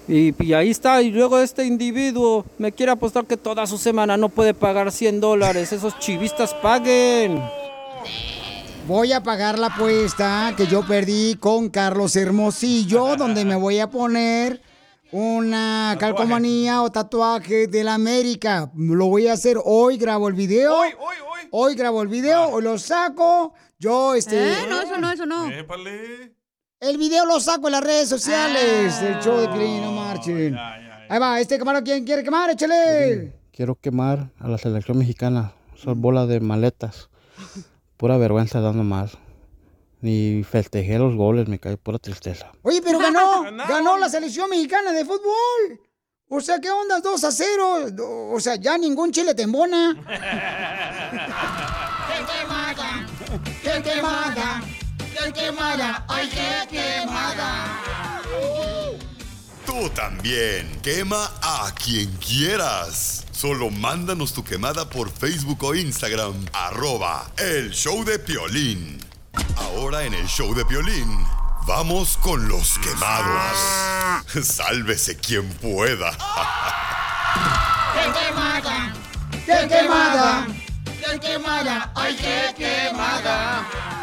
Y, 0.08 0.34
y 0.44 0.54
ahí 0.54 0.72
está, 0.72 1.02
y 1.02 1.12
luego 1.12 1.40
este 1.40 1.66
individuo 1.66 2.46
me 2.58 2.72
quiere 2.72 2.92
apostar 2.92 3.26
que 3.26 3.38
toda 3.38 3.68
su 3.68 3.78
semana 3.78 4.18
no 4.18 4.30
puede 4.30 4.54
pagar 4.54 4.92
100 4.92 5.22
dólares. 5.22 5.72
Esos 5.72 5.98
chivistas 6.00 6.54
paguen. 6.56 7.42
Voy 8.88 9.14
a 9.14 9.22
pagar 9.22 9.60
la 9.60 9.68
apuesta 9.68 10.54
que 10.58 10.66
yo 10.66 10.86
perdí 10.86 11.36
con 11.36 11.70
Carlos 11.70 12.16
Hermosillo, 12.16 13.16
donde 13.16 13.46
me 13.46 13.56
voy 13.56 13.80
a 13.80 13.90
poner 13.90 14.62
una 15.12 15.96
calcomanía 16.00 16.82
o 16.82 16.92
tatuaje 16.92 17.68
de 17.68 17.84
la 17.84 17.94
América. 17.94 18.72
Lo 18.76 19.06
voy 19.06 19.28
a 19.28 19.34
hacer 19.34 19.58
hoy, 19.64 19.98
grabo 19.98 20.28
el 20.28 20.34
video. 20.34 20.78
Hoy, 20.78 20.90
hoy, 21.00 21.16
hoy. 21.32 21.48
Hoy 21.52 21.76
grabo 21.76 22.02
el 22.02 22.08
video, 22.08 22.50
o 22.50 22.60
lo 22.60 22.78
saco. 22.80 23.54
Yo, 23.78 24.16
este. 24.16 24.54
Eh, 24.54 24.68
no, 24.68 24.82
eso 24.82 24.98
no, 24.98 25.12
eso 25.12 25.26
no. 25.26 25.48
El 26.82 26.98
video 26.98 27.26
lo 27.28 27.40
saco 27.40 27.68
en 27.68 27.74
las 27.74 27.84
redes 27.84 28.10
sociales 28.10 29.00
del 29.00 29.20
show 29.20 29.38
de 29.40 29.48
Piolín, 29.50 29.84
no 29.84 29.92
marchen. 29.92 30.58
Ahí 30.58 31.20
va, 31.20 31.40
este 31.40 31.60
camarón, 31.60 31.84
¿quién 31.84 32.04
quiere 32.04 32.24
quemar? 32.24 32.50
Échale. 32.50 33.34
Quiero 33.52 33.76
quemar 33.76 34.32
a 34.40 34.48
la 34.48 34.58
selección 34.58 34.98
mexicana. 34.98 35.54
Son 35.76 36.02
bola 36.02 36.26
de 36.26 36.40
maletas. 36.40 37.12
Pura 37.98 38.18
vergüenza 38.18 38.62
dando 38.62 38.84
más. 38.84 39.12
Ni 40.00 40.44
festejé 40.44 40.98
los 40.98 41.16
goles, 41.16 41.48
me 41.48 41.60
cae 41.60 41.78
pura 41.78 42.00
tristeza. 42.00 42.52
Oye, 42.64 42.82
pero 42.82 42.98
ganó, 42.98 43.44
ganó 43.70 44.00
la 44.00 44.10
selección 44.10 44.50
mexicana 44.50 44.92
de 44.92 45.06
fútbol. 45.06 45.80
O 46.30 46.42
sea, 46.42 46.58
¿qué 46.60 46.72
onda? 46.72 47.00
2 47.00 47.24
a 47.24 47.32
0. 47.32 47.86
O 48.34 48.40
sea, 48.40 48.56
ya 48.56 48.76
ningún 48.80 49.12
chile 49.12 49.36
te 49.36 49.44
embona. 49.44 49.94
¡Qué 52.08 52.26
quemada! 52.26 53.06
¡Qué 53.62 53.84
quemada! 53.84 54.64
¡Qué 55.24 55.34
quemada! 55.34 56.04
¡Ay, 56.08 56.30
qué 56.30 56.68
quemada! 56.70 57.80
Tú 59.66 59.90
también. 59.92 60.80
Quema 60.82 61.30
a 61.42 61.72
quien 61.76 62.12
quieras. 62.18 63.26
Solo 63.32 63.70
mándanos 63.70 64.34
tu 64.34 64.44
quemada 64.44 64.90
por 64.90 65.12
Facebook 65.12 65.64
o 65.64 65.76
Instagram. 65.76 66.46
Arroba 66.54 67.30
El 67.38 67.72
Show 67.72 68.04
de 68.04 68.18
Piolín. 68.18 68.98
Ahora 69.58 70.04
en 70.04 70.16
el 70.16 70.28
Show 70.28 70.56
de 70.56 70.66
Piolín. 70.66 71.24
Vamos 71.68 72.18
con 72.18 72.48
los 72.48 72.80
quemados. 72.80 74.26
Sálvese 74.44 75.18
quien 75.18 75.48
pueda. 75.56 76.12
¡Qué 77.94 78.12
quemada! 78.12 78.94
¡Qué 79.46 79.68
quemada! 79.68 80.48
¡Qué 80.86 81.20
quemada! 81.20 81.92
¡Ay, 81.96 82.16
qué 82.16 82.56
quemada! 82.58 84.01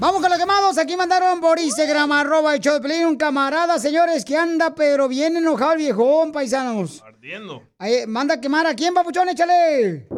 Vamos 0.00 0.20
con 0.20 0.28
los 0.28 0.38
quemados. 0.38 0.76
Aquí 0.78 0.96
mandaron 0.96 1.40
por 1.40 1.58
Instagram, 1.58 2.10
arroba 2.12 2.54
el 2.54 2.60
show 2.60 2.74
de 2.74 2.80
Piolín, 2.80 3.06
un 3.06 3.16
camarada, 3.16 3.78
señores, 3.78 4.24
que 4.24 4.36
anda 4.36 4.74
pero 4.74 5.06
bien 5.08 5.36
enojado 5.36 5.72
el 5.72 5.78
viejón, 5.78 6.32
paisanos. 6.32 7.02
Ardiendo. 7.02 7.62
Ahí, 7.78 8.06
manda 8.06 8.34
a 8.34 8.40
quemar 8.40 8.66
a 8.66 8.74
quién, 8.74 8.92
papuchón, 8.92 9.28
échale. 9.28 10.08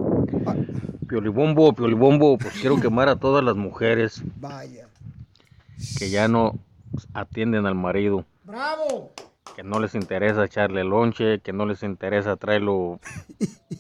Piolibombo, 1.07 1.74
piolibombo, 1.74 2.39
pues 2.39 2.55
quiero 2.55 2.77
quemar 2.81 3.09
a 3.09 3.16
todas 3.16 3.45
las 3.45 3.55
mujeres 3.55 4.22
Vaya. 4.37 4.89
que 5.99 6.09
ya 6.11 6.27
no 6.27 6.59
atienden 7.12 7.66
al 7.66 7.74
marido, 7.74 8.24
¡Bravo! 8.45 9.12
que 9.55 9.62
no 9.62 9.79
les 9.79 9.95
interesa 9.95 10.45
echarle 10.45 10.85
lonche, 10.85 11.41
que 11.41 11.53
no 11.53 11.66
les 11.66 11.83
interesa 11.83 12.37
traerlo 12.37 12.99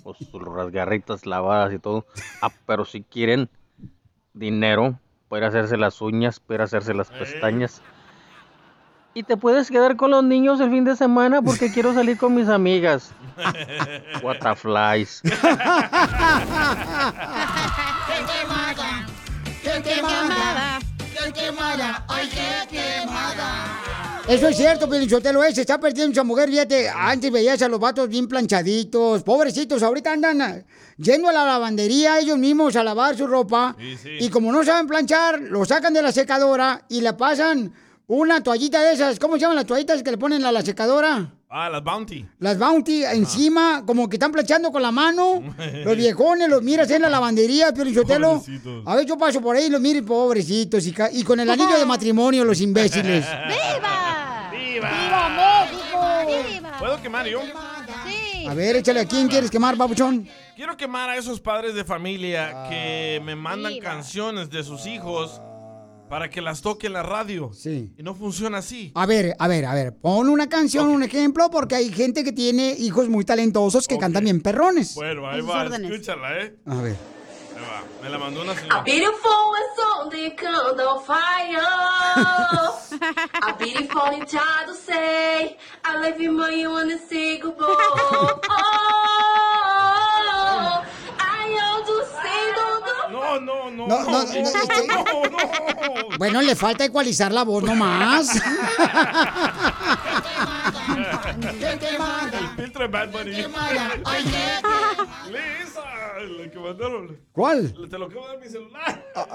pues, 0.04 0.18
las 0.56 0.70
garritas 0.70 1.26
lavadas 1.26 1.72
y 1.72 1.78
todo. 1.78 2.06
Ah, 2.42 2.50
pero 2.66 2.84
si 2.84 3.02
quieren 3.02 3.48
dinero 4.32 4.98
para 5.28 5.48
hacerse 5.48 5.76
las 5.76 6.00
uñas, 6.00 6.40
para 6.40 6.64
hacerse 6.64 6.94
las 6.94 7.10
pestañas. 7.10 7.82
Y 9.14 9.22
te 9.22 9.36
puedes 9.36 9.70
quedar 9.70 9.96
con 9.96 10.10
los 10.10 10.22
niños 10.22 10.60
el 10.60 10.70
fin 10.70 10.84
de 10.84 10.94
semana 10.94 11.40
porque 11.40 11.72
quiero 11.72 11.94
salir 11.94 12.18
con 12.18 12.34
mis 12.34 12.48
amigas. 12.48 13.12
¡Ay, 22.08 22.28
qué 22.28 22.52
quemada! 22.52 22.85
Eso 24.28 24.48
es 24.48 24.56
cierto, 24.56 24.88
Pelichotelo, 24.88 25.44
eh, 25.44 25.54
se 25.54 25.60
está 25.60 25.78
perdiendo 25.78 26.10
esa 26.10 26.24
mujer, 26.24 26.48
fíjate, 26.48 26.88
antes 26.88 27.30
veías 27.30 27.62
a 27.62 27.68
los 27.68 27.78
vatos 27.78 28.08
bien 28.08 28.26
planchaditos, 28.26 29.22
pobrecitos, 29.22 29.84
ahorita 29.84 30.12
andan 30.12 30.42
ah, 30.42 30.56
yendo 30.98 31.28
a 31.28 31.32
la 31.32 31.44
lavandería 31.44 32.18
ellos 32.18 32.36
mismos 32.36 32.74
a 32.74 32.82
lavar 32.82 33.16
su 33.16 33.28
ropa, 33.28 33.76
y 34.18 34.28
como 34.28 34.50
no 34.50 34.64
saben 34.64 34.88
planchar, 34.88 35.40
lo 35.40 35.64
sacan 35.64 35.94
de 35.94 36.02
la 36.02 36.10
secadora 36.10 36.84
y 36.88 37.02
le 37.02 37.12
pasan 37.12 37.72
una 38.08 38.42
toallita 38.42 38.82
de 38.82 38.94
esas, 38.94 39.20
¿cómo 39.20 39.34
se 39.34 39.42
llaman 39.42 39.56
las 39.56 39.66
toallitas 39.66 40.02
que 40.02 40.10
le 40.10 40.18
ponen 40.18 40.44
a 40.44 40.50
la 40.50 40.62
secadora? 40.62 41.35
Ah, 41.48 41.70
las 41.70 41.82
Bounty. 41.82 42.26
Las 42.40 42.58
Bounty 42.58 43.04
encima, 43.04 43.84
como 43.86 44.08
que 44.08 44.16
están 44.16 44.32
planchando 44.32 44.72
con 44.72 44.82
la 44.82 44.90
mano. 44.90 45.42
Los 45.84 45.96
viejones 45.96 46.48
los 46.48 46.62
miras 46.62 46.90
en 46.90 47.02
la 47.02 47.08
lavandería, 47.08 47.72
Piolichotelo. 47.72 48.42
A 48.84 48.96
ver, 48.96 49.06
yo 49.06 49.16
paso 49.16 49.40
por 49.40 49.54
ahí 49.54 49.66
y 49.66 49.70
los 49.70 49.80
miro, 49.80 50.04
pobrecitos. 50.04 50.84
Y, 50.86 51.22
con 51.22 51.38
el 51.38 51.48
anillo 51.48 51.78
de 51.78 51.86
matrimonio, 51.86 52.44
los 52.44 52.60
imbéciles. 52.60 53.24
¡Viva! 53.46 54.50
¡Viva! 54.50 54.90
¡Viva 54.90 55.68
México! 55.68 56.52
¡Viva! 56.52 56.78
¿Puedo 56.78 57.00
quemar 57.00 57.26
yo? 57.26 57.40
Sí. 58.06 58.46
A 58.46 58.54
ver, 58.54 58.76
échale, 58.76 59.00
¿a 59.00 59.06
quién 59.06 59.28
quieres 59.28 59.50
quemar, 59.50 59.76
babuchón? 59.76 60.28
Quiero 60.56 60.76
quemar 60.76 61.10
a 61.10 61.16
esos 61.16 61.40
padres 61.40 61.74
de 61.74 61.84
familia 61.84 62.66
que 62.68 63.20
me 63.24 63.36
mandan 63.36 63.72
Viva. 63.72 63.90
canciones 63.90 64.50
de 64.50 64.64
sus 64.64 64.86
hijos 64.86 65.40
para 66.08 66.30
que 66.30 66.40
las 66.40 66.60
toque 66.62 66.86
en 66.86 66.92
la 66.92 67.02
radio. 67.02 67.50
Sí. 67.52 67.92
Y 67.98 68.02
no 68.02 68.14
funciona 68.14 68.58
así. 68.58 68.92
A 68.94 69.06
ver, 69.06 69.34
a 69.38 69.48
ver, 69.48 69.64
a 69.64 69.74
ver, 69.74 69.94
pon 69.96 70.28
una 70.28 70.48
canción, 70.48 70.88
un 70.88 71.02
ejemplo, 71.02 71.50
porque 71.50 71.74
hay 71.74 71.92
gente 71.92 72.22
que 72.24 72.32
tiene 72.32 72.74
hijos 72.78 73.08
muy 73.08 73.24
talentosos 73.24 73.86
que 73.88 73.98
cantan 73.98 74.24
bien 74.24 74.40
perrones. 74.40 74.94
Bueno, 74.94 75.28
ahí 75.28 75.40
va, 75.40 75.62
órdenes. 75.62 75.90
escúchala, 75.90 76.38
¿eh? 76.40 76.54
A 76.66 76.74
ver. 76.76 76.96
Ahí 77.56 77.62
va. 77.62 77.82
Me 78.02 78.10
la 78.10 78.18
mandó 78.18 78.42
una 78.42 78.52
A 78.52 78.56
señora. 78.56 78.82
beautiful 78.82 79.56
song 79.76 80.10
they 80.10 80.30
candle 80.36 81.00
fire. 81.04 81.58
A 83.42 83.52
beautiful 83.58 84.24
child 84.26 84.66
to 84.68 84.74
say, 84.74 85.56
I 85.84 85.98
love 86.02 86.20
you 86.20 86.32
more, 86.32 86.50
you 86.52 86.70
wanna 86.70 86.98
say 87.08 87.38
goodbye. 87.40 87.66
No, 93.26 93.40
no, 93.40 93.70
no. 93.70 93.86
No, 93.88 94.04
no, 94.04 94.10
no, 94.10 94.22
este- 94.22 94.42
Bueno, 96.18 96.40
le 96.42 96.54
falta 96.54 96.84
ecualizar 96.84 97.32
la 97.32 97.42
voz 97.44 97.62
nomás. 97.64 98.30
¡Qué 101.40 101.78
quemada! 101.78 102.38
El 102.38 102.48
filtro 102.64 102.82
de 102.82 102.88
Bad 102.88 103.10
Bunny. 103.10 103.30
¡Qué 103.32 103.42
quemada! 103.42 103.90
¡Ay, 104.04 104.24
qué 104.24 105.30
Lisa, 105.32 105.80
la 106.38 106.50
que 106.50 106.58
mandaron. 106.58 107.18
¿Cuál? 107.32 107.74
Te 107.90 107.98
lo 107.98 108.06
acabo 108.06 108.22
de 108.26 108.32
dar 108.34 108.38
mi 108.44 108.48
celular. 108.48 109.04
Ah, 109.14 109.26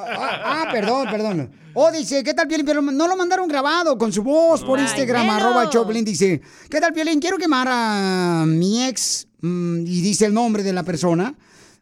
ah, 0.46 0.70
perdón, 0.72 1.08
perdón. 1.12 1.52
Oh, 1.74 1.92
dice, 1.92 2.24
¿qué 2.24 2.34
tal, 2.34 2.48
Piolín? 2.48 2.66
Pero 2.66 2.82
no 2.82 3.08
lo 3.08 3.16
mandaron 3.16 3.48
grabado 3.48 3.98
con 3.98 4.12
su 4.12 4.24
voz 4.24 4.64
por 4.64 4.80
Ay, 4.80 4.86
Instagram, 4.86 5.30
arroba 5.30 5.70
Choplin. 5.70 6.04
Dice, 6.06 6.42
¿qué 6.70 6.80
tal, 6.82 6.94
Piolín? 6.94 7.20
Quiero 7.20 7.38
quemar 7.38 7.68
a 7.70 8.46
mi 8.48 8.84
ex, 8.86 9.28
mm, 9.42 9.82
y 9.86 10.02
dice 10.02 10.26
el 10.26 10.34
nombre 10.34 10.64
de 10.64 10.74
la 10.74 10.84
persona, 10.84 11.34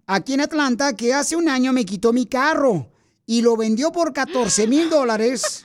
aquí 0.10 0.34
en 0.34 0.42
Atlanta, 0.42 0.96
que 0.96 1.14
hace 1.14 1.36
un 1.36 1.48
año 1.48 1.72
me 1.72 1.86
quitó 1.86 2.12
mi 2.12 2.26
carro 2.26 2.92
y 3.26 3.42
lo 3.42 3.56
vendió 3.56 3.92
por 3.92 4.12
14 4.12 4.68
mil 4.68 4.90
dólares. 4.98 5.64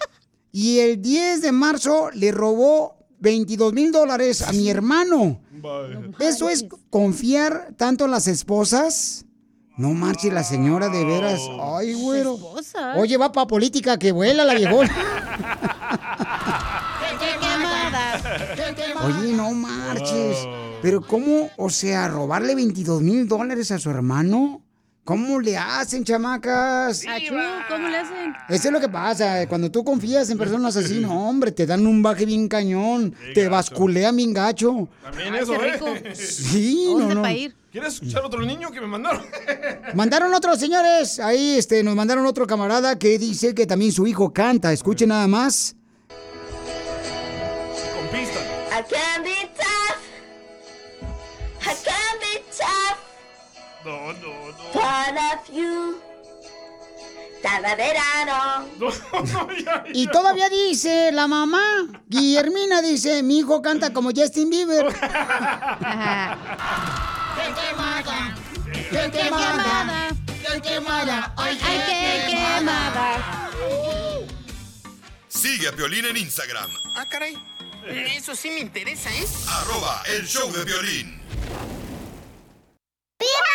Y 0.53 0.78
el 0.78 1.03
10 1.03 1.42
de 1.42 1.51
marzo 1.51 2.11
le 2.12 2.30
robó 2.30 2.97
22 3.18 3.72
mil 3.72 3.90
dólares 3.90 4.42
a 4.42 4.53
mi 4.53 4.68
hermano. 4.68 5.40
¿Eso 6.20 6.49
es 6.49 6.66
confiar 6.90 7.74
tanto 7.76 8.05
en 8.05 8.11
las 8.11 8.28
esposas? 8.28 9.24
No 9.76 9.95
marche 9.95 10.30
la 10.30 10.45
señora 10.45 10.88
de 10.88 11.05
veras. 11.05 11.40
Ay, 11.61 11.95
güero. 11.95 12.38
Oye, 12.97 13.16
va 13.16 13.32
pa' 13.32 13.47
política 13.47 13.99
que 13.99 14.12
vuela 14.12 14.45
la 14.45 14.55
viejona. 14.55 14.95
Oye, 19.05 19.32
no 19.32 19.51
marches. 19.53 20.36
Pero 20.85 21.01
¿cómo, 21.01 21.49
o 21.57 21.70
sea, 21.70 22.09
robarle 22.09 22.55
22 22.55 23.01
mil 23.01 23.26
dólares 23.26 23.70
a 23.70 23.78
su 23.78 23.89
hermano? 23.89 24.61
¿Cómo 25.03 25.41
le 25.41 25.57
hacen, 25.57 26.05
chamacas? 26.05 27.07
Achú, 27.09 27.35
¿cómo 27.70 27.89
le 27.89 27.97
hacen? 27.97 28.35
Eso 28.51 28.68
es 28.68 28.72
lo 28.72 28.80
que 28.80 28.91
pasa. 28.91 29.49
Cuando 29.49 29.70
tú 29.70 29.82
confías 29.82 30.28
en 30.28 30.37
personas 30.37 30.76
así, 30.76 31.01
no, 31.01 31.26
hombre, 31.26 31.53
te 31.53 31.64
dan 31.64 31.87
un 31.87 32.03
baje 32.03 32.26
bien 32.26 32.49
cañón. 32.49 33.14
Te 33.32 33.49
basculean 33.49 34.14
bien 34.14 34.35
gacho. 34.35 34.87
También 35.03 35.32
Ay, 35.32 35.41
eso, 35.41 35.55
qué 35.59 36.11
¿eh? 36.11 36.14
Sí, 36.14 36.89
no, 36.91 36.99
¿Dónde 36.99 37.14
no. 37.14 37.22
pa' 37.22 37.32
ir? 37.32 37.55
¿Quieres 37.72 37.95
escuchar 37.95 38.22
otro 38.22 38.43
niño 38.43 38.70
que 38.70 38.82
me 38.82 38.87
mandaron? 38.87 39.22
Mandaron 39.95 40.35
otros 40.35 40.61
señores. 40.61 41.18
Ahí 41.18 41.57
este, 41.57 41.82
nos 41.82 41.97
mandaron 41.97 42.26
otro 42.26 42.47
camarada 42.47 42.99
que 42.99 43.18
dice 43.18 43.55
que 43.55 43.66
también 43.66 43.91
su 43.91 44.07
hijo 44.07 44.35
canta. 44.35 44.70
Escuchen 44.70 45.09
nada 45.09 45.26
más. 45.28 45.76
Part 55.05 55.18
of 55.20 55.55
you. 55.55 56.00
Cada 57.42 57.76
verano. 57.76 58.66
Y 59.92 60.07
todavía 60.07 60.48
dice 60.48 61.12
la 61.12 61.26
mamá, 61.26 61.86
Guillermina 62.09 62.80
dice, 62.80 63.22
mi 63.22 63.40
hijo 63.40 63.61
canta 63.61 63.92
como 63.92 64.12
Justin 64.16 64.48
Bieber. 64.48 64.86
¡Qué 64.94 64.96
quemada! 67.52 68.34
¡Qué 68.72 69.11
quemada! 69.11 70.09
¡Qué 70.26 70.62
quemada! 70.62 71.34
¡Ay, 71.36 71.59
¡Ay, 71.62 71.78
qué 71.86 72.24
quemada! 72.34 73.50
Sigue 75.28 75.68
a 75.68 75.72
Piolín 75.72 76.07
en 76.07 76.16
Instagram, 76.16 76.70
Ah, 76.96 77.07
caray. 77.07 77.36
Eso 78.16 78.34
sí 78.34 78.48
me 78.50 78.61
interesa, 78.61 79.11
¿eh? 79.11 79.26
Arroba 79.48 80.02
el 80.07 80.26
show 80.26 80.50
de 80.50 80.64
violín. 80.64 81.20
¡Viva 83.18 83.55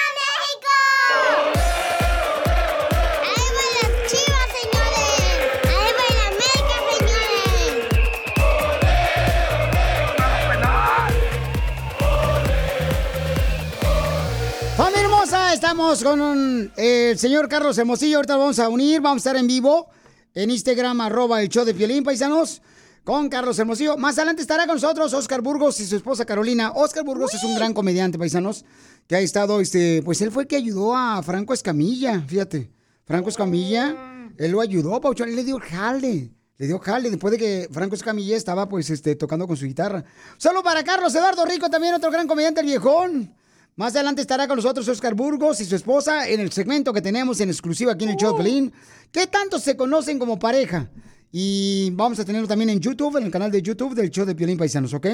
Estamos 15.69 16.03
con 16.03 16.71
el 16.77 17.19
señor 17.19 17.47
Carlos 17.47 17.77
Hermosillo. 17.77 18.17
Ahorita 18.17 18.33
lo 18.33 18.39
vamos 18.39 18.59
a 18.59 18.69
unir, 18.69 19.01
vamos 19.01 19.17
a 19.17 19.29
estar 19.29 19.37
en 19.37 19.45
vivo 19.45 19.87
en 20.33 20.49
Instagram, 20.49 20.99
arroba 21.01 21.41
el 21.43 21.49
show 21.49 21.63
de 21.63 21.75
Piolín, 21.75 22.03
paisanos, 22.03 22.61
con 23.03 23.29
Carlos 23.29 23.57
Hermosillo. 23.59 23.97
Más 23.97 24.17
adelante 24.17 24.41
estará 24.41 24.65
con 24.65 24.75
nosotros 24.75 25.13
Oscar 25.13 25.41
Burgos 25.41 25.79
y 25.79 25.85
su 25.85 25.95
esposa 25.95 26.25
Carolina. 26.25 26.71
Oscar 26.75 27.03
Burgos 27.03 27.33
es 27.33 27.43
un 27.43 27.55
gran 27.55 27.73
comediante, 27.73 28.17
paisanos, 28.17 28.65
que 29.07 29.15
ha 29.15 29.19
estado, 29.19 29.61
este, 29.61 30.01
pues 30.03 30.21
él 30.21 30.31
fue 30.31 30.43
el 30.43 30.47
que 30.47 30.55
ayudó 30.55 30.95
a 30.95 31.21
Franco 31.23 31.53
Escamilla, 31.53 32.21
fíjate. 32.21 32.71
Franco 33.05 33.29
Escamilla, 33.29 34.29
él 34.37 34.51
lo 34.51 34.61
ayudó, 34.61 35.01
Pauchón, 35.01 35.29
él 35.29 35.35
le 35.35 35.43
dio 35.43 35.59
jale. 35.59 36.31
Le 36.57 36.67
dio 36.67 36.77
jale 36.77 37.09
después 37.09 37.31
de 37.31 37.37
que 37.37 37.69
Franco 37.71 37.95
Escamilla 37.95 38.35
estaba, 38.35 38.67
pues, 38.67 38.89
este, 38.89 39.15
tocando 39.15 39.47
con 39.47 39.57
su 39.57 39.65
guitarra. 39.65 40.03
Solo 40.37 40.61
para 40.61 40.83
Carlos 40.83 41.15
Eduardo 41.15 41.45
Rico, 41.45 41.69
también 41.69 41.93
otro 41.93 42.11
gran 42.11 42.27
comediante, 42.27 42.59
el 42.61 42.67
viejón. 42.67 43.33
Más 43.79 43.95
adelante 43.95 44.21
estará 44.21 44.45
con 44.45 44.57
nosotros 44.57 44.85
Oscar 44.89 45.13
Burgos 45.13 45.61
y 45.61 45.65
su 45.65 45.73
esposa 45.73 46.27
en 46.27 46.41
el 46.41 46.51
segmento 46.51 46.91
que 46.91 47.01
tenemos 47.01 47.39
en 47.39 47.47
exclusiva 47.47 47.93
aquí 47.93 48.03
en 48.03 48.09
el 48.09 48.17
show 48.17 48.33
de 48.35 48.43
Pelín. 48.43 48.73
¿Qué 49.09 49.25
tanto 49.25 49.57
se 49.57 49.77
conocen 49.77 50.19
como 50.19 50.37
pareja? 50.37 50.89
Y 51.31 51.91
vamos 51.91 52.19
a 52.19 52.25
tenerlo 52.25 52.47
también 52.47 52.69
en 52.71 52.79
YouTube, 52.79 53.17
en 53.17 53.25
el 53.25 53.31
canal 53.31 53.51
de 53.51 53.61
YouTube 53.61 53.93
del 53.93 54.09
show 54.09 54.25
de 54.25 54.33
Piolín 54.35 54.57
Paisanos, 54.57 54.93
¿ok? 54.93 55.05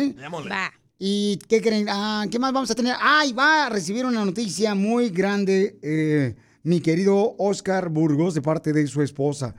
Va. 0.50 0.72
¿Y 0.98 1.38
qué 1.50 1.62
creen? 1.62 1.88
Ah, 1.90 2.26
¿Qué 2.32 2.40
más 2.40 2.54
vamos 2.54 2.72
a 2.72 2.76
tener? 2.76 2.96
¡Ay, 3.00 3.34
va 3.34 3.66
a 3.66 3.70
recibir 3.70 4.06
una 4.06 4.24
noticia 4.24 4.76
muy 4.76 5.10
grande, 5.10 5.78
eh, 5.82 6.36
mi 6.64 6.80
querido 6.80 7.36
Oscar 7.38 7.90
Burgos, 7.90 8.34
de 8.34 8.42
parte 8.42 8.72
de 8.72 8.88
su 8.88 9.02
esposa. 9.02 9.54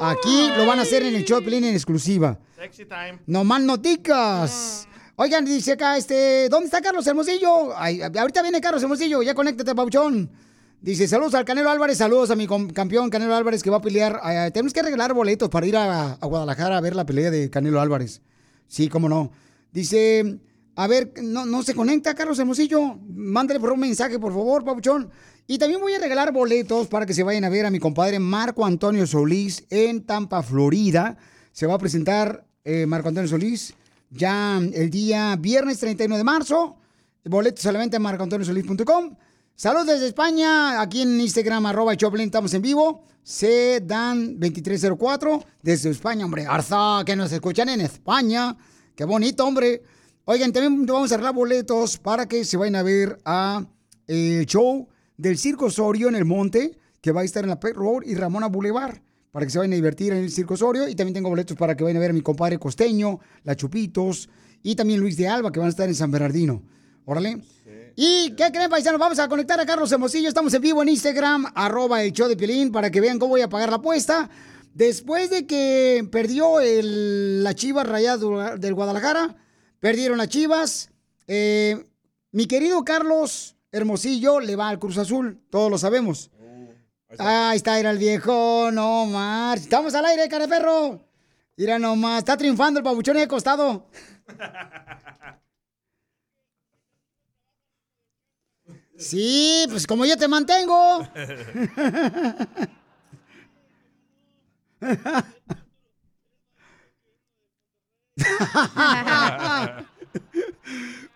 Aquí 0.00 0.48
lo 0.58 0.66
van 0.66 0.78
a 0.78 0.82
hacer 0.82 1.02
en 1.04 1.14
el 1.14 1.24
show 1.24 1.38
de 1.38 1.46
Piolín 1.46 1.64
en 1.64 1.74
exclusiva. 1.74 2.38
Sexy 2.56 2.84
time. 2.84 3.20
No 3.26 3.44
más 3.44 3.62
noticas. 3.62 4.86
Oigan, 5.16 5.44
dice 5.44 5.72
acá, 5.72 5.96
este, 5.96 6.48
¿dónde 6.50 6.66
está 6.66 6.82
Carlos 6.82 7.06
Hermosillo? 7.06 7.72
Ay, 7.76 8.02
ahorita 8.02 8.42
viene 8.42 8.60
Carlos 8.60 8.82
Hermosillo, 8.82 9.22
ya 9.22 9.32
conéctate, 9.32 9.74
Pauchón. 9.74 10.30
Dice, 10.84 11.08
saludos 11.08 11.32
al 11.34 11.46
Canelo 11.46 11.70
Álvarez, 11.70 11.96
saludos 11.96 12.30
a 12.30 12.36
mi 12.36 12.46
campeón 12.46 13.08
Canelo 13.08 13.34
Álvarez 13.34 13.62
que 13.62 13.70
va 13.70 13.78
a 13.78 13.80
pelear. 13.80 14.20
eh, 14.22 14.50
tenemos 14.52 14.74
que 14.74 14.82
regalar 14.82 15.14
boletos 15.14 15.48
para 15.48 15.66
ir 15.66 15.78
a, 15.78 16.12
a 16.12 16.26
Guadalajara 16.26 16.76
a 16.76 16.80
ver 16.82 16.94
la 16.94 17.06
pelea 17.06 17.30
de 17.30 17.48
Canelo 17.48 17.80
Álvarez. 17.80 18.20
Sí, 18.68 18.90
cómo 18.90 19.08
no. 19.08 19.32
Dice, 19.72 20.40
a 20.76 20.86
ver, 20.86 21.14
no, 21.22 21.46
no 21.46 21.62
se 21.62 21.74
conecta 21.74 22.14
Carlos 22.14 22.38
Hermosillo. 22.38 22.98
Mándale 23.08 23.60
por 23.60 23.72
un 23.72 23.80
mensaje, 23.80 24.18
por 24.18 24.34
favor, 24.34 24.62
Pauchón. 24.62 25.10
Y 25.46 25.56
también 25.56 25.80
voy 25.80 25.94
a 25.94 25.98
regalar 25.98 26.34
boletos 26.34 26.86
para 26.88 27.06
que 27.06 27.14
se 27.14 27.22
vayan 27.22 27.44
a 27.44 27.48
ver 27.48 27.64
a 27.64 27.70
mi 27.70 27.78
compadre 27.78 28.18
Marco 28.18 28.66
Antonio 28.66 29.06
Solís 29.06 29.64
en 29.70 30.04
Tampa, 30.04 30.42
Florida. 30.42 31.16
Se 31.52 31.66
va 31.66 31.76
a 31.76 31.78
presentar 31.78 32.44
eh, 32.62 32.84
Marco 32.84 33.08
Antonio 33.08 33.30
Solís 33.30 33.72
ya 34.10 34.58
el 34.58 34.90
día 34.90 35.34
viernes 35.40 35.78
31 35.78 36.18
de 36.18 36.24
marzo. 36.24 36.76
Boletos 37.24 37.64
a 37.64 37.72
la 37.72 37.78
venta 37.78 37.96
en 37.96 38.02
marcoantoniosolís.com. 38.02 39.16
Saludos 39.56 39.86
desde 39.86 40.08
España, 40.08 40.80
aquí 40.80 41.02
en 41.02 41.20
Instagram, 41.20 41.66
arroba 41.66 41.96
Choplin, 41.96 42.26
estamos 42.26 42.52
en 42.54 42.62
vivo. 42.62 43.04
Sedan2304, 43.24 45.44
desde 45.62 45.90
España, 45.90 46.24
hombre. 46.24 46.44
Arza, 46.44 47.04
que 47.06 47.14
nos 47.14 47.30
escuchan 47.30 47.68
en 47.68 47.82
España. 47.82 48.56
Qué 48.96 49.04
bonito, 49.04 49.46
hombre. 49.46 49.84
Oigan, 50.24 50.52
también 50.52 50.84
vamos 50.84 51.12
a 51.12 51.14
arreglar 51.14 51.34
boletos 51.34 51.98
para 51.98 52.26
que 52.26 52.44
se 52.44 52.56
vayan 52.56 52.74
a 52.74 52.82
ver 52.82 53.16
a 53.24 53.64
el 54.08 54.44
show 54.44 54.88
del 55.16 55.38
Circo 55.38 55.66
Osorio 55.66 56.08
en 56.08 56.16
el 56.16 56.24
Monte, 56.24 56.76
que 57.00 57.12
va 57.12 57.20
a 57.20 57.24
estar 57.24 57.44
en 57.44 57.50
la 57.50 57.60
Pet 57.60 57.76
Road 57.76 58.02
y 58.06 58.16
Ramona 58.16 58.48
Boulevard, 58.48 58.98
para 59.30 59.46
que 59.46 59.50
se 59.50 59.58
vayan 59.58 59.74
a 59.74 59.76
divertir 59.76 60.12
en 60.12 60.24
el 60.24 60.32
Circo 60.32 60.54
Osorio. 60.54 60.88
Y 60.88 60.96
también 60.96 61.14
tengo 61.14 61.28
boletos 61.28 61.56
para 61.56 61.76
que 61.76 61.84
vayan 61.84 61.98
a 61.98 62.00
ver 62.00 62.10
a 62.10 62.14
mi 62.14 62.22
compadre 62.22 62.58
Costeño, 62.58 63.20
La 63.44 63.54
Chupitos 63.54 64.28
y 64.64 64.74
también 64.74 64.98
Luis 64.98 65.16
de 65.16 65.28
Alba, 65.28 65.52
que 65.52 65.60
van 65.60 65.68
a 65.68 65.70
estar 65.70 65.88
en 65.88 65.94
San 65.94 66.10
Bernardino. 66.10 66.60
Órale. 67.04 67.40
¿Y 67.96 68.34
qué 68.34 68.50
creen, 68.50 68.70
paisanos? 68.70 68.98
Vamos 68.98 69.18
a 69.20 69.28
conectar 69.28 69.60
a 69.60 69.66
Carlos 69.66 69.92
Hermosillo. 69.92 70.28
Estamos 70.28 70.52
en 70.54 70.62
vivo 70.62 70.82
en 70.82 70.88
Instagram, 70.88 71.52
arroba 71.54 72.02
el 72.02 72.12
show 72.12 72.28
de 72.28 72.36
Piolín, 72.36 72.72
para 72.72 72.90
que 72.90 73.00
vean 73.00 73.18
cómo 73.18 73.30
voy 73.30 73.42
a 73.42 73.48
pagar 73.48 73.70
la 73.70 73.76
apuesta. 73.76 74.28
Después 74.72 75.30
de 75.30 75.46
que 75.46 76.06
perdió 76.10 76.60
el, 76.60 77.44
la 77.44 77.54
Chivas 77.54 77.86
Rayada 77.86 78.56
del 78.56 78.74
Guadalajara, 78.74 79.36
perdieron 79.78 80.18
las 80.18 80.28
Chivas. 80.28 80.90
eh, 81.28 81.86
mi 82.32 82.46
querido 82.46 82.84
Carlos 82.84 83.54
Hermosillo 83.70 84.40
le 84.40 84.56
va 84.56 84.68
al 84.68 84.80
Cruz 84.80 84.98
Azul, 84.98 85.40
todos 85.50 85.70
lo 85.70 85.78
sabemos. 85.78 86.32
Ahí 87.16 87.56
está, 87.56 87.78
era 87.78 87.90
el 87.90 87.98
viejo, 87.98 88.70
no 88.72 89.06
más. 89.06 89.60
Estamos 89.60 89.94
al 89.94 90.04
aire, 90.06 90.28
cara 90.28 90.48
de 90.48 90.56
perro. 90.56 91.06
Mira 91.56 91.78
nomás, 91.78 92.18
está 92.18 92.36
triunfando 92.36 92.80
el 92.80 92.84
babuchón 92.84 93.16
de 93.16 93.28
costado. 93.28 93.86
Sí, 98.96 99.66
pues 99.68 99.86
como 99.86 100.04
yo 100.06 100.16
te 100.16 100.28
mantengo. 100.28 101.08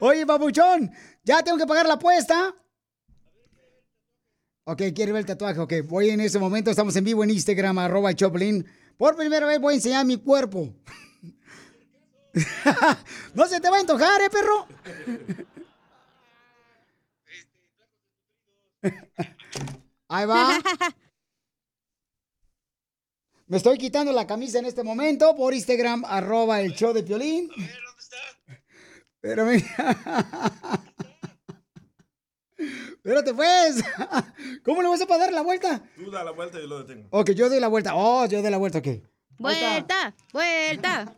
Oye, 0.01 0.25
babuchón, 0.25 0.91
ya 1.25 1.43
tengo 1.43 1.59
que 1.59 1.67
pagar 1.67 1.87
la 1.87 1.95
apuesta. 1.95 2.55
Ok, 4.65 4.83
quiere 4.95 5.13
ver 5.13 5.21
el 5.21 5.27
tatuaje. 5.27 5.61
Ok, 5.61 5.73
voy 5.85 6.11
en 6.11 6.21
ese 6.21 6.39
momento, 6.39 6.71
estamos 6.71 6.95
en 6.97 7.05
vivo 7.05 7.25
en 7.25 7.31
Instagram, 7.31 7.79
arroba 7.79 8.15
Choplin. 8.15 8.67
Por 8.97 9.17
primera 9.17 9.47
vez 9.47 9.61
voy 9.61 9.75
a 9.75 9.77
enseñar 9.77 10.05
mi 10.05 10.17
cuerpo. 10.19 10.75
no 13.35 13.47
se 13.47 13.61
te 13.61 13.71
va 13.71 13.77
a 13.79 13.81
antojar, 13.81 14.21
¿eh, 14.21 14.31
perro? 14.31 14.67
Ahí 20.09 20.27
va. 20.27 20.61
Me 23.47 23.57
estoy 23.57 23.79
quitando 23.79 24.13
la 24.13 24.27
camisa 24.27 24.59
en 24.59 24.67
este 24.67 24.83
momento 24.83 25.35
por 25.35 25.55
Instagram, 25.55 26.05
arroba 26.07 26.61
el 26.61 26.75
show 26.75 26.93
de 26.93 27.03
Piolín. 27.03 27.51
Pero 29.21 29.47
mira. 29.47 29.67
Espérate, 32.59 33.33
pues. 33.33 33.83
¿Cómo 34.65 34.83
le 34.83 34.89
vas 34.89 35.01
a 35.01 35.07
dar 35.07 35.33
la 35.33 35.41
vuelta? 35.43 35.83
Tú 35.97 36.11
da 36.11 36.25
la 36.25 36.33
vuelta 36.33 36.59
y 36.59 36.63
yo 36.63 36.67
lo 36.69 36.83
detengo. 36.83 37.09
Ok, 37.11 37.31
yo 37.31 37.49
doy 37.49 37.61
la 37.61 37.69
vuelta. 37.69 37.95
Oh, 37.95 38.27
yo 38.27 38.43
doy 38.43 38.51
la 38.51 38.59
vuelta, 38.59 38.79
ok. 38.79 38.87
Está. 38.87 39.09
Vuelta, 39.39 40.17
vuelta. 40.33 41.17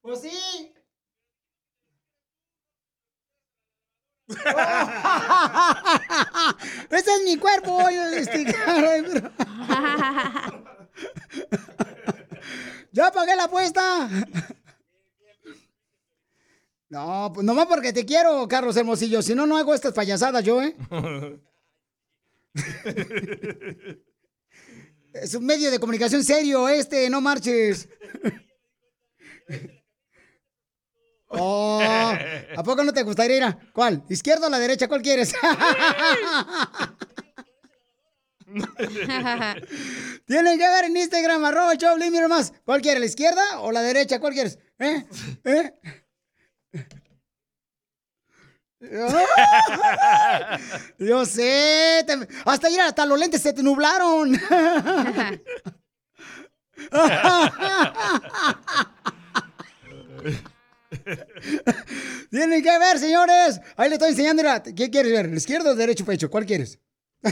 Pues 0.00 0.22
sí. 0.22 0.72
Ese 6.90 7.10
es 7.14 7.22
mi 7.24 7.36
cuerpo. 7.36 7.88
este, 7.88 8.44
caray, 8.44 9.02
pero- 9.02 9.30
ya 12.92 13.10
pagué 13.12 13.36
la 13.36 13.44
apuesta. 13.44 14.08
No, 16.88 17.30
pues 17.34 17.44
nomás 17.44 17.66
porque 17.66 17.92
te 17.92 18.06
quiero, 18.06 18.46
Carlos 18.48 18.76
Hermosillo. 18.76 19.20
Si 19.22 19.34
no, 19.34 19.46
no 19.46 19.56
hago 19.56 19.74
estas 19.74 19.92
payasadas 19.92 20.44
yo, 20.44 20.62
¿eh? 20.62 20.76
Es 25.12 25.34
un 25.34 25.46
medio 25.46 25.70
de 25.70 25.78
comunicación 25.80 26.22
serio 26.22 26.68
este, 26.68 27.08
no 27.08 27.22
marches. 27.22 27.88
Oh, 31.28 31.80
¿a 32.56 32.62
poco 32.62 32.84
no 32.84 32.92
te 32.92 33.02
gustaría 33.02 33.36
ir 33.38 33.42
a 33.44 33.58
cuál? 33.72 34.04
¿Izquierda 34.08 34.46
o 34.46 34.50
la 34.50 34.58
derecha? 34.60 34.86
¿Cuál 34.88 35.02
quieres? 35.02 35.34
Tienen 40.26 40.58
que 40.58 40.68
ver 40.68 40.84
en 40.84 40.96
Instagram, 40.96 41.44
arroba 41.44 41.76
Choplin, 41.76 42.12
mira 42.12 42.28
más. 42.28 42.52
¿Cuál 42.64 42.80
quieres, 42.80 43.00
la 43.00 43.06
izquierda 43.06 43.60
o 43.60 43.72
la 43.72 43.82
derecha? 43.82 44.20
¿Cuál 44.20 44.34
quieres? 44.34 44.58
¿Eh? 44.78 45.04
¿Eh? 45.44 45.74
Yo 50.98 51.24
sé, 51.24 52.04
te- 52.06 52.28
hasta 52.44 52.70
ir 52.70 52.80
hasta 52.80 53.06
los 53.06 53.18
lentes 53.18 53.42
se 53.42 53.52
te 53.52 53.62
nublaron. 53.62 54.38
Tienen 62.30 62.62
que 62.62 62.78
ver, 62.78 62.98
señores. 62.98 63.60
Ahí 63.76 63.88
le 63.88 63.94
estoy 63.96 64.10
enseñando. 64.10 64.42
¿Qué 64.74 64.90
quieres 64.90 65.12
ver? 65.12 65.26
¿El 65.26 65.36
izquierdo 65.36 65.70
o 65.70 65.72
el 65.72 65.78
derecho 65.78 66.04
pecho? 66.04 66.30
¿Cuál 66.30 66.46
quieres? 66.46 66.78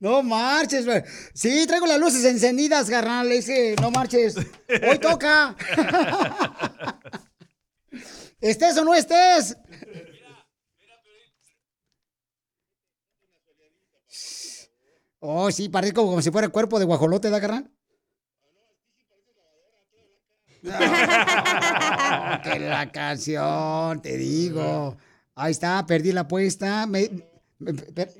No 0.00 0.22
marches, 0.22 0.86
güey. 0.86 1.02
Sí, 1.34 1.66
traigo 1.66 1.86
las 1.86 2.00
luces 2.00 2.24
encendidas, 2.24 2.88
carnal. 2.88 3.28
Le 3.28 3.36
dice, 3.36 3.76
no 3.82 3.90
marches. 3.90 4.34
Hoy 4.34 4.98
toca. 4.98 5.54
estés 8.40 8.78
o 8.78 8.84
no 8.84 8.94
estés. 8.94 9.58
Oh, 15.20 15.50
sí, 15.50 15.68
parece 15.68 15.92
como, 15.92 16.08
como 16.10 16.22
si 16.22 16.30
fuera 16.30 16.46
el 16.46 16.52
cuerpo 16.52 16.78
de 16.78 16.86
guajolote, 16.86 17.28
¿da, 17.30 17.40
carnal? 17.40 17.70
No, 20.62 20.72
que 22.42 22.58
la 22.58 22.90
canción, 22.92 24.00
te 24.02 24.16
digo. 24.16 24.96
Ahí 25.34 25.52
está, 25.52 25.84
perdí 25.86 26.12
la 26.12 26.22
apuesta. 26.22 26.86
Me- 26.86 27.10
me- 27.58 27.72
per- 27.74 28.12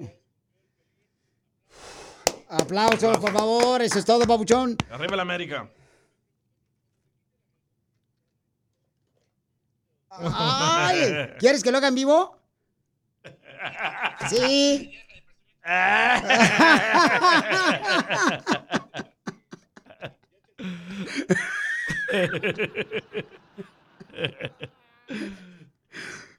Aplausos, 2.48 3.18
por 3.18 3.32
favor. 3.32 3.82
Eso 3.82 3.98
es 3.98 4.04
todo, 4.04 4.26
papuchón. 4.26 4.76
Arriba 4.90 5.16
la 5.16 5.22
América. 5.22 5.70
Ay, 10.10 11.28
¿Quieres 11.38 11.62
que 11.62 11.70
lo 11.70 11.78
haga 11.78 11.88
en 11.88 11.94
vivo? 11.94 12.36
Sí. 14.28 14.92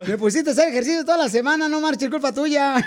Me 0.02 0.18
pusiste 0.18 0.50
a 0.50 0.54
hacer 0.54 0.68
ejercicio 0.70 1.06
toda 1.06 1.18
la 1.18 1.30
semana, 1.30 1.70
no 1.70 1.80
marches, 1.80 2.10
culpa 2.10 2.34
tuya. 2.34 2.76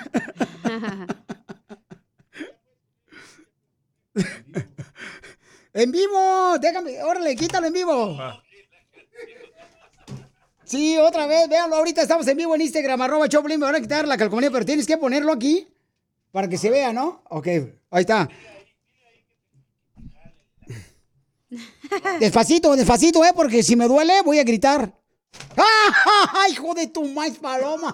en 5.72 5.90
vivo, 5.90 6.58
déjame, 6.60 7.02
órale, 7.04 7.34
quítalo 7.36 7.68
en 7.68 7.72
vivo. 7.72 8.18
Sí, 10.64 10.98
otra 10.98 11.26
vez, 11.26 11.48
véanlo, 11.48 11.76
ahorita 11.76 12.02
estamos 12.02 12.28
en 12.28 12.36
vivo 12.36 12.54
en 12.54 12.60
Instagram, 12.60 13.00
arroba 13.00 13.30
Choplin, 13.30 13.58
me 13.58 13.64
van 13.64 13.76
a 13.76 13.80
quitar 13.80 14.06
la 14.06 14.18
calcomanía, 14.18 14.50
pero 14.50 14.66
tienes 14.66 14.86
que 14.86 14.98
ponerlo 14.98 15.32
aquí 15.32 15.66
para 16.34 16.48
que 16.48 16.58
se 16.58 16.68
vea, 16.68 16.92
¿no? 16.92 17.22
Ok, 17.30 17.46
ahí 17.92 18.00
está. 18.00 18.28
Despacito, 22.18 22.74
despacito, 22.74 23.24
¿eh? 23.24 23.30
Porque 23.32 23.62
si 23.62 23.76
me 23.76 23.86
duele, 23.86 24.20
voy 24.22 24.40
a 24.40 24.42
gritar. 24.42 24.98
¡Ah, 25.56 26.46
hijo 26.50 26.74
de 26.74 26.88
tu 26.88 27.04
maíz 27.04 27.38
paloma! 27.38 27.92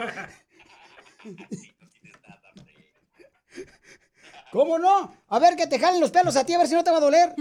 ¿Cómo 4.51 4.79
no? 4.79 5.15
A 5.29 5.39
ver, 5.39 5.55
que 5.55 5.67
te 5.67 5.79
jalen 5.79 6.01
los 6.01 6.11
pelos 6.11 6.35
a 6.35 6.47
ti, 6.47 6.55
a 6.55 6.59
ver 6.59 6.67
si 6.67 6.75
no 6.75 6.83
te 6.83 6.91
va 6.91 6.97
a 6.97 7.01
doler. 7.01 7.35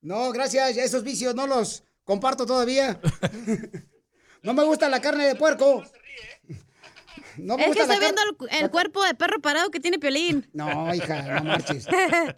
No, 0.00 0.30
gracias, 0.30 0.76
esos 0.76 1.02
vicios 1.02 1.34
no 1.34 1.48
los 1.48 1.82
comparto 2.04 2.46
todavía. 2.46 3.00
No 4.44 4.52
me 4.52 4.62
gusta 4.62 4.90
la 4.90 5.00
carne 5.00 5.26
de 5.26 5.36
puerco. 5.36 5.82
No 7.38 7.56
me 7.56 7.64
es 7.64 7.72
que 7.72 7.78
gusta 7.80 7.94
estoy 7.94 7.98
viendo 7.98 8.20
el, 8.50 8.64
el 8.64 8.70
cuerpo 8.70 9.02
de 9.04 9.14
perro 9.14 9.40
parado 9.40 9.70
que 9.70 9.80
tiene 9.80 9.98
Piolín. 9.98 10.48
No, 10.52 10.94
hija, 10.94 11.22
no 11.40 11.44
marches. 11.50 11.86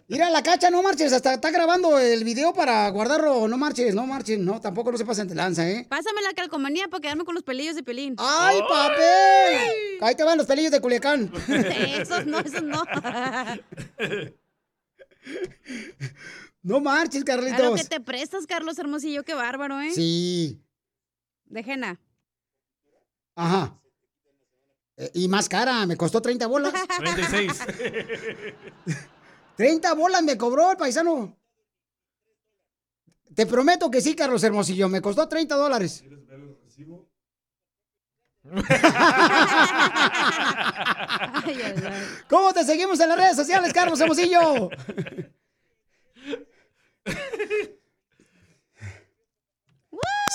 Mira, 0.07 0.29
la 0.29 0.43
cacha, 0.43 0.69
no 0.69 0.81
marches. 0.81 1.13
Hasta 1.13 1.35
está 1.35 1.51
grabando 1.51 1.99
el 1.99 2.23
video 2.23 2.53
para 2.53 2.89
guardarlo. 2.89 3.47
No 3.47 3.57
marches, 3.57 3.93
no 3.93 4.05
marches. 4.07 4.39
No, 4.39 4.59
tampoco 4.61 4.91
no 4.91 4.97
se 4.97 5.05
pasen 5.05 5.27
de 5.27 5.35
lanza, 5.35 5.67
¿eh? 5.69 5.85
Pásame 5.89 6.21
la 6.21 6.33
calcomanía 6.33 6.87
para 6.87 7.01
quedarme 7.01 7.25
con 7.25 7.35
los 7.35 7.43
pelillos 7.43 7.75
de 7.75 7.83
Piolín. 7.83 8.15
¡Ay, 8.17 8.59
papel! 8.67 9.97
Ahí 10.01 10.15
te 10.15 10.23
van 10.23 10.37
los 10.37 10.47
pelillos 10.47 10.71
de 10.71 10.81
Culiacán. 10.81 11.31
esos 11.47 12.25
no, 12.25 12.39
esos 12.39 12.63
no. 12.63 12.83
No 16.63 16.81
marches, 16.81 17.23
A 17.27 17.35
lo 17.35 17.43
que 17.43 17.51
Carlitos. 17.55 17.89
te 17.89 17.99
prestas, 18.01 18.45
Carlos 18.45 18.77
Hermosillo, 18.77 19.23
qué 19.23 19.33
bárbaro, 19.33 19.79
¿eh? 19.79 19.91
Sí. 19.93 20.61
De 21.45 21.63
Jena. 21.63 21.99
Ajá. 23.35 23.79
Eh, 24.97 25.11
y 25.13 25.27
más 25.27 25.47
cara, 25.47 25.85
me 25.85 25.95
costó 25.95 26.21
30 26.21 26.47
bolas. 26.47 26.73
36. 26.97 27.61
30 29.55 29.93
bolas 29.95 30.23
me 30.23 30.37
cobró 30.37 30.71
el 30.71 30.77
paisano. 30.77 31.37
Te 33.35 33.45
prometo 33.45 33.91
que 33.91 34.01
sí, 34.01 34.15
Carlos 34.15 34.43
Hermosillo. 34.43 34.89
Me 34.89 35.01
costó 35.01 35.29
30 35.29 35.55
dólares. 35.55 36.03
¿Cómo 42.29 42.53
te 42.53 42.63
seguimos 42.63 42.99
en 42.99 43.09
las 43.09 43.17
redes 43.17 43.35
sociales, 43.35 43.73
Carlos 43.73 43.99
Hermosillo? 43.99 44.69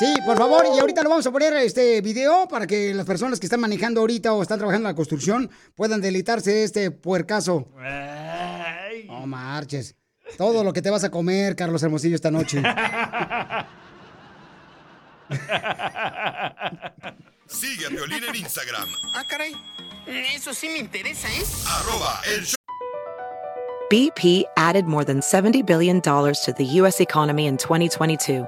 Sí, 0.03 0.15
por 0.27 0.37
favor, 0.37 0.65
y 0.75 0.81
ahorita 0.81 1.05
lo 1.05 1.11
vamos 1.11 1.25
a 1.29 1.31
poner 1.31 1.53
este 1.59 2.01
video 2.01 2.49
para 2.49 2.67
que 2.67 2.93
las 2.93 3.07
personas 3.07 3.39
que 3.39 3.47
están 3.47 3.61
manejando 3.61 4.01
ahorita 4.01 4.33
o 4.33 4.43
están 4.43 4.59
trabajando 4.59 4.89
en 4.89 4.93
la 4.95 4.97
construcción 4.97 5.49
puedan 5.77 6.01
deleitarse 6.01 6.51
de 6.51 6.65
este 6.65 6.91
puercazo. 6.91 7.69
No 9.07 9.27
marches. 9.29 9.95
Todo 10.37 10.65
lo 10.65 10.73
que 10.73 10.83
te 10.83 10.91
vas 10.91 11.05
a 11.05 11.11
comer, 11.13 11.55
Carlos 11.55 11.81
Hermosillo, 11.85 12.17
esta 12.17 12.33
noche. 12.33 12.61
Sigue 17.47 17.87
a 17.87 17.89
Violín 17.91 18.25
en 18.25 18.35
Instagram, 18.35 18.89
Ah, 19.15 19.23
caray. 19.29 19.55
Eso 20.35 20.53
sí 20.53 20.69
me 20.69 20.79
interesa, 20.79 21.29
¿eh? 21.29 21.45
arroba 21.79 22.21
el 22.27 22.45
show. 22.45 22.57
BP 23.89 24.47
added 24.57 24.87
more 24.87 25.05
than 25.05 25.21
$70 25.21 25.65
billion 25.65 26.01
to 26.01 26.53
the 26.57 26.65
U.S. 26.81 27.01
economy 27.01 27.47
in 27.47 27.57
2022. 27.57 28.45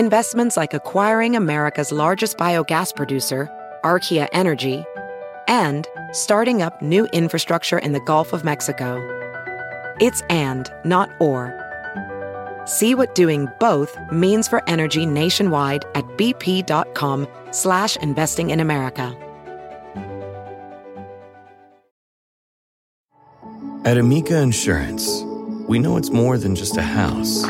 Investments 0.00 0.56
like 0.56 0.72
acquiring 0.72 1.36
America's 1.36 1.92
largest 1.92 2.38
biogas 2.38 2.96
producer, 2.96 3.50
Archaea 3.84 4.28
Energy, 4.32 4.82
and 5.46 5.86
starting 6.12 6.62
up 6.62 6.80
new 6.80 7.04
infrastructure 7.12 7.78
in 7.78 7.92
the 7.92 8.00
Gulf 8.00 8.32
of 8.32 8.42
Mexico. 8.42 8.96
It's 10.00 10.22
and, 10.30 10.72
not 10.86 11.10
or. 11.20 11.52
See 12.64 12.94
what 12.94 13.14
doing 13.14 13.46
both 13.60 13.94
means 14.10 14.48
for 14.48 14.66
energy 14.66 15.04
nationwide 15.04 15.84
at 15.94 16.06
bp.com 16.16 17.28
slash 17.50 17.98
investing 17.98 18.48
in 18.48 18.60
America. 18.60 19.14
At 23.84 23.98
Amica 23.98 24.40
Insurance, 24.40 25.20
we 25.68 25.78
know 25.78 25.98
it's 25.98 26.08
more 26.08 26.38
than 26.38 26.56
just 26.56 26.78
a 26.78 26.82
house. 26.82 27.44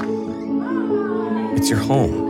It's 1.56 1.68
your 1.68 1.78
home, 1.78 2.29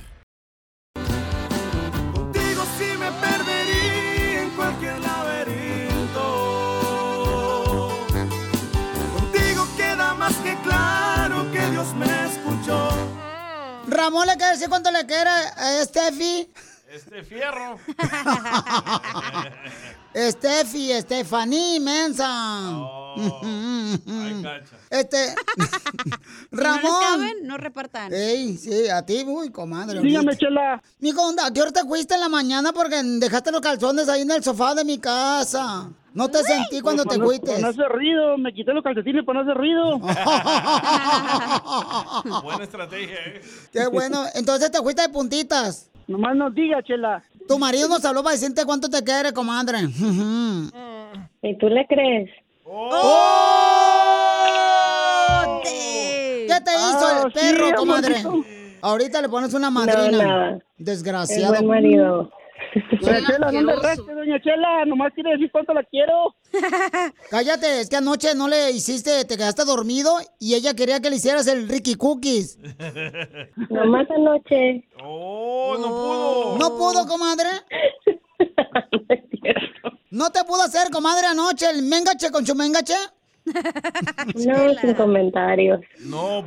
Ramón 14.01 14.25
le 14.25 14.35
quiere 14.35 14.53
decir 14.53 14.67
cuánto 14.67 14.89
le 14.89 15.05
quiere 15.05 15.29
a 15.29 15.83
Steffi. 15.83 16.51
Este 16.91 17.23
fierro. 17.23 17.77
Steffi, 20.15 20.91
Stephanie, 21.01 21.79
mensa. 21.79 22.27
Este. 24.89 25.35
Si 26.51 26.57
no 26.57 26.63
les 26.63 26.81
Ramón. 26.83 27.01
caben, 27.01 27.47
no 27.47 27.57
repartan. 27.57 28.11
Ey, 28.13 28.57
sí, 28.57 28.89
a 28.89 29.05
ti, 29.05 29.23
uy, 29.25 29.51
comadre. 29.51 30.01
Dígame, 30.01 30.35
Chela. 30.35 30.81
Mijo, 30.99 31.33
¿a 31.41 31.51
qué 31.53 31.61
hora 31.61 31.71
te 31.71 31.81
fuiste 31.83 32.15
en 32.15 32.19
la 32.21 32.29
mañana 32.29 32.73
porque 32.73 33.01
dejaste 33.03 33.51
los 33.51 33.61
calzones 33.61 34.09
ahí 34.09 34.21
en 34.23 34.31
el 34.31 34.43
sofá 34.43 34.75
de 34.75 34.83
mi 34.83 34.99
casa? 34.99 35.89
No 36.13 36.29
te 36.29 36.43
sentí 36.43 36.81
cuando 36.81 37.05
te 37.05 37.17
fuiste. 37.19 37.47
Para 37.47 37.59
no 37.61 37.67
hacer 37.69 37.87
ruido, 37.87 38.37
me 38.37 38.53
quité 38.53 38.73
los 38.73 38.83
calcetines 38.83 39.23
para 39.25 39.43
no 39.43 39.49
hacer 39.49 39.57
ruido. 39.57 39.97
Buena 42.43 42.63
estrategia, 42.63 43.15
¿eh? 43.27 43.41
Qué 43.71 43.87
bueno. 43.87 44.25
Entonces 44.35 44.69
te 44.71 44.79
fuiste 44.79 45.01
de 45.03 45.09
puntitas. 45.09 45.89
Nomás 46.07 46.35
nos 46.35 46.53
diga, 46.53 46.83
Chela. 46.83 47.23
Tu 47.47 47.57
marido 47.57 47.87
nos 47.87 48.03
habló 48.03 48.23
para 48.23 48.35
decirte 48.35 48.65
cuánto 48.65 48.89
te 48.89 49.01
quiere, 49.03 49.31
comadre. 49.33 49.79
¿Y 51.43 51.57
tú 51.57 51.69
le 51.69 51.87
crees? 51.87 52.29
¡Oh! 52.65 54.01
hizo 56.71 57.07
Ah, 57.07 57.23
el 57.25 57.31
perro, 57.31 57.67
sí, 57.67 57.73
comadre? 57.75 58.23
Ahorita 58.81 59.21
le 59.21 59.29
pones 59.29 59.53
una 59.53 59.69
madrina. 59.69 60.11
nada. 60.23 60.59
Desgraciado. 60.77 61.53
Es 61.53 61.61
buen 61.61 61.67
marido. 61.67 62.31
Doña 62.73 63.21
Chela, 63.27 63.51
no 63.51 63.61
me 63.61 63.75
reste, 63.75 64.13
doña 64.13 64.41
Chela, 64.41 64.85
nomás 64.85 65.13
quiere 65.13 65.31
decir 65.31 65.51
cuánto 65.51 65.73
la 65.73 65.83
quiero. 65.83 66.35
Cállate, 67.29 67.81
es 67.81 67.89
que 67.89 67.97
anoche 67.97 68.33
no 68.33 68.47
le 68.47 68.71
hiciste, 68.71 69.25
te 69.25 69.35
quedaste 69.35 69.65
dormido 69.65 70.13
y 70.39 70.55
ella 70.55 70.73
quería 70.73 71.01
que 71.01 71.09
le 71.09 71.17
hicieras 71.17 71.47
el 71.47 71.67
Ricky 71.67 71.95
Cookies. 71.95 72.57
Nomás 73.69 74.09
anoche. 74.11 74.87
Oh, 75.03 75.75
no 75.79 75.87
pudo. 75.87 76.57
¿No 76.59 76.77
pudo, 76.77 77.07
comadre? 77.07 77.49
¿No 80.11 80.29
te 80.29 80.43
pudo 80.43 80.61
hacer, 80.63 80.89
comadre, 80.91 81.27
anoche 81.27 81.69
el 81.69 81.83
mengache 81.83 82.31
con 82.31 82.45
su 82.45 82.55
mengache? 82.55 82.95
No, 84.35 84.73
sin 84.79 84.93
comentarios. 84.93 85.81
No 85.99 86.41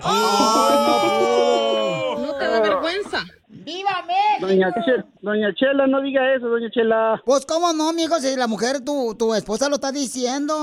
No 2.16 2.34
te 2.38 2.44
da 2.46 2.60
vergüenza. 2.60 3.24
¡Viva 3.64 4.04
Doña, 4.40 4.72
Che- 4.84 5.04
doña 5.22 5.54
Chela, 5.54 5.86
no 5.86 6.00
diga 6.00 6.34
eso, 6.34 6.48
doña 6.48 6.70
Chela. 6.70 7.22
Pues, 7.24 7.46
¿cómo 7.46 7.72
no, 7.72 7.92
mijo? 7.92 8.18
Si 8.18 8.36
la 8.36 8.46
mujer, 8.46 8.80
tu, 8.84 9.14
tu 9.14 9.34
esposa 9.34 9.68
lo 9.68 9.76
está 9.76 9.92
diciendo. 9.92 10.54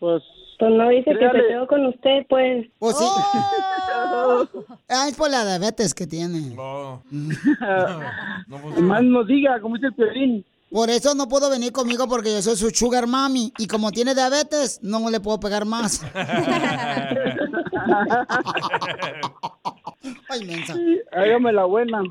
Pues... 0.00 0.22
Pues 0.58 0.72
no 0.72 0.88
dice 0.88 1.10
que 1.10 1.18
se 1.30 1.48
quedó 1.48 1.66
con 1.66 1.84
usted, 1.84 2.24
pues. 2.30 2.66
Pues 2.78 2.96
sí. 2.96 3.04
Ah, 4.88 5.08
es 5.08 5.16
por 5.16 5.28
la 5.30 5.44
diabetes 5.44 5.92
que 5.94 6.06
tiene. 6.06 6.54
Más 7.10 9.02
nos 9.02 9.26
diga, 9.26 9.60
como 9.60 9.74
dice 9.74 9.88
el 9.88 9.94
Piolín. 9.94 10.44
Por 10.70 10.90
eso 10.90 11.14
no 11.14 11.28
puedo 11.28 11.48
venir 11.50 11.72
conmigo 11.72 12.06
porque 12.08 12.32
yo 12.32 12.42
soy 12.42 12.56
su 12.56 12.70
sugar 12.70 13.06
mami. 13.06 13.52
Y 13.58 13.66
como 13.66 13.90
tiene 13.92 14.14
diabetes, 14.14 14.80
no 14.82 15.10
le 15.10 15.20
puedo 15.20 15.38
pegar 15.40 15.64
más. 15.64 16.04
Ay, 20.28 20.44
mensa. 20.46 20.74
Hágame 21.12 21.52
la 21.52 21.64
buena. 21.64 22.02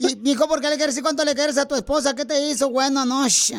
Y, 0.00 0.16
mijo, 0.22 0.46
¿por 0.48 0.60
qué 0.60 0.68
le 0.68 0.76
quieres 0.76 0.94
decir 0.94 1.02
cuánto 1.02 1.24
le 1.24 1.34
quieres 1.34 1.58
a 1.58 1.66
tu 1.68 1.74
esposa? 1.74 2.14
¿Qué 2.14 2.24
te 2.24 2.40
hizo, 2.50 2.70
bueno, 2.70 3.00
anoche? 3.00 3.54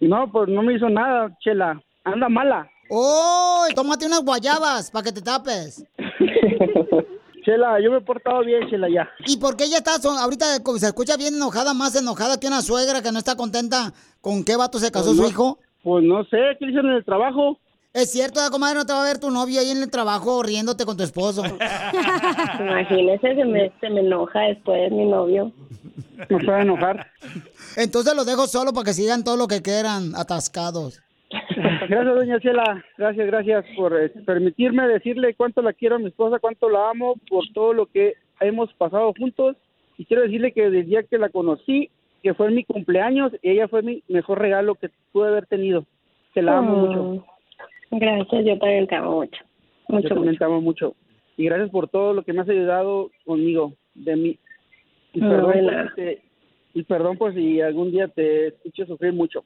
No, 0.00 0.30
pues 0.30 0.48
no 0.48 0.62
me 0.62 0.74
hizo 0.74 0.88
nada, 0.88 1.30
Chela. 1.40 1.80
Anda 2.04 2.28
mala. 2.28 2.68
¡Oh! 2.90 3.64
Tómate 3.74 4.06
unas 4.06 4.24
guayabas 4.24 4.90
para 4.90 5.04
que 5.04 5.12
te 5.12 5.22
tapes. 5.22 5.84
Chela, 7.44 7.80
yo 7.80 7.90
me 7.90 7.98
he 7.98 8.00
portado 8.02 8.40
bien, 8.44 8.68
Chela, 8.70 8.88
ya. 8.88 9.08
¿Y 9.26 9.36
por 9.38 9.56
qué 9.56 9.64
ella 9.64 9.78
está 9.78 9.98
so- 9.98 10.10
ahorita 10.16 10.46
se 10.78 10.86
escucha 10.86 11.16
bien 11.16 11.34
enojada, 11.34 11.74
más 11.74 11.94
enojada 11.96 12.38
que 12.38 12.46
una 12.46 12.62
suegra 12.62 13.02
que 13.02 13.10
no 13.10 13.18
está 13.18 13.34
contenta 13.36 13.92
con 14.20 14.44
qué 14.44 14.54
vato 14.56 14.78
se 14.78 14.92
casó 14.92 15.06
Pues 15.06 15.16
su 15.16 15.22
no- 15.22 15.28
hijo? 15.28 15.58
Pues 15.82 16.04
no 16.04 16.22
sé, 16.24 16.36
¿qué 16.58 16.66
le 16.66 16.70
hicieron 16.70 16.90
en 16.92 16.98
el 16.98 17.04
trabajo? 17.04 17.58
Es 17.94 18.10
cierto, 18.10 18.40
¿verdad, 18.40 18.50
comadre, 18.52 18.76
no 18.78 18.86
te 18.86 18.92
va 18.94 19.02
a 19.02 19.06
ver 19.06 19.18
tu 19.18 19.30
novio 19.30 19.60
ahí 19.60 19.70
en 19.70 19.82
el 19.82 19.90
trabajo 19.90 20.42
riéndote 20.42 20.84
con 20.86 20.96
tu 20.96 21.02
esposo. 21.02 21.42
Imagínese, 22.60 23.34
se 23.34 23.44
me, 23.44 23.70
se 23.80 23.90
me 23.90 24.00
enoja 24.00 24.40
después 24.40 24.90
mi 24.90 25.04
novio. 25.04 25.52
No 26.30 26.38
se 26.40 26.46
va 26.46 26.58
a 26.58 26.62
enojar. 26.62 27.06
Entonces 27.76 28.14
los 28.14 28.24
dejo 28.26 28.46
solo 28.46 28.72
para 28.72 28.84
que 28.86 28.92
sigan 28.94 29.24
todo 29.24 29.36
lo 29.36 29.46
que 29.46 29.60
quieran 29.60 30.14
atascados. 30.16 31.02
Gracias, 31.88 32.14
doña 32.14 32.40
Chela. 32.40 32.84
Gracias, 32.96 33.26
gracias 33.26 33.64
por 33.76 33.94
eh, 34.00 34.08
permitirme 34.24 34.86
decirle 34.88 35.34
cuánto 35.34 35.60
la 35.62 35.72
quiero 35.72 35.96
a 35.96 35.98
mi 35.98 36.06
esposa, 36.06 36.38
cuánto 36.38 36.68
la 36.70 36.90
amo, 36.90 37.14
por 37.28 37.44
todo 37.54 37.72
lo 37.74 37.86
que 37.86 38.14
hemos 38.40 38.72
pasado 38.74 39.12
juntos. 39.18 39.56
Y 39.98 40.04
quiero 40.06 40.22
decirle 40.22 40.52
que 40.52 40.62
desde 40.64 40.80
el 40.80 40.86
día 40.86 41.02
que 41.02 41.18
la 41.18 41.28
conocí, 41.28 41.90
que 42.22 42.34
fue 42.34 42.48
en 42.48 42.54
mi 42.54 42.64
cumpleaños, 42.64 43.32
ella 43.42 43.68
fue 43.68 43.82
mi 43.82 44.02
mejor 44.08 44.38
regalo 44.38 44.76
que 44.76 44.90
pude 45.12 45.28
haber 45.28 45.46
tenido. 45.46 45.84
Que 46.34 46.40
la 46.42 46.58
amo 46.58 46.76
Mm, 46.76 46.80
mucho. 46.80 47.26
Gracias, 47.92 48.44
yo 48.44 48.58
también 48.58 48.86
te 48.86 48.94
amo 48.96 49.16
mucho. 49.20 49.38
Mucho, 49.88 50.02
Yo 50.08 50.14
también 50.14 50.30
mucho. 50.32 50.38
te 50.38 50.44
amo 50.44 50.60
mucho. 50.60 50.96
Y 51.36 51.44
gracias 51.44 51.70
por 51.70 51.88
todo 51.88 52.12
lo 52.14 52.22
que 52.24 52.32
me 52.32 52.40
has 52.42 52.48
ayudado 52.48 53.10
conmigo, 53.24 53.74
de 53.94 54.16
mí. 54.16 54.38
Y 55.12 55.20
No, 55.20 55.28
perdón, 55.28 55.66
nada. 55.66 55.84
este, 55.88 56.22
y 56.74 56.82
perdón 56.84 57.18
por 57.18 57.34
si 57.34 57.60
algún 57.60 57.90
día 57.90 58.08
te 58.08 58.48
escucho 58.48 58.86
sufrir 58.86 59.12
mucho. 59.12 59.44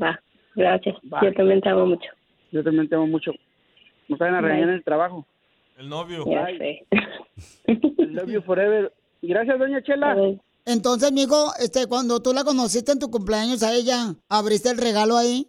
Va, 0.00 0.20
gracias. 0.54 0.96
Va. 1.12 1.20
Yo 1.22 1.32
también 1.32 1.60
te 1.62 1.68
amo 1.70 1.86
mucho. 1.86 2.10
Yo 2.52 2.62
también 2.62 2.88
te 2.88 2.94
amo 2.94 3.06
mucho. 3.06 3.32
Nos 4.08 4.18
van 4.18 4.34
a 4.34 4.40
regañar 4.40 4.68
en 4.68 4.74
el 4.76 4.84
trabajo. 4.84 5.26
El 5.78 5.88
novio. 5.88 6.24
Ya 6.30 6.46
sé. 6.46 6.86
Love 7.98 8.30
you 8.30 8.42
forever. 8.42 8.92
Gracias, 9.22 9.58
doña 9.58 9.82
Chela. 9.82 10.16
Entonces, 10.66 11.08
amigo, 11.10 11.52
este, 11.60 11.86
cuando 11.86 12.20
tú 12.20 12.32
la 12.34 12.44
conociste 12.44 12.92
en 12.92 12.98
tu 12.98 13.10
cumpleaños 13.10 13.62
a 13.62 13.74
ella, 13.74 14.14
¿abriste 14.28 14.70
el 14.70 14.76
regalo 14.78 15.16
ahí? 15.16 15.46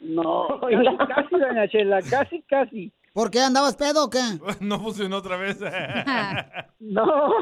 No, 0.00 0.46
casi, 0.60 0.96
casi, 1.14 1.38
doña 1.38 1.68
Chela, 1.68 2.00
casi, 2.02 2.42
casi. 2.42 2.92
¿Por 3.12 3.30
qué? 3.32 3.40
¿Andabas 3.40 3.74
pedo 3.74 4.04
o 4.04 4.10
qué? 4.10 4.20
No 4.60 4.78
funcionó 4.78 5.16
otra 5.16 5.36
vez. 5.36 5.58
No, 6.80 7.34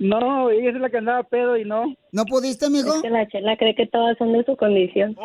no, 0.00 0.50
ella 0.50 0.70
es 0.70 0.80
la 0.80 0.90
que 0.90 0.98
andaba 0.98 1.22
pedo 1.22 1.56
y 1.56 1.64
no. 1.64 1.84
¿No 2.10 2.24
pudiste, 2.24 2.66
amigo? 2.66 2.92
Es 2.96 3.02
que 3.02 3.10
la 3.10 3.28
chela 3.28 3.56
cree 3.56 3.76
que 3.76 3.86
todas 3.86 4.18
son 4.18 4.32
de 4.32 4.44
su 4.44 4.56
condición. 4.56 5.16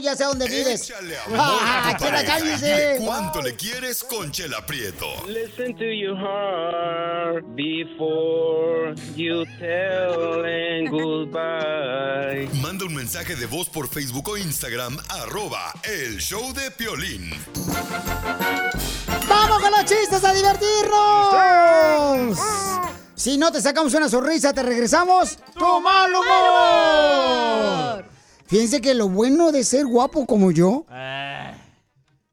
Ya 0.00 0.14
sé 0.16 0.24
dónde 0.24 0.46
vives. 0.48 0.90
Échale 0.90 1.18
amor 1.18 1.38
Ah, 1.40 1.88
a 1.88 1.96
tu 1.96 2.04
Chela, 2.04 2.16
pareja. 2.18 2.38
cállese. 2.38 2.92
Dile 2.94 3.06
¿Cuánto 3.06 3.42
le 3.42 3.56
quieres 3.56 4.04
con 4.04 4.30
Chela 4.30 4.64
Prieto? 4.66 5.06
Listen 5.26 5.74
to 5.76 5.84
your 5.84 6.16
heart 6.16 7.44
before 7.54 8.94
you 9.16 9.44
tell 9.58 10.42
goodbye. 10.90 12.48
Manda 12.60 12.84
un 12.84 12.94
mensaje 12.94 13.36
de 13.36 13.46
voz 13.46 13.68
por 13.68 13.88
Facebook 13.88 14.28
o 14.28 14.36
Instagram, 14.36 14.98
arroba 15.08 15.72
el 15.84 16.18
show 16.18 16.52
de 16.52 16.70
Piolín. 16.70 17.30
¡Vamos 19.28 19.60
con 19.60 19.70
los 19.70 19.84
chistes 19.84 20.24
a 20.24 20.32
divertirnos! 20.32 22.38
Si 23.14 23.38
no 23.38 23.50
te 23.50 23.60
sacamos 23.62 23.94
una 23.94 24.08
sonrisa, 24.08 24.52
te 24.52 24.62
regresamos 24.62 25.38
tu 25.58 25.80
mal 25.80 26.10
humor. 26.14 28.04
Fíjense 28.46 28.80
que 28.80 28.94
lo 28.94 29.08
bueno 29.08 29.50
de 29.52 29.64
ser 29.64 29.86
guapo 29.86 30.24
como 30.26 30.50
yo. 30.52 30.86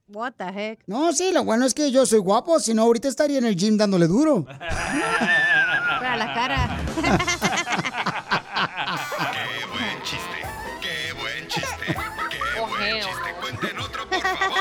What 0.08 0.34
the 0.38 0.46
heck? 0.46 0.84
No, 0.86 1.12
sí, 1.12 1.32
lo 1.32 1.44
bueno 1.44 1.66
es 1.66 1.74
que 1.74 1.90
yo 1.92 2.06
soy 2.06 2.20
guapo, 2.20 2.60
si 2.60 2.74
no 2.74 2.84
ahorita 2.84 3.08
estaría 3.08 3.40
en 3.40 3.46
el 3.46 3.56
gym 3.56 3.78
dándole 3.78 4.06
duro. 4.08 4.46
Para 4.46 6.18
la 6.18 6.34
cara. 6.34 6.78
Qué 9.32 9.66
buen 9.72 10.04
chiste, 10.04 10.40
qué 10.82 11.14
buen 11.20 11.48
chiste, 11.48 11.86
qué 12.30 12.60
buen 12.60 13.02
chiste. 13.02 13.34
Cuenten 13.42 13.80
otro, 13.80 14.08
por 14.08 14.22
favor. 14.22 14.54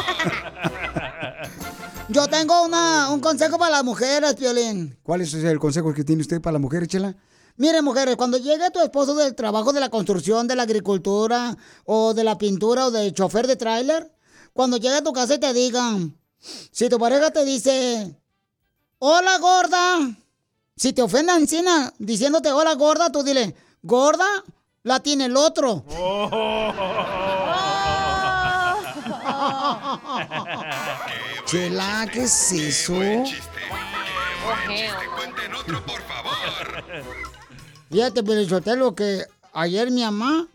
Yo 2.08 2.28
tengo 2.28 2.62
una, 2.64 3.10
un 3.10 3.20
consejo 3.20 3.58
para 3.58 3.72
las 3.72 3.84
mujeres, 3.84 4.34
Piolín. 4.34 4.96
¿Cuál 5.02 5.20
es 5.20 5.34
el 5.34 5.58
consejo 5.58 5.92
que 5.92 6.04
tiene 6.04 6.22
usted 6.22 6.40
para 6.40 6.52
las 6.54 6.62
mujeres, 6.62 6.88
Chela? 6.88 7.14
Miren, 7.56 7.84
mujeres, 7.84 8.16
cuando 8.16 8.38
llegue 8.38 8.70
tu 8.70 8.80
esposo 8.80 9.14
del 9.14 9.34
trabajo 9.34 9.72
de 9.72 9.80
la 9.80 9.90
construcción, 9.90 10.48
de 10.48 10.56
la 10.56 10.62
agricultura, 10.62 11.56
o 11.84 12.14
de 12.14 12.24
la 12.24 12.38
pintura, 12.38 12.86
o 12.86 12.90
del 12.90 13.12
chofer 13.12 13.46
de 13.46 13.56
tráiler, 13.56 14.10
cuando 14.52 14.78
llegue 14.78 14.96
a 14.96 15.02
tu 15.02 15.12
casa 15.12 15.34
y 15.34 15.38
te 15.38 15.52
digan, 15.52 16.16
si 16.38 16.88
tu 16.88 16.98
pareja 16.98 17.30
te 17.30 17.44
dice, 17.44 18.16
hola 18.98 19.38
gorda, 19.38 20.16
si 20.76 20.92
te 20.92 21.02
ofendan 21.02 21.42
encima 21.42 21.92
diciéndote 21.98 22.50
hola 22.52 22.74
gorda, 22.74 23.12
tú 23.12 23.22
dile, 23.22 23.54
gorda, 23.82 24.26
la 24.82 25.00
tiene 25.00 25.26
el 25.26 25.36
otro. 25.36 25.84
Chela, 31.46 32.08
¿qué 32.12 32.22
es 32.24 32.52
eso? 32.52 32.94
Cuenten 35.16 35.54
otro, 35.54 35.84
por 35.86 36.02
favor. 36.02 37.31
Fíjate, 37.92 38.76
lo 38.76 38.94
que 38.94 39.24
ayer 39.52 39.90
mi 39.90 40.02
mamá, 40.02 40.46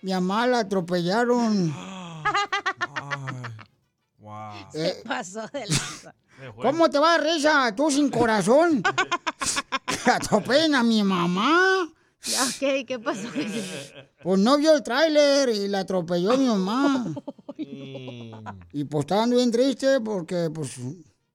mi 0.00 0.12
mamá 0.12 0.46
la 0.46 0.60
atropellaron. 0.60 1.74
Eh, 4.72 4.94
Se 5.02 5.08
pasó 5.08 5.40
de 5.52 5.66
lanza. 5.66 6.14
¿Cómo 6.62 6.88
te 6.88 6.98
va 7.00 7.14
a 7.14 7.18
risa? 7.18 7.74
Tú 7.74 7.90
sin 7.90 8.08
corazón. 8.18 8.82
Que 10.04 10.10
atropellen 10.10 10.74
a 10.76 10.82
mi 10.82 11.02
mamá. 11.02 11.82
Ok, 11.84 12.86
¿qué 12.86 12.98
pasó? 13.02 13.28
Pues 14.22 14.38
no 14.38 14.56
vio 14.58 14.74
el 14.74 14.82
tráiler 14.82 15.48
y 15.48 15.66
la 15.68 15.80
atropelló 15.80 16.36
mi 16.38 16.46
mamá. 16.46 17.06
Y 17.56 18.84
pues 18.84 19.02
estaban 19.04 19.30
bien 19.30 19.50
triste 19.50 20.00
porque 20.00 20.48
pues 20.54 20.76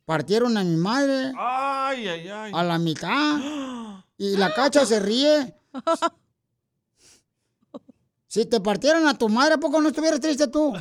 partieron 0.06 0.56
a 0.58 0.64
mi 0.64 0.78
madre 0.78 1.34
Ay, 1.38 2.08
ay, 2.08 2.28
ay. 2.30 2.52
a 2.56 2.64
la 2.64 2.78
mitad. 2.80 3.40
Y 4.18 4.38
la 4.38 4.54
cacha 4.54 4.86
se 4.86 5.00
ríe. 5.00 5.54
Si 8.28 8.46
te 8.46 8.60
partieran 8.60 9.08
a 9.08 9.18
tu 9.18 9.30
madre, 9.30 9.54
¿a 9.54 9.58
poco 9.58 9.80
no 9.80 9.90
estuvieras 9.90 10.20
triste 10.20 10.48
tú? 10.48 10.74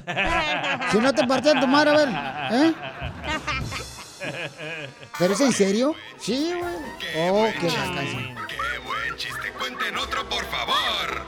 Si 0.90 0.98
no 0.98 1.12
te 1.12 1.26
partieran 1.26 1.60
tu 1.60 1.68
madre, 1.68 1.90
a 1.90 1.94
ver, 1.94 2.08
¿eh? 2.52 2.74
¿Pero 5.18 5.34
es 5.34 5.40
en 5.40 5.52
serio? 5.52 5.94
Sí, 6.18 6.52
güey. 6.52 7.30
Oh, 7.30 7.46
qué 7.60 7.66
la 7.68 7.94
canción. 7.94 8.34
Qué 8.48 8.78
buen 8.84 9.16
chiste. 9.16 9.52
Cuenten 9.58 9.96
otro, 9.96 10.28
por 10.28 10.44
favor. 10.46 11.26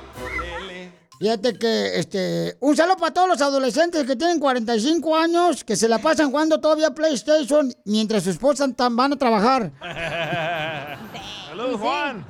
Fíjate 1.18 1.58
que, 1.58 1.98
este, 1.98 2.56
un 2.60 2.76
saludo 2.76 2.96
para 2.96 3.14
todos 3.14 3.28
los 3.28 3.40
adolescentes 3.40 4.04
que 4.04 4.16
tienen 4.16 4.38
45 4.38 5.16
años, 5.16 5.64
que 5.64 5.76
se 5.76 5.88
la 5.88 5.98
pasan 5.98 6.30
jugando 6.30 6.60
todavía 6.60 6.90
PlayStation 6.90 7.72
mientras 7.84 8.24
sus 8.24 8.34
esposas 8.34 8.70
van 8.76 9.12
a 9.12 9.16
trabajar. 9.16 9.72
Saludos, 11.56 11.80
Juan. 11.80 12.24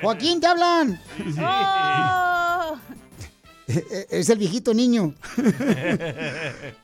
Joaquín, 0.00 0.40
te 0.40 0.46
hablan. 0.46 1.00
Oh. 1.42 2.76
Es 3.66 4.28
el 4.28 4.38
viejito 4.38 4.72
niño. 4.72 5.12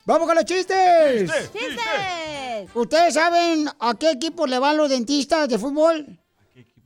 ¡Vamos 0.05 0.27
con 0.27 0.35
los 0.35 0.45
chistes! 0.45 1.31
¡Chistes! 1.53 2.71
¿Ustedes 2.75 3.15
saben 3.15 3.69
a 3.79 3.95
qué 3.95 4.11
equipo 4.11 4.49
le 4.49 4.59
van 4.59 4.77
los 4.77 4.91
dentistas 4.91 5.49
de 5.49 5.61
fútbol? 5.61 6.19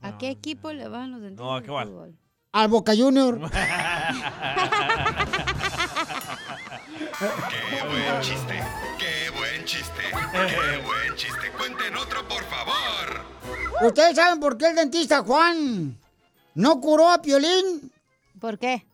¿A 0.01 0.19
qué 0.19 0.29
equipo 0.29 0.71
le 0.71 0.87
van 0.87 1.13
los 1.13 1.21
dentistas? 1.21 1.47
No, 1.47 1.55
¿a 1.55 1.63
qué 1.63 1.71
van? 1.71 2.15
Al 2.51 2.67
Boca 2.67 2.93
Junior. 2.95 3.41
Qué 7.21 7.27
buen 7.27 8.21
chiste, 8.21 8.63
qué 8.97 9.29
buen 9.37 9.63
chiste, 9.63 10.01
qué 10.31 10.81
buen 10.81 11.15
chiste. 11.15 11.51
Cuenten 11.55 11.95
otro, 11.95 12.27
por 12.27 12.43
favor. 12.45 13.21
¿Ustedes 13.83 14.15
saben 14.15 14.39
por 14.39 14.57
qué 14.57 14.69
el 14.69 14.75
dentista 14.75 15.21
Juan 15.21 15.99
no 16.55 16.81
curó 16.81 17.11
a 17.11 17.21
Piolín? 17.21 17.91
¿Por 18.39 18.57
qué? 18.57 18.87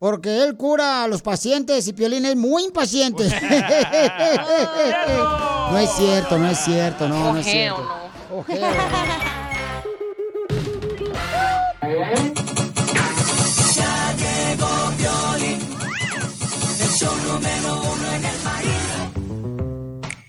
Porque 0.00 0.42
él 0.42 0.56
cura 0.56 1.04
a 1.04 1.06
los 1.06 1.22
pacientes 1.22 1.86
y 1.86 1.92
Piolín 1.92 2.26
es 2.26 2.34
muy 2.34 2.64
impaciente. 2.64 3.22
no 5.70 5.78
es 5.78 5.90
cierto, 5.92 6.38
no 6.38 6.50
es 6.50 6.58
cierto, 6.58 7.08
no, 7.08 7.32
no 7.32 7.38
es 7.38 7.46
cierto. 7.46 8.10
Ojeo. 8.34 8.58
Ya 8.58 9.31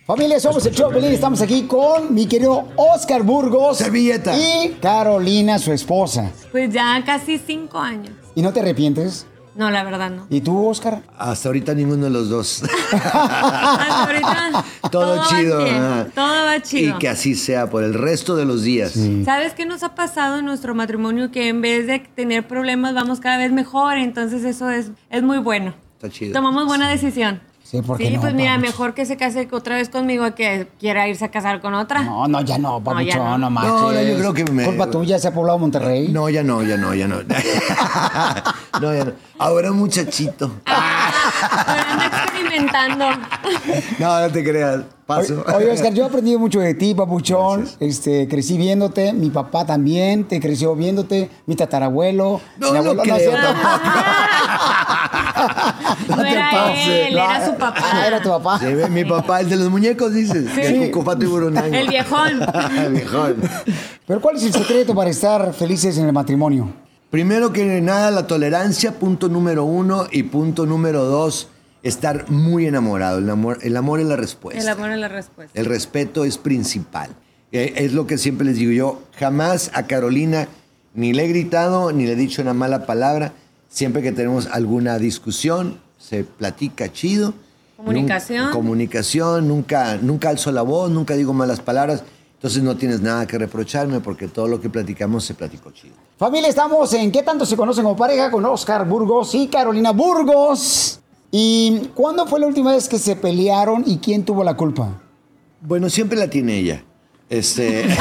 Familia, 0.05 0.37
somos 0.37 0.65
el 0.65 0.73
show 0.75 0.89
de 0.89 0.95
Piolín, 0.97 1.13
Estamos 1.13 1.41
aquí 1.41 1.61
con 1.63 2.13
mi 2.13 2.25
querido 2.27 2.67
Oscar 2.75 3.23
Burgos. 3.23 3.77
Servilleta. 3.77 4.33
Y 4.37 4.77
Carolina, 4.81 5.57
su 5.59 5.71
esposa. 5.71 6.29
Pues 6.51 6.73
ya 6.73 7.01
casi 7.05 7.37
cinco 7.37 7.79
años. 7.79 8.11
¿Y 8.35 8.41
no 8.41 8.51
te 8.51 8.59
arrepientes? 8.59 9.25
No, 9.55 9.69
la 9.71 9.81
verdad 9.85 10.09
no. 10.09 10.27
¿Y 10.29 10.41
tú, 10.41 10.67
Oscar? 10.67 11.03
Hasta 11.17 11.47
ahorita 11.47 11.73
ninguno 11.73 12.03
de 12.03 12.09
los 12.09 12.27
dos. 12.27 12.63
Hasta 12.91 14.03
ahorita 14.03 14.65
Todo 14.91 15.15
va 15.15 15.27
chido. 15.29 15.63
bien, 15.63 15.75
ajá. 15.77 16.07
Todo 16.13 16.45
va 16.47 16.61
chido. 16.61 16.97
Y 16.97 16.99
que 16.99 17.07
así 17.07 17.33
sea 17.35 17.69
por 17.69 17.83
el 17.85 17.93
resto 17.93 18.35
de 18.35 18.43
los 18.43 18.63
días. 18.63 18.95
¿Sabes 19.23 19.53
qué 19.53 19.65
nos 19.65 19.83
ha 19.83 19.95
pasado 19.95 20.39
en 20.39 20.45
nuestro 20.45 20.75
matrimonio? 20.75 21.31
Que 21.31 21.47
en 21.47 21.61
vez 21.61 21.87
de 21.87 21.99
tener 21.99 22.45
problemas 22.45 22.93
vamos 22.93 23.21
cada 23.21 23.37
vez 23.37 23.53
mejor, 23.53 23.97
entonces 23.97 24.43
eso 24.43 24.69
es, 24.69 24.87
es 25.09 25.23
muy 25.23 25.37
bueno. 25.37 25.75
Está 25.95 26.09
chido. 26.09 26.33
Tomamos 26.33 26.65
buena 26.65 26.89
decisión. 26.89 27.39
Sí, 27.73 27.81
¿por 27.81 27.97
qué 27.97 28.05
Sí, 28.05 28.13
no, 28.13 28.21
pues 28.21 28.35
mira, 28.35 28.59
mejor 28.59 28.93
que 28.93 29.03
se 29.03 29.17
case 29.17 29.47
otra 29.51 29.77
vez 29.77 29.89
conmigo 29.89 30.25
a 30.25 30.35
que 30.35 30.67
quiera 30.79 31.07
irse 31.07 31.25
a 31.25 31.31
casar 31.31 31.59
con 31.59 31.73
otra. 31.73 32.03
No, 32.03 32.27
no, 32.27 32.39
ya 32.41 32.59
no, 32.59 32.83
papuchón, 32.83 33.07
ya 33.07 33.15
no, 33.15 33.37
no. 33.39 33.49
manches. 33.49 33.73
No, 33.73 33.91
no, 33.91 33.99
yo 34.03 34.15
creo 34.19 34.31
que 34.35 34.45
me- 34.45 34.63
Culpa 34.65 34.91
tuya, 34.91 35.17
se 35.17 35.29
ha 35.29 35.33
poblado 35.33 35.57
Monterrey. 35.57 36.09
No, 36.09 36.29
ya 36.29 36.43
no, 36.43 36.61
ya 36.61 36.77
no, 36.77 36.93
ya 36.93 37.07
no. 37.07 37.23
no, 38.79 38.93
ya 38.93 39.05
no. 39.05 39.13
Ahora 39.39 39.71
muchachito. 39.71 40.51
Experimentando. 42.05 43.05
No, 43.97 44.19
no 44.21 44.29
te 44.29 44.43
creas. 44.43 44.81
Paso. 45.05 45.43
Oye, 45.55 45.69
Oscar, 45.71 45.93
yo 45.93 46.03
he 46.03 46.07
aprendido 46.07 46.39
mucho 46.39 46.59
de 46.61 46.73
ti, 46.75 46.95
papuchón. 46.95 47.67
Este, 47.79 48.27
crecí 48.27 48.57
viéndote, 48.57 49.13
mi 49.13 49.29
papá 49.29 49.65
también 49.65 50.23
te 50.25 50.39
creció 50.39 50.75
viéndote, 50.75 51.29
mi 51.45 51.55
tatarabuelo. 51.55 52.39
No 52.57 52.67
mi 52.67 52.73
lo 52.73 52.79
abuelo 52.79 53.01
creo 53.03 53.15
nació- 53.15 53.31
No, 56.07 56.23
era 56.23 56.73
él, 56.73 57.17
era 57.17 57.45
su 57.45 57.51
papá. 57.57 57.75
Ah, 57.81 58.07
era 58.07 58.21
tu 58.21 58.29
papá. 58.29 58.59
Sí, 58.59 58.65
mi 58.89 59.03
papá, 59.03 59.41
el 59.41 59.49
de 59.49 59.55
los 59.57 59.69
muñecos, 59.69 60.13
dices. 60.13 60.45
Sí. 60.55 60.61
El. 60.61 60.91
El 61.73 61.87
viejón. 61.89 62.41
el 62.77 62.93
viejón. 62.93 63.35
Pero 64.07 64.21
¿cuál 64.21 64.37
es 64.37 64.43
el 64.43 64.53
secreto 64.53 64.95
para 64.95 65.09
estar 65.09 65.53
felices 65.53 65.97
en 65.97 66.05
el 66.05 66.13
matrimonio? 66.13 66.69
Primero 67.09 67.51
que 67.53 67.81
nada, 67.81 68.09
la 68.11 68.25
tolerancia, 68.25 68.93
punto 68.93 69.27
número 69.29 69.65
uno. 69.65 70.07
Y 70.11 70.23
punto 70.23 70.65
número 70.65 71.03
dos, 71.05 71.49
estar 71.83 72.29
muy 72.31 72.65
enamorado. 72.65 73.19
El 73.19 73.29
amor, 73.29 73.59
el 73.61 73.77
amor 73.77 73.99
es 73.99 74.07
la 74.07 74.15
respuesta. 74.15 74.61
El 74.61 74.67
amor 74.69 74.91
es 74.91 74.97
la 74.99 75.07
respuesta. 75.09 75.59
El 75.59 75.65
respeto 75.65 76.25
es 76.25 76.37
principal. 76.37 77.09
Eh, 77.51 77.73
es 77.77 77.93
lo 77.93 78.07
que 78.07 78.17
siempre 78.17 78.45
les 78.47 78.55
digo 78.57 78.71
yo. 78.71 79.01
Jamás 79.19 79.69
a 79.73 79.83
Carolina 79.85 80.47
ni 80.95 81.13
le 81.13 81.25
he 81.25 81.27
gritado 81.27 81.91
ni 81.91 82.05
le 82.05 82.13
he 82.13 82.15
dicho 82.15 82.41
una 82.41 82.53
mala 82.53 82.85
palabra. 82.85 83.33
Siempre 83.69 84.01
que 84.01 84.11
tenemos 84.11 84.47
alguna 84.47 84.97
discusión, 84.97 85.79
se 85.97 86.23
platica 86.23 86.91
chido. 86.91 87.33
Comunicación. 87.77 88.45
Nun- 88.45 88.51
comunicación, 88.53 89.47
nunca, 89.47 89.97
nunca 90.01 90.29
alzo 90.29 90.51
la 90.51 90.61
voz, 90.61 90.89
nunca 90.89 91.15
digo 91.15 91.33
malas 91.33 91.59
palabras. 91.59 92.03
Entonces 92.35 92.61
no 92.63 92.75
tienes 92.77 93.01
nada 93.01 93.25
que 93.25 93.37
reprocharme 93.37 93.99
porque 93.99 94.27
todo 94.27 94.47
lo 94.47 94.59
que 94.61 94.69
platicamos 94.69 95.23
se 95.25 95.33
platicó 95.33 95.71
chido. 95.71 95.95
Familia, 96.17 96.49
estamos 96.49 96.93
en 96.93 97.11
¿Qué 97.11 97.23
tanto 97.23 97.45
se 97.45 97.55
conocen 97.57 97.83
como 97.83 97.95
pareja? 97.95 98.29
Con 98.31 98.45
Oscar 98.45 98.85
Burgos 98.87 99.33
y 99.35 99.47
Carolina 99.47 99.91
Burgos. 99.91 100.99
¿Y 101.35 101.89
cuándo 101.95 102.27
fue 102.27 102.39
la 102.39 102.45
última 102.45 102.73
vez 102.73 102.87
que 102.87 102.99
se 102.99 103.15
pelearon 103.15 103.83
y 103.87 103.97
quién 103.97 104.23
tuvo 104.23 104.43
la 104.43 104.55
culpa? 104.55 105.01
Bueno, 105.61 105.89
siempre 105.89 106.15
la 106.15 106.29
tiene 106.29 106.57
ella. 106.59 106.83
Este. 107.27 107.85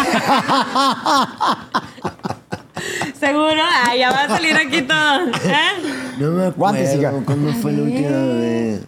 Seguro, 3.18 3.62
Ay, 3.86 4.00
ya 4.00 4.10
va 4.10 4.24
a 4.24 4.28
salir 4.28 4.54
aquí 4.56 4.82
todo. 4.82 5.28
¿eh? 5.50 5.72
No 6.18 6.30
me 6.32 6.44
acuerdo 6.46 7.24
cuándo 7.24 7.52
fue 7.54 7.72
la 7.72 7.82
última 7.84 8.10
vez. 8.34 8.82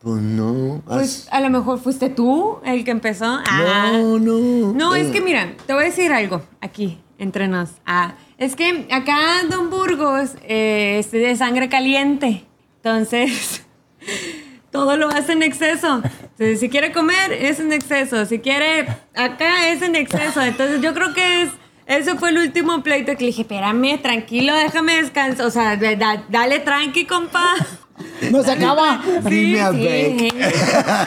Pues 0.00 0.22
no. 0.22 0.80
Pues 0.86 1.28
a 1.30 1.40
lo 1.40 1.50
mejor 1.50 1.78
fuiste 1.78 2.08
tú 2.08 2.56
el 2.64 2.84
que 2.84 2.92
empezó. 2.92 3.26
Ah. 3.46 3.90
No, 3.92 4.18
no. 4.18 4.72
No, 4.72 4.94
es 4.94 5.08
Eh. 5.08 5.12
que 5.12 5.20
mira, 5.20 5.52
te 5.66 5.74
voy 5.74 5.82
a 5.82 5.86
decir 5.86 6.10
algo 6.12 6.40
aquí, 6.62 6.98
entre 7.18 7.48
nos. 7.48 7.68
Ah, 7.84 8.14
es 8.38 8.56
que 8.56 8.86
acá 8.90 9.42
Don 9.50 9.68
Burgos 9.68 10.30
eh, 10.48 10.96
es 11.00 11.10
de 11.10 11.36
sangre 11.36 11.68
caliente. 11.68 12.46
Entonces, 12.76 13.62
todo 14.70 14.96
lo 14.96 15.08
hace 15.08 15.32
en 15.32 15.42
exceso. 15.42 16.02
Entonces, 16.04 16.60
si 16.60 16.68
quiere 16.68 16.92
comer, 16.92 17.32
es 17.32 17.58
en 17.60 17.72
exceso. 17.72 18.24
Si 18.26 18.38
quiere 18.38 18.86
acá, 19.14 19.68
es 19.70 19.82
en 19.82 19.96
exceso. 19.96 20.40
Entonces, 20.42 20.80
yo 20.80 20.94
creo 20.94 21.12
que 21.14 21.42
es. 21.42 21.50
Eso 21.86 22.16
fue 22.18 22.30
el 22.30 22.38
último 22.38 22.84
pleito 22.84 23.12
que 23.16 23.20
le 23.22 23.26
dije, 23.28 23.42
espérame, 23.42 24.00
tranquilo, 24.00 24.54
déjame 24.54 25.02
descansar. 25.02 25.44
O 25.46 25.50
sea, 25.50 25.76
da- 25.76 25.96
da- 25.96 26.24
dale 26.28 26.60
tranqui, 26.60 27.04
compa. 27.04 27.42
No 28.30 28.42
se 28.42 28.52
acaba. 28.52 29.00
Sí, 29.28 29.56
sí. 29.56 29.56
break. 29.56 30.34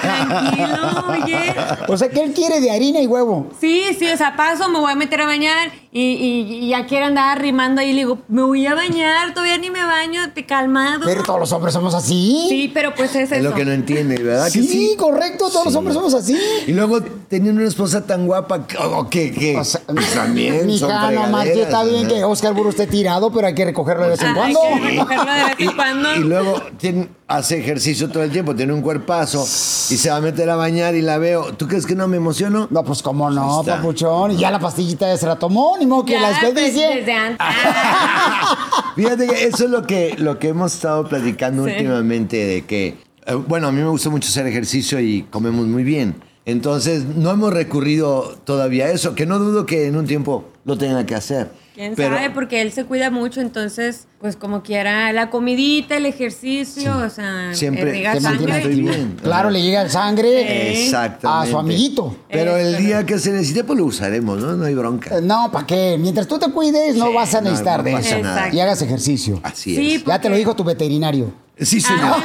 Tranquilo, 0.01 1.05
oye. 1.09 1.55
O 1.87 1.97
sea, 1.97 2.09
que 2.09 2.21
él 2.23 2.33
quiere 2.33 2.59
de 2.59 2.71
harina 2.71 2.99
y 2.99 3.07
huevo. 3.07 3.49
Sí, 3.59 3.83
sí, 3.97 4.07
o 4.09 4.17
sea, 4.17 4.35
paso, 4.35 4.69
me 4.69 4.79
voy 4.79 4.91
a 4.91 4.95
meter 4.95 5.21
a 5.21 5.25
bañar 5.25 5.71
y, 5.91 6.01
y- 6.01 6.65
y 6.65 6.69
ya 6.69 6.85
quiere 6.85 7.05
andar 7.05 7.37
arrimando 7.37 7.81
ahí. 7.81 7.91
Le 7.93 7.99
digo, 7.99 8.17
me 8.27 8.41
voy 8.43 8.65
a 8.65 8.73
bañar, 8.75 9.33
todavía 9.33 9.57
ni 9.57 9.69
me 9.69 9.83
baño, 9.85 10.31
te- 10.33 10.45
calmado. 10.45 11.01
Pero 11.05 11.23
todos 11.23 11.39
los 11.39 11.51
hombres 11.51 11.73
somos 11.73 11.93
así. 11.93 12.47
Sí, 12.49 12.71
pero 12.73 12.93
pues 12.95 13.15
es 13.15 13.31
Es 13.31 13.39
eso. 13.39 13.49
lo 13.49 13.55
que 13.55 13.65
no 13.65 13.71
entiende, 13.71 14.17
¿verdad? 14.21 14.45
que 14.51 14.61
Sí, 14.63 14.95
correcto, 14.97 15.49
todos 15.49 15.65
los 15.65 15.75
hombres 15.75 15.95
somos 15.95 16.13
así. 16.13 16.37
Y 16.67 16.71
luego 16.73 17.01
teniendo 17.29 17.59
una 17.61 17.67
esposa 17.69 18.05
tan 18.05 18.25
guapa, 18.27 18.65
que, 18.67 18.77
oh, 18.77 19.09
que, 19.09 19.31
que 19.31 19.53
pues 19.53 19.79
también 20.15 20.59
son 20.77 20.87
Mija, 20.89 21.11
nomás 21.11 21.45
que 21.45 21.61
está 21.61 21.83
bien 21.83 22.03
¿verdad? 22.03 22.15
que 22.17 22.23
Oscar 22.23 22.53
Burgos 22.53 22.75
esté 22.75 22.87
tirado, 22.87 23.31
pero 23.31 23.47
hay 23.47 23.55
que 23.55 23.65
recogerlo 23.65 24.03
de 24.03 24.09
vez 24.11 24.21
en 24.21 24.27
Ah, 24.27 24.45
hay 24.45 24.53
cuando. 24.53 24.59
que 24.81 24.89
recogerlo 24.89 25.31
de 25.33 25.43
vez 25.43 25.55
en 25.59 25.71
cuando. 25.75 26.15
Y 26.15 26.19
luego 26.19 26.61
tiene- 26.83 27.07
hace 27.27 27.57
ejercicio 27.59 28.09
todo 28.09 28.21
el 28.23 28.29
tiempo, 28.31 28.53
tiene 28.53 28.73
un 28.73 28.81
cuerpazo 28.81 29.41
y 29.43 29.97
se 29.97 30.09
va 30.09 30.17
a 30.17 30.21
meter 30.21 30.49
a 30.49 30.55
bañar 30.57 30.93
y 30.95 31.01
la 31.01 31.17
veo. 31.17 31.53
¿Tú 31.53 31.67
crees 31.67 31.85
que 31.85 31.95
no 31.95 32.07
me 32.09 32.17
emociono? 32.17 32.67
No, 32.69 32.83
pues 32.83 33.01
cómo 33.01 33.29
no, 33.31 33.55
Ahí 33.55 33.59
está. 33.61 33.77
papuchón. 33.77 34.31
Y 34.31 34.37
ya 34.37 34.51
la 34.51 34.59
pastillita 34.59 35.07
ya 35.07 35.17
se 35.17 35.25
la 35.25 35.37
tomó, 35.39 35.77
ni 35.79 35.85
modo 35.85 36.03
que 36.05 36.11
Ya, 36.13 36.21
la 36.21 36.27
pues, 36.39 36.53
desperdicie. 36.53 36.95
desde 36.97 37.13
antes. 37.13 37.47
Fíjate 38.95 39.27
que 39.27 39.43
eso 39.45 39.63
es 39.65 39.69
lo 39.69 39.87
que, 39.87 40.15
lo 40.17 40.37
que 40.39 40.49
hemos 40.49 40.73
estado 40.73 41.07
platicando 41.07 41.65
Sí. 41.65 41.71
últimamente, 41.71 42.37
de 42.45 42.61
que, 42.65 42.97
eh, 43.25 43.33
bueno, 43.47 43.67
a 43.67 43.71
mí 43.71 43.81
me 43.81 43.89
gusta 43.89 44.09
mucho 44.09 44.29
hacer 44.29 44.45
ejercicio 44.47 44.99
y 44.99 45.23
comemos 45.31 45.65
muy 45.65 45.83
bien. 45.83 46.15
Entonces, 46.45 47.05
no 47.05 47.31
hemos 47.31 47.53
recurrido 47.53 48.35
todavía 48.43 48.85
a 48.85 48.89
eso, 48.91 49.15
que 49.15 49.25
no 49.25 49.39
dudo 49.39 49.65
que 49.65 49.87
en 49.87 49.95
un 49.95 50.05
tiempo 50.05 50.43
lo 50.65 50.77
tenga 50.77 51.05
que 51.05 51.15
hacer. 51.15 51.49
¿Quién 51.73 51.95
Pero- 51.95 52.15
sabe? 52.15 52.29
Porque 52.29 52.61
él 52.61 52.71
se 52.71 52.85
cuida 52.85 53.09
mucho, 53.09 53.41
entonces, 53.41 54.05
pues 54.21 54.35
como 54.35 54.61
quiera, 54.61 55.11
la 55.11 55.31
comidita, 55.31 55.97
el 55.97 56.05
ejercicio, 56.05 56.95
o 56.97 57.09
sea, 57.09 57.49
Siempre 57.53 57.91
te 57.91 58.21
sangre. 58.21 58.67
bien. 58.67 59.17
Claro, 59.23 59.49
le 59.49 59.61
llega 59.61 59.89
sangre 59.89 60.91
a 61.23 61.45
su 61.47 61.57
amiguito. 61.57 62.15
Pero 62.29 62.57
el 62.57 62.77
día 62.77 63.05
que 63.05 63.17
se 63.17 63.31
necesite, 63.31 63.63
pues 63.63 63.79
lo 63.79 63.85
usaremos, 63.85 64.39
¿no? 64.39 64.53
No 64.55 64.65
hay 64.65 64.75
bronca. 64.75 65.17
Eh, 65.17 65.21
No, 65.21 65.49
¿para 65.51 65.65
qué? 65.65 65.97
Mientras 65.99 66.27
tú 66.27 66.37
te 66.37 66.49
cuides, 66.51 66.95
no 66.95 67.11
vas 67.11 67.33
a 67.33 67.41
no, 67.41 67.49
necesitar 67.49 67.79
no 67.79 67.83
de 67.85 67.91
pasa 67.93 68.09
eso. 68.17 68.23
nada. 68.23 68.53
Y 68.53 68.59
hagas 68.59 68.81
ejercicio. 68.81 69.39
Así 69.43 69.75
Sí, 69.75 69.95
es. 69.95 70.05
Ya 70.05 70.21
te 70.21 70.29
lo 70.29 70.35
dijo 70.35 70.55
tu 70.55 70.63
veterinario. 70.63 71.33
Sí, 71.65 71.81
señor. 71.81 72.15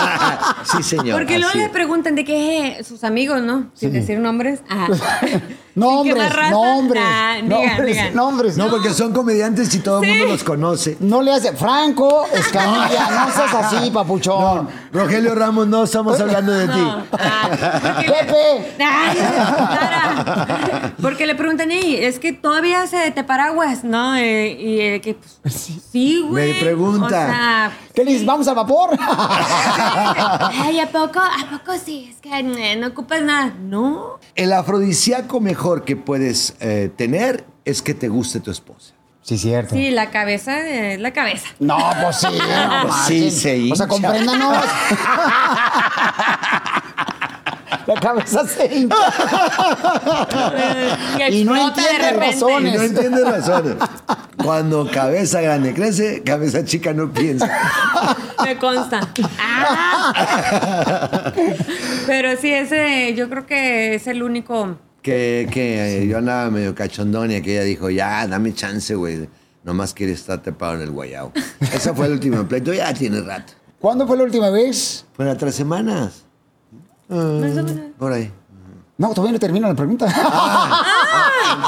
sí, 0.64 0.82
señor. 0.82 1.16
Porque 1.18 1.34
luego 1.38 1.50
así 1.50 1.58
le 1.58 1.64
es. 1.64 1.70
preguntan 1.70 2.14
de 2.14 2.24
qué 2.24 2.82
sus 2.86 3.04
amigos, 3.04 3.42
¿no? 3.42 3.70
Sin 3.74 3.90
Sí. 3.92 3.98
decir 3.98 4.18
nombres. 4.18 4.60
Ajá. 4.68 4.86
Nombres, 5.74 6.14
¿Qué 6.14 6.20
más 6.22 6.32
raza? 6.34 6.50
nombres, 6.52 7.02
Ah, 7.06 7.32
digan, 7.34 7.48
nombres, 7.50 7.86
digan. 7.96 8.14
nombres. 8.14 8.56
No, 8.56 8.68
porque 8.70 8.90
son 8.94 9.12
comediantes 9.12 9.74
y 9.74 9.80
todo 9.80 10.02
el 10.02 10.08
mundo 10.08 10.26
los 10.28 10.42
conoce. 10.42 10.96
No 11.00 11.20
le 11.20 11.32
hace. 11.32 11.52
Franco, 11.52 12.26
Escamilla, 12.32 13.10
no 13.26 13.30
seas 13.32 13.54
así, 13.54 13.90
papuchón. 13.90 14.68
Rogelio 14.92 15.34
Ramos, 15.34 15.66
no 15.66 15.84
estamos 15.84 16.18
hablando 16.18 16.52
de 16.52 16.66
ti. 16.66 16.80
Pepe. 18.06 18.74
Ay. 18.82 19.18
Porque 21.02 21.26
le 21.26 21.34
preguntan, 21.34 21.70
"Ey, 21.70 21.96
es 21.96 22.18
que 22.18 22.32
todavía 22.32 22.86
se 22.86 23.10
te 23.10 23.22
paraguas, 23.24 23.84
¿no? 23.84 24.16
Eh, 24.16 24.56
y 24.58 24.80
eh, 24.80 25.00
que, 25.02 25.14
pues, 25.42 25.70
sí, 25.92 26.24
güey. 26.26 26.54
Me 26.54 26.60
pregunta. 26.60 27.06
O 27.06 27.08
sea, 27.10 27.72
¿Qué 27.94 28.04
le 28.04 28.12
dices? 28.12 28.26
¿Vamos 28.26 28.48
al 28.48 28.54
vapor? 28.54 28.75
ay, 29.00 30.80
¿a 30.80 30.88
poco? 30.90 31.20
¿A 31.20 31.50
poco 31.50 31.72
sí? 31.82 32.08
Es 32.10 32.20
que 32.20 32.30
eh, 32.38 32.76
no 32.76 32.88
ocupas 32.88 33.22
nada. 33.22 33.52
No. 33.60 34.18
El 34.34 34.52
afrodisíaco 34.52 35.40
mejor 35.40 35.84
que 35.84 35.96
puedes 35.96 36.54
eh, 36.60 36.90
tener 36.96 37.44
es 37.64 37.82
que 37.82 37.94
te 37.94 38.08
guste 38.08 38.40
tu 38.40 38.50
esposa. 38.50 38.92
Sí, 39.22 39.38
cierto. 39.38 39.74
Sí, 39.74 39.90
la 39.90 40.10
cabeza 40.10 40.60
es 40.68 41.00
la 41.00 41.12
cabeza. 41.12 41.48
No, 41.58 41.76
pues 42.00 42.16
sí. 42.18 42.26
no 42.30 42.82
Pues 42.82 42.94
sí, 43.06 43.30
se 43.30 43.72
O 43.72 43.74
sea, 43.74 43.86
hincha. 43.86 43.88
compréndanos. 43.88 44.64
La 47.86 47.94
cabeza 48.00 48.46
se 48.48 48.66
hincha. 48.74 48.96
Y 51.28 51.40
Y 51.40 51.44
no 51.44 51.56
entiende 51.56 51.98
repente. 51.98 52.26
Y 52.26 52.32
razones. 52.32 52.74
no 52.74 52.82
entiendes 52.82 53.24
razones. 53.24 53.74
Cuando 54.42 54.90
cabeza 54.90 55.40
grande 55.40 55.72
crece, 55.72 56.22
cabeza 56.24 56.64
chica 56.64 56.92
no 56.92 57.12
piensa. 57.12 57.48
Me 58.44 58.56
consta. 58.58 59.00
Ah. 59.38 61.32
Pero 62.06 62.36
sí, 62.36 62.52
ese 62.52 63.14
yo 63.14 63.28
creo 63.28 63.46
que 63.46 63.94
es 63.94 64.06
el 64.06 64.22
único. 64.22 64.78
Que, 65.02 65.48
que 65.50 66.02
eh, 66.02 66.06
yo 66.08 66.18
andaba 66.18 66.50
medio 66.50 66.74
cachondón 66.74 67.30
y 67.30 67.40
que 67.40 67.52
ella 67.52 67.62
dijo, 67.62 67.90
ya, 67.90 68.26
dame 68.26 68.52
chance, 68.54 68.94
güey. 68.94 69.28
Nomás 69.62 69.94
quiere 69.94 70.12
estar 70.12 70.42
trepado 70.42 70.74
en 70.74 70.82
el 70.82 70.90
guayao. 70.90 71.32
Ese 71.60 71.92
fue 71.92 72.06
el 72.06 72.12
último 72.12 72.46
pleito, 72.46 72.72
ya 72.72 72.92
tiene 72.94 73.20
rato. 73.20 73.52
¿Cuándo 73.80 74.06
fue 74.06 74.16
la 74.16 74.24
última 74.24 74.50
vez? 74.50 75.04
Fueron 75.14 75.36
tres 75.36 75.54
semanas. 75.54 76.24
Ah, 77.10 77.40
por 77.98 78.12
ahí. 78.12 78.32
No, 78.98 79.10
todavía 79.10 79.32
no 79.32 79.38
termino 79.38 79.68
la 79.68 79.74
pregunta. 79.74 80.06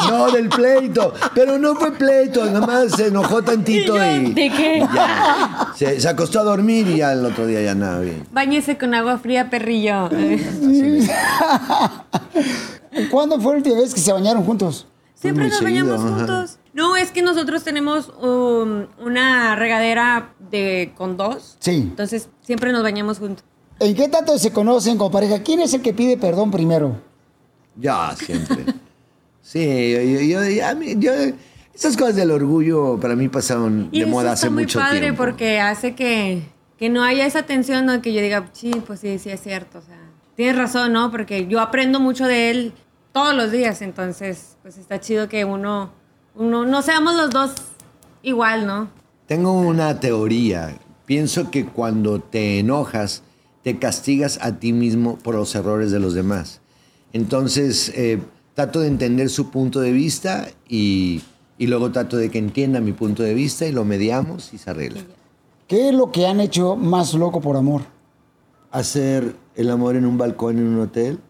No, 0.09 0.31
del 0.31 0.49
pleito. 0.49 1.13
Pero 1.35 1.59
no 1.59 1.75
fue 1.75 1.93
pleito, 1.93 2.45
nomás 2.47 2.93
se 2.93 3.09
enojó 3.09 3.43
tantito 3.43 3.97
y. 3.97 4.33
¿De 4.33 4.51
qué? 4.51 4.87
Ya. 4.95 5.73
Se, 5.77 6.01
se 6.01 6.09
acostó 6.09 6.41
a 6.41 6.45
dormir 6.45 6.87
y 6.89 6.97
ya 6.99 7.13
el 7.13 7.25
otro 7.25 7.47
día 7.47 7.61
ya 7.63 7.75
nada 7.75 8.01
bien. 8.01 8.27
Báñese 8.33 8.77
con 8.79 8.95
agua 8.95 9.19
fría, 9.19 9.51
perrillo. 9.51 10.09
¿Cuándo 13.11 13.41
fue 13.41 13.53
la 13.53 13.59
última 13.59 13.77
vez 13.77 13.95
que 13.95 14.01
se 14.01 14.13
bañaron 14.13 14.45
juntos? 14.45 14.87
Siempre 15.15 15.45
Muy 15.45 15.51
nos 15.51 15.59
seguido, 15.59 15.87
bañamos 15.87 16.05
ajá. 16.05 16.17
juntos. 16.17 16.59
No, 16.75 16.97
es 16.97 17.11
que 17.11 17.23
nosotros 17.23 17.65
tenemos 17.65 18.09
um, 18.21 18.87
una 19.05 19.57
regadera 19.57 20.33
de 20.51 20.93
con 20.97 21.17
dos. 21.17 21.57
Sí. 21.59 21.77
Entonces 21.77 22.29
siempre 22.43 22.73
nos 22.73 22.83
bañamos 22.83 23.19
juntos. 23.19 23.45
¿En 23.81 23.95
qué 23.95 24.09
tanto 24.09 24.39
se 24.39 24.53
conocen 24.53 24.97
como 24.97 25.11
pareja? 25.11 25.43
¿Quién 25.43 25.61
es 25.61 25.73
el 25.75 25.83
que 25.83 25.93
pide 25.93 26.17
perdón 26.17 26.51
primero? 26.51 26.97
Ya, 27.77 28.15
siempre. 28.17 28.65
Sí, 29.51 30.29
yo, 30.29 30.43
yo, 30.43 30.93
yo- 30.99 31.13
esas 31.75 31.97
cosas 31.97 32.17
del 32.17 32.31
orgullo 32.33 32.99
para 33.01 33.17
mí 33.17 33.29
pasaron 33.29 33.89
Y 33.93 34.01
de 34.01 34.05
eso 34.05 34.11
moda 34.11 34.35
está 34.35 34.47
hace 34.47 34.51
muy 34.51 34.65
mucho 34.65 34.79
padre 34.79 35.01
tiempo. 35.01 35.25
porque 35.25 35.59
hace 35.59 35.95
que, 35.95 36.43
que 36.77 36.91
no 36.91 37.03
haya 37.03 37.25
esa 37.25 37.45
tensión, 37.45 37.87
¿no? 37.87 38.03
Que 38.03 38.13
yo 38.13 38.21
diga, 38.21 38.51
sí, 38.53 38.73
pues 38.87 39.01
sí, 39.01 39.19
sí 39.19 39.31
es 39.31 39.41
cierto. 39.41 39.79
O 39.79 39.81
sea, 39.83 39.97
tienes 40.37 40.55
razón, 40.57 40.93
¿no? 40.93 41.11
Porque 41.11 41.47
yo 41.47 41.61
aprendo 41.61 41.99
mucho 41.99 42.27
de 42.27 42.51
él 42.51 42.73
todos 43.13 43.35
los 43.35 43.51
días. 43.51 43.81
Entonces, 43.81 44.59
pues 44.61 44.77
está 44.77 45.01
chido 45.01 45.31
que 45.31 45.47
uno, 45.47 45.93
uno 46.35 46.67
no 46.67 46.83
seamos 46.83 47.15
los 47.15 47.31
dos 47.31 47.53
igual, 48.23 48.67
¿no? 48.67 48.91
Tengo 49.27 49.53
una 49.53 49.99
teoría. 49.99 50.77
Pienso 51.07 51.51
que 51.51 51.65
cuando 51.65 52.21
te 52.21 52.59
enojas, 52.59 53.23
te 53.63 53.79
castigas 53.79 54.39
a 54.43 54.59
ti 54.59 54.75
mismo 54.75 55.17
por 55.17 55.37
los 55.37 55.55
errores 55.55 55.91
de 55.91 56.01
los 56.01 56.13
demás. 56.13 56.61
Entonces, 57.15 57.91
eh, 57.95 58.19
trato 58.59 58.81
de 58.81 58.89
entender 58.89 59.31
su 59.31 59.51
punto 59.53 59.79
de 59.79 59.93
vista 59.93 60.49
y, 60.69 61.23
y 61.59 61.69
luego 61.69 61.93
trato 61.93 62.17
de 62.17 62.29
que 62.29 62.39
entienda 62.39 62.81
mi 62.81 62.91
punto 62.91 63.23
de 63.23 63.33
vista 63.33 63.67
y 63.67 63.71
lo 63.71 63.85
mediamos 63.85 64.53
y 64.53 64.59
se 64.59 64.69
arregla. 64.69 65.03
¿Qué 65.69 65.91
es 65.91 65.95
lo 65.95 66.11
que 66.11 66.27
han 66.27 66.41
hecho 66.41 66.75
más 66.75 67.15
loco 67.15 67.41
por 67.41 67.57
amor? 67.57 67.83
Hacer 68.73 69.37
el 69.55 69.71
amor 69.71 69.95
en 69.95 70.05
un 70.05 70.19
balcón 70.19 70.59
en 70.59 70.67
un 70.67 70.81
hotel. 70.81 71.21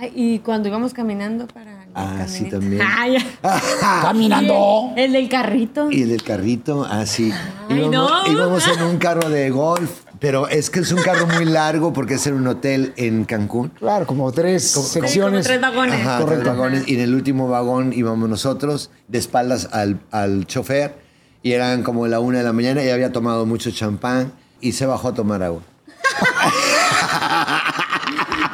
Ay, 0.00 0.12
y 0.14 0.38
cuando 0.38 0.68
íbamos 0.68 0.94
caminando 0.94 1.46
para... 1.46 1.84
Ah, 1.94 2.24
sí, 2.26 2.48
también. 2.48 2.80
Ay, 2.98 3.18
Caminando. 4.00 4.94
El 4.96 5.12
del 5.12 5.28
carrito. 5.28 5.90
Y 5.90 6.00
el 6.00 6.08
del 6.08 6.22
carrito, 6.22 6.86
ah, 6.88 7.04
sí. 7.04 7.30
Ay, 7.68 7.76
íbamos, 7.80 7.92
no. 7.92 8.32
íbamos 8.32 8.66
en 8.66 8.82
un 8.84 8.96
carro 8.96 9.28
de 9.28 9.50
golf, 9.50 10.01
pero 10.22 10.48
es 10.48 10.70
que 10.70 10.80
es 10.80 10.92
un 10.92 11.02
carro 11.02 11.26
muy 11.26 11.44
largo 11.44 11.92
porque 11.92 12.14
es 12.14 12.26
en 12.28 12.34
un 12.34 12.46
hotel 12.46 12.94
en 12.96 13.24
Cancún. 13.24 13.68
Claro, 13.70 14.06
como 14.06 14.30
tres 14.32 14.70
secciones. 14.70 15.44
tres 15.46 15.60
vagones. 15.60 16.00
Ajá, 16.00 16.16
tres 16.18 16.24
Correcto. 16.24 16.48
vagones. 16.50 16.88
Y 16.88 16.94
en 16.94 17.00
el 17.00 17.14
último 17.14 17.48
vagón 17.48 17.92
íbamos 17.92 18.28
nosotros, 18.28 18.90
de 19.08 19.18
espaldas 19.18 19.68
al, 19.72 19.98
al 20.12 20.46
chofer, 20.46 20.94
y 21.42 21.52
eran 21.52 21.82
como 21.82 22.06
la 22.06 22.20
una 22.20 22.38
de 22.38 22.44
la 22.44 22.52
mañana 22.52 22.82
y 22.84 22.88
había 22.90 23.12
tomado 23.12 23.44
mucho 23.46 23.70
champán 23.72 24.32
y 24.60 24.72
se 24.72 24.86
bajó 24.86 25.08
a 25.08 25.14
tomar 25.14 25.42
agua. 25.42 25.62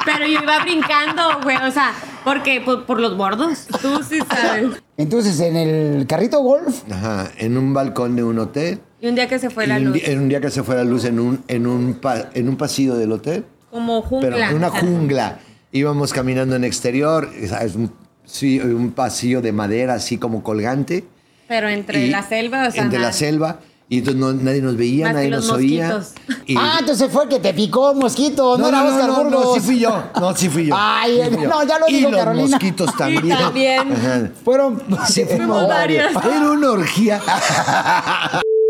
Pero 0.05 0.25
yo 0.25 0.39
iba 0.41 0.59
brincando, 0.63 1.39
güey. 1.43 1.57
O 1.57 1.71
sea, 1.71 1.93
porque 2.23 2.61
por, 2.61 2.85
por 2.85 2.99
los 2.99 3.15
bordos. 3.15 3.67
Tú 3.81 4.01
sí 4.03 4.19
sabes. 4.27 4.81
Entonces, 4.97 5.39
en 5.39 5.55
el 5.55 6.07
carrito 6.07 6.39
golf, 6.41 6.81
Ajá, 6.91 7.29
en 7.37 7.57
un 7.57 7.73
balcón 7.73 8.15
de 8.15 8.23
un 8.23 8.39
hotel. 8.39 8.81
Y 9.01 9.07
un 9.07 9.15
día 9.15 9.27
que 9.27 9.39
se 9.39 9.49
fue 9.49 9.63
y 9.65 9.67
la 9.67 9.79
luz. 9.79 9.97
en 10.03 10.19
un 10.19 10.29
día 10.29 10.41
que 10.41 10.49
se 10.49 10.61
fue 10.63 10.75
la 10.75 10.83
luz 10.83 11.05
en 11.05 11.19
un, 11.19 11.43
en 11.47 11.65
un, 11.67 11.93
pa- 11.95 12.29
en 12.33 12.49
un 12.49 12.57
pasillo 12.57 12.95
del 12.95 13.11
hotel. 13.13 13.45
Como 13.71 14.01
jungla. 14.01 14.29
Pero 14.29 14.37
en 14.49 14.55
una 14.55 14.69
jungla. 14.81 15.39
Íbamos 15.71 16.11
caminando 16.13 16.55
en 16.55 16.63
exterior, 16.63 17.29
¿sabes? 17.47 17.75
Un, 17.75 17.91
sí, 18.25 18.59
un 18.59 18.91
pasillo 18.91 19.41
de 19.41 19.51
madera 19.51 19.93
así 19.93 20.17
como 20.17 20.43
colgante. 20.43 21.05
Pero 21.47 21.69
entre 21.69 22.05
Y 22.05 22.09
la 22.09 22.23
selva, 22.23 22.67
o 22.67 22.71
sea. 22.71 22.83
entre 22.83 22.99
la 22.99 23.05
nada. 23.07 23.13
selva. 23.13 23.59
Y 23.91 23.99
entonces 23.99 24.19
no- 24.21 24.33
nadie 24.33 24.61
nos 24.61 24.77
veía, 24.77 25.05
Más 25.05 25.11
que 25.13 25.15
nadie 25.15 25.29
los 25.31 25.47
nos 25.47 25.55
oía. 25.57 25.87
mosquitos. 25.97 26.13
Y- 26.45 26.55
Ah, 26.57 26.77
entonces 26.79 27.11
fue 27.11 27.23
el 27.23 27.29
que 27.29 27.39
te 27.39 27.53
picó 27.55 27.95
mosquito, 27.95 28.55
no, 28.57 28.63
no, 28.63 28.67
era 28.69 28.81
no, 28.83 28.89
Oscar 28.89 29.07
no, 29.07 29.17
no, 29.17 29.23
Burgos. 29.23 29.55
sí 29.55 29.59
fui 29.61 29.79
yo. 29.79 30.03
No, 30.19 30.35
sí 30.35 30.49
fui 30.49 30.65
yo. 30.67 30.75
Ay, 30.77 31.21
Sí 31.23 31.29
fui 31.35 31.43
yo. 31.43 31.49
no, 31.49 31.63
ya 31.63 31.79
lo 31.79 31.87
y 31.87 31.93
dijo 31.93 32.09
los 32.11 32.19
Carolina. 32.19 32.47
mosquitos 32.49 32.95
también. 32.97 33.37
también. 33.37 33.91
Ajá. 33.93 34.29
Fueron. 34.45 34.83
Sí, 35.07 35.25
fuimos 35.29 35.67
varios. 35.67 36.13
varios. 36.13 36.35
Era 36.35 36.51
una 36.51 36.69
orgía. 36.71 37.21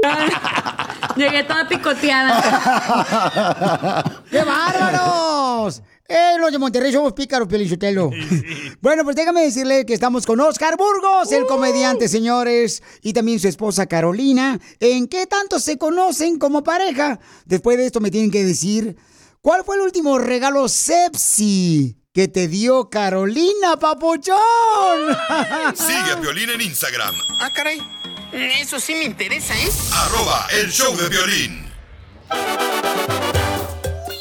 Llegué 1.16 1.44
toda 1.44 1.68
picoteada. 1.68 2.34
¡Qué 4.32 4.44
bárbaros! 4.44 5.82
Eh, 6.08 6.38
los 6.40 6.52
de 6.52 6.58
Monterrey 6.58 6.92
somos 6.92 7.14
pícaros, 7.14 7.48
Pelichotelo. 7.48 8.10
Bueno, 8.82 9.04
pues 9.04 9.18
déjame 9.18 9.42
decirle 9.42 9.86
que 9.86 9.94
estamos 9.94 10.26
con 10.26 10.40
Oscar 10.40 10.78
Burgos, 10.78 11.30
el 11.34 11.46
comediante, 11.46 12.08
señores, 12.08 12.82
y 13.02 13.12
también 13.12 13.42
su 13.42 13.50
esposa 13.50 13.88
Carolina. 13.88 14.58
¿En 14.80 15.08
qué 15.10 15.28
tanto 15.28 15.60
se 15.60 15.78
conocen 15.78 16.40
como 16.40 16.64
pareja? 16.64 17.20
Después 17.46 17.78
de 17.78 17.86
esto 17.88 18.00
me 18.00 18.10
tienen 18.10 18.32
que 18.32 18.46
decir, 18.46 18.96
¿cuál 19.42 19.66
fue 19.66 19.76
el 19.76 19.82
último 19.82 20.18
regalo 20.18 20.70
sepsi 20.70 21.98
que 22.14 22.30
te 22.30 22.48
dio 22.48 22.90
Carolina, 22.90 23.76
papuchón? 23.78 24.38
Sigue 25.76 26.14
a 26.14 26.22
Piolín 26.22 26.50
en 26.52 26.62
Instagram, 26.62 27.14
Ah, 27.42 27.50
caray. 27.54 27.82
Eso 28.32 28.80
sí 28.80 28.94
me 28.94 29.06
interesa, 29.06 29.56
¿eh? 29.56 29.70
arroba 29.92 30.48
el 30.62 30.70
show 30.72 30.96
de 30.96 31.10
violín. 31.10 31.66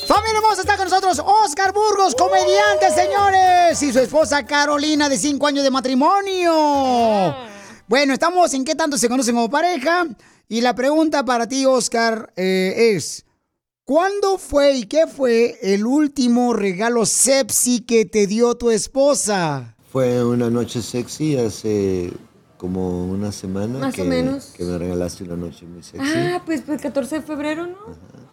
Familia 0.06 0.38
hermosa, 0.38 0.62
está 0.62 0.78
con 0.78 0.88
nosotros 0.88 1.20
Oscar 1.44 1.74
Burgos, 1.74 2.14
comediante, 2.14 2.90
señores, 2.94 3.82
y 3.82 3.92
su 3.92 3.98
esposa 3.98 4.46
Carolina, 4.46 5.10
de 5.10 5.18
5 5.18 5.46
años 5.46 5.62
de 5.62 5.70
matrimonio. 5.70 7.36
Bueno, 7.86 8.14
estamos 8.14 8.54
en 8.54 8.64
qué 8.64 8.74
tanto 8.74 8.96
se 8.96 9.08
conocen 9.10 9.34
como 9.34 9.50
pareja. 9.50 10.06
Y 10.48 10.62
la 10.62 10.74
pregunta 10.74 11.24
para 11.26 11.46
ti, 11.46 11.66
Oscar, 11.66 12.32
eh, 12.36 12.94
es: 12.94 13.26
¿Cuándo 13.84 14.38
fue 14.38 14.72
y 14.76 14.84
qué 14.84 15.06
fue 15.06 15.58
el 15.60 15.84
último 15.84 16.54
regalo 16.54 17.04
sepsi 17.04 17.80
que 17.80 18.06
te 18.06 18.26
dio 18.26 18.56
tu 18.56 18.70
esposa? 18.70 19.76
Fue 19.92 20.24
una 20.24 20.48
noche 20.48 20.80
sexy 20.80 21.36
hace 21.36 22.10
como 22.58 23.06
una 23.06 23.32
semana. 23.32 23.78
Más 23.78 23.98
o 23.98 24.04
menos. 24.04 24.52
Que 24.56 24.64
me 24.64 24.76
regalaste 24.76 25.24
una 25.24 25.36
noche 25.36 25.64
muy 25.64 25.82
sexy. 25.82 26.06
Ah, 26.14 26.42
pues 26.44 26.60
pues 26.66 26.82
14 26.82 27.16
de 27.16 27.22
febrero, 27.22 27.66
¿no? 27.66 27.76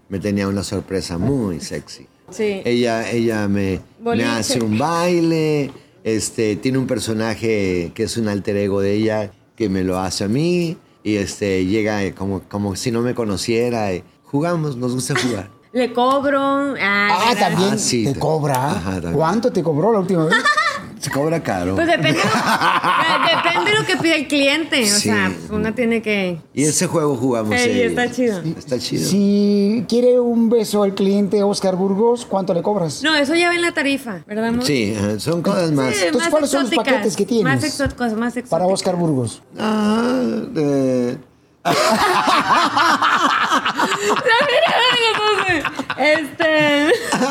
Me 0.09 0.19
tenía 0.19 0.47
una 0.47 0.63
sorpresa 0.63 1.17
muy 1.17 1.61
sexy. 1.61 2.07
Sí. 2.31 2.61
Ella, 2.65 3.09
ella 3.09 3.47
me, 3.47 3.79
me 4.03 4.23
hace 4.25 4.59
un 4.61 4.77
baile, 4.77 5.71
este, 6.03 6.55
tiene 6.57 6.77
un 6.79 6.87
personaje 6.87 7.91
que 7.95 8.03
es 8.03 8.17
un 8.17 8.27
alter 8.27 8.57
ego 8.57 8.81
de 8.81 8.93
ella 8.93 9.31
que 9.55 9.69
me 9.69 9.83
lo 9.83 9.99
hace 9.99 10.23
a 10.25 10.27
mí 10.27 10.75
y 11.03 11.15
este, 11.15 11.65
llega 11.65 12.13
como, 12.15 12.41
como 12.49 12.75
si 12.75 12.91
no 12.91 13.01
me 13.01 13.13
conociera. 13.15 13.93
y 13.93 14.03
Jugamos, 14.23 14.75
nos 14.75 14.93
gusta 14.93 15.13
jugar. 15.19 15.49
Le 15.71 15.91
cobro. 15.93 16.39
Ah, 16.79 17.25
¿verdad? 17.29 17.49
también 17.49 17.73
Ah, 17.73 17.77
sí. 17.77 18.05
te 18.05 18.17
cobra. 18.19 18.71
Ajá, 18.71 18.91
también. 18.93 19.13
¿Cuánto 19.13 19.51
te 19.51 19.61
cobró 19.61 19.91
la 19.93 19.99
última 19.99 20.25
vez? 20.25 20.35
Se 21.05 21.11
cobra 21.11 21.43
caro. 21.43 21.75
Pues 21.75 21.85
depende, 21.85 22.13
de- 22.13 22.17
depende 23.35 23.71
de 23.71 23.77
lo 23.77 23.85
que 23.85 23.95
pide 23.97 24.15
el 24.15 24.27
cliente. 24.27 24.81
O 24.85 24.87
Sí. 24.87 25.01
sea, 25.09 25.31
uno 25.51 25.71
tiene 25.75 26.01
que. 26.01 26.39
Y 26.51 26.63
ese 26.63 26.87
juego 26.87 27.15
jugamos. 27.15 27.53
Eh, 27.53 27.85
está 27.85 28.09
chido. 28.09 28.41
Está 28.57 28.79
chido. 28.79 29.07
Si 29.07 29.85
quiere 29.87 30.19
un 30.19 30.49
beso 30.49 30.81
al 30.81 30.95
cliente 30.95 31.43
Oscar 31.43 31.75
Burgos, 31.75 32.25
¿cuánto 32.25 32.55
le 32.55 32.63
cobras? 32.63 33.03
No, 33.03 33.15
eso 33.15 33.35
ya 33.35 33.49
va 33.49 33.55
en 33.55 33.61
la 33.61 33.71
tarifa, 33.71 34.23
¿verdad, 34.25 34.45
amor? 34.47 34.65
Sí, 34.65 34.95
ajá, 34.97 35.19
son 35.19 35.43
cosas 35.43 35.71
más. 35.71 35.93
Sí, 35.95 36.05
Entonces, 36.05 36.21
más 36.23 36.29
¿cuáles 36.31 36.49
son 36.49 36.63
los 36.63 36.71
exóticas, 36.71 36.93
paquetes 36.95 37.15
que 37.15 37.25
tienes? 37.27 37.43
Más 37.53 37.63
exóticos, 37.63 38.13
más 38.13 38.29
exóticos. 38.35 38.49
Para 38.49 38.65
Oscar 38.65 38.95
Burgos. 38.95 39.43
Ah, 39.59 40.21
eh, 40.55 41.17
Este. 45.97 46.89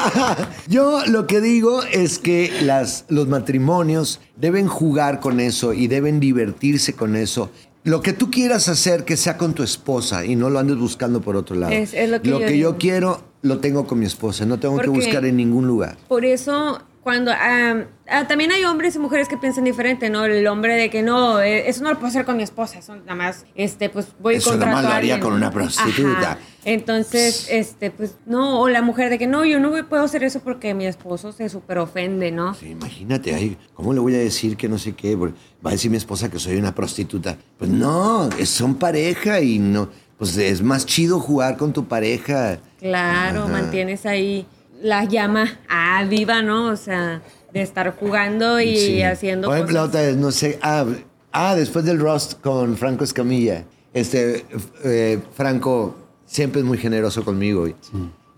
Yo 0.68 1.05
lo 1.07 1.26
que 1.26 1.40
digo 1.40 1.82
es 1.82 2.18
que 2.18 2.50
las, 2.62 3.05
los 3.09 3.28
matrimonios 3.28 4.20
deben 4.36 4.66
jugar 4.68 5.20
con 5.20 5.40
eso 5.40 5.72
y 5.72 5.86
deben 5.86 6.20
divertirse 6.20 6.94
con 6.94 7.16
eso. 7.16 7.50
Lo 7.84 8.00
que 8.00 8.12
tú 8.14 8.30
quieras 8.30 8.68
hacer, 8.68 9.05
que 9.05 9.16
sea 9.16 9.36
con 9.36 9.52
tu 9.52 9.62
esposa 9.62 10.24
y 10.24 10.36
no 10.36 10.48
lo 10.48 10.59
andes 10.59 10.76
buscando 10.78 11.20
por 11.20 11.36
otro 11.36 11.55
lado. 11.57 11.72
Es- 11.72 11.92
es 11.92 12.09
lo 12.09 12.22
que 12.22 12.30
yo 12.30 12.40
yo 12.40 12.46
digo. 12.48 12.76
quiero, 12.78 13.22
lo 13.42 13.59
tengo 13.59 13.86
con 13.86 13.98
mi 13.98 14.07
esposa. 14.07 14.46
No 14.46 14.59
tengo 14.59 14.78
que 14.78 14.88
buscar 14.88 15.24
en 15.26 15.36
ningún 15.36 15.66
lugar. 15.66 15.96
Por 16.09 16.24
eso, 16.24 16.80
cuando. 17.05 17.30
ah, 17.30 17.84
ah, 18.09 18.26
también 18.26 18.50
hay 18.50 18.64
hombres 18.64 18.96
y 18.96 18.98
mujeres 18.98 19.28
que 19.28 19.36
piensan 19.36 19.64
diferente, 19.64 20.11
¿no? 20.11 20.24
El 20.24 20.46
hombre 20.48 20.74
de 20.74 20.90
que 20.90 21.02
no, 21.02 21.40
eh, 21.40 21.68
eso 21.68 21.82
no 21.84 21.90
lo 21.90 21.96
puedo 21.96 22.09
hacer 22.09 22.24
con 22.24 22.36
mi 22.36 22.42
esposa, 22.42 22.78
eso 22.78 22.96
nada 22.96 23.14
más, 23.14 23.44
este, 23.55 23.90
pues 23.90 24.09
voy 24.18 24.36
Eso 24.36 24.57
nada 24.57 24.72
más 24.72 24.84
lo 24.84 24.90
haría 24.90 25.20
con 25.20 25.34
una 25.34 25.50
prostituta. 25.50 26.38
Entonces, 26.64 27.46
este, 27.50 27.90
pues, 27.90 28.16
no, 28.24 28.61
o 28.61 28.68
la 28.68 28.80
mujer 28.80 29.11
de 29.11 29.18
que 29.18 29.26
no, 29.26 29.44
yo 29.44 29.61
no 29.61 29.70
puedo 29.86 30.02
hacer 30.02 30.24
eso 30.24 30.40
porque 30.40 30.72
mi 30.72 30.86
esposo 30.86 31.30
se 31.30 31.48
súper 31.50 31.78
ofende, 31.78 32.32
¿no? 32.32 32.57
Imagínate, 32.62 33.34
ay, 33.34 33.59
¿cómo 33.74 33.92
le 33.92 34.00
voy 34.00 34.14
a 34.14 34.18
decir 34.18 34.57
que 34.57 34.68
no 34.68 34.78
sé 34.78 34.94
qué? 34.94 35.14
Va 35.14 35.30
a 35.64 35.70
decir 35.70 35.90
mi 35.90 35.98
esposa 35.98 36.30
que 36.30 36.38
soy 36.38 36.57
una 36.57 36.74
prostituta. 36.74 37.36
Pues 37.59 37.70
no, 37.70 38.30
son 38.44 38.76
pareja 38.76 39.40
y 39.40 39.59
no. 39.59 39.90
Pues 40.16 40.36
es 40.38 40.62
más 40.62 40.86
chido 40.86 41.20
jugar 41.20 41.57
con 41.57 41.72
tu 41.72 41.86
pareja. 41.86 42.59
Claro, 42.78 43.42
Ajá. 43.42 43.52
mantienes 43.52 44.07
ahí 44.07 44.46
la 44.85 45.05
llama 45.05 45.59
ah, 45.68 46.05
viva, 46.09 46.43
¿no? 46.43 46.66
O 46.66 46.76
sea, 46.76 47.22
de 47.55 47.62
estar 47.62 47.97
jugando 47.97 48.61
y 48.61 48.76
Sí. 48.76 49.03
haciendo 49.03 49.49
Por 49.49 49.57
ejemplo, 49.57 49.76
cosas. 49.80 49.89
otra 49.89 50.01
vez, 50.03 50.16
no 50.16 50.30
sé. 50.30 50.59
Ah, 50.61 50.85
ah, 51.32 51.55
después 51.55 51.87
del 51.87 51.99
roast 51.99 52.41
con 52.43 52.76
Franco 52.76 53.03
Escamilla. 53.03 53.64
Este, 53.95 54.45
eh, 54.85 55.20
Franco 55.35 55.97
siempre 56.26 56.61
es 56.61 56.66
muy 56.66 56.76
generoso 56.76 57.24
conmigo. 57.24 57.66
Y, 57.66 57.74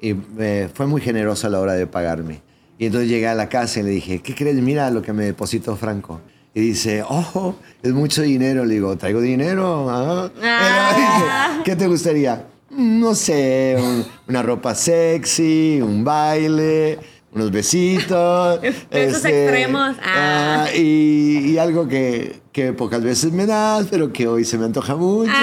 y, 0.00 0.16
eh, 0.38 0.68
fue 0.72 0.86
muy 0.86 1.00
generoso 1.00 1.48
a 1.48 1.50
la 1.50 1.58
hora 1.60 1.72
de 1.72 1.88
pagarme. 1.88 2.42
Y 2.78 2.86
entonces 2.86 3.08
llegué 3.08 3.26
a 3.26 3.34
la 3.34 3.48
casa 3.48 3.80
y 3.80 3.82
le 3.82 3.90
dije, 3.90 4.20
¿qué 4.22 4.34
crees? 4.36 4.54
Mira 4.56 4.88
lo 4.90 5.02
que 5.02 5.12
me 5.12 5.24
depositó 5.24 5.74
Franco. 5.76 6.20
Y 6.54 6.60
dice, 6.60 7.02
oh, 7.08 7.56
es 7.82 7.92
mucho 7.92 8.22
dinero. 8.22 8.64
Le 8.64 8.74
digo, 8.74 8.96
¿traigo 8.96 9.20
dinero? 9.20 9.88
Ah. 9.90 10.30
Dice, 11.56 11.62
¿Qué 11.64 11.74
te 11.74 11.86
gustaría? 11.88 12.46
"Mm, 12.76 13.00
No 13.00 13.14
sé, 13.14 13.76
un- 13.78 14.06
una 14.28 14.42
ropa 14.42 14.74
sexy, 14.74 15.80
un 15.82 16.04
baile, 16.04 16.98
unos 17.32 17.50
besitos. 17.50 18.60
Besos 18.90 19.24
extremos. 19.24 19.96
Ah. 20.04 20.64
ah, 20.66 20.74
y, 20.74 21.52
y 21.52 21.58
algo 21.58 21.86
que, 21.88 22.40
que 22.52 22.72
pocas 22.72 23.02
veces 23.02 23.32
me 23.32 23.46
das, 23.46 23.86
pero 23.90 24.12
que 24.12 24.26
hoy 24.28 24.44
se 24.44 24.58
me 24.58 24.64
antoja 24.66 24.94
mucho. 24.96 25.32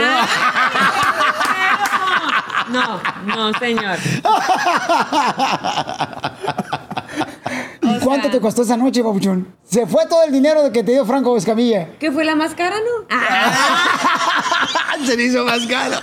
No, 2.72 3.00
no, 3.28 3.54
señor. 3.60 3.98
¿Y 7.82 8.00
cuánto 8.00 8.30
te 8.32 8.40
costó 8.40 8.62
esa 8.64 8.78
noche, 8.78 9.02
babuchón? 9.02 9.48
Se 9.64 9.86
fue 9.86 10.06
todo 10.08 10.24
el 10.24 10.32
dinero 10.32 10.72
que 10.72 10.84
te 10.84 10.94
dio 10.94 11.06
Franco 11.06 11.36
Escamilla. 11.38 11.90
¿Qué 12.00 12.12
fue 12.12 12.24
la 12.24 12.36
más 12.36 12.56
cara, 12.56 12.76
no? 12.78 13.06
Ah. 13.12 13.52
se 15.06 15.18
le 15.18 15.26
hizo 15.26 15.46
más 15.46 15.66
caro. 15.68 15.96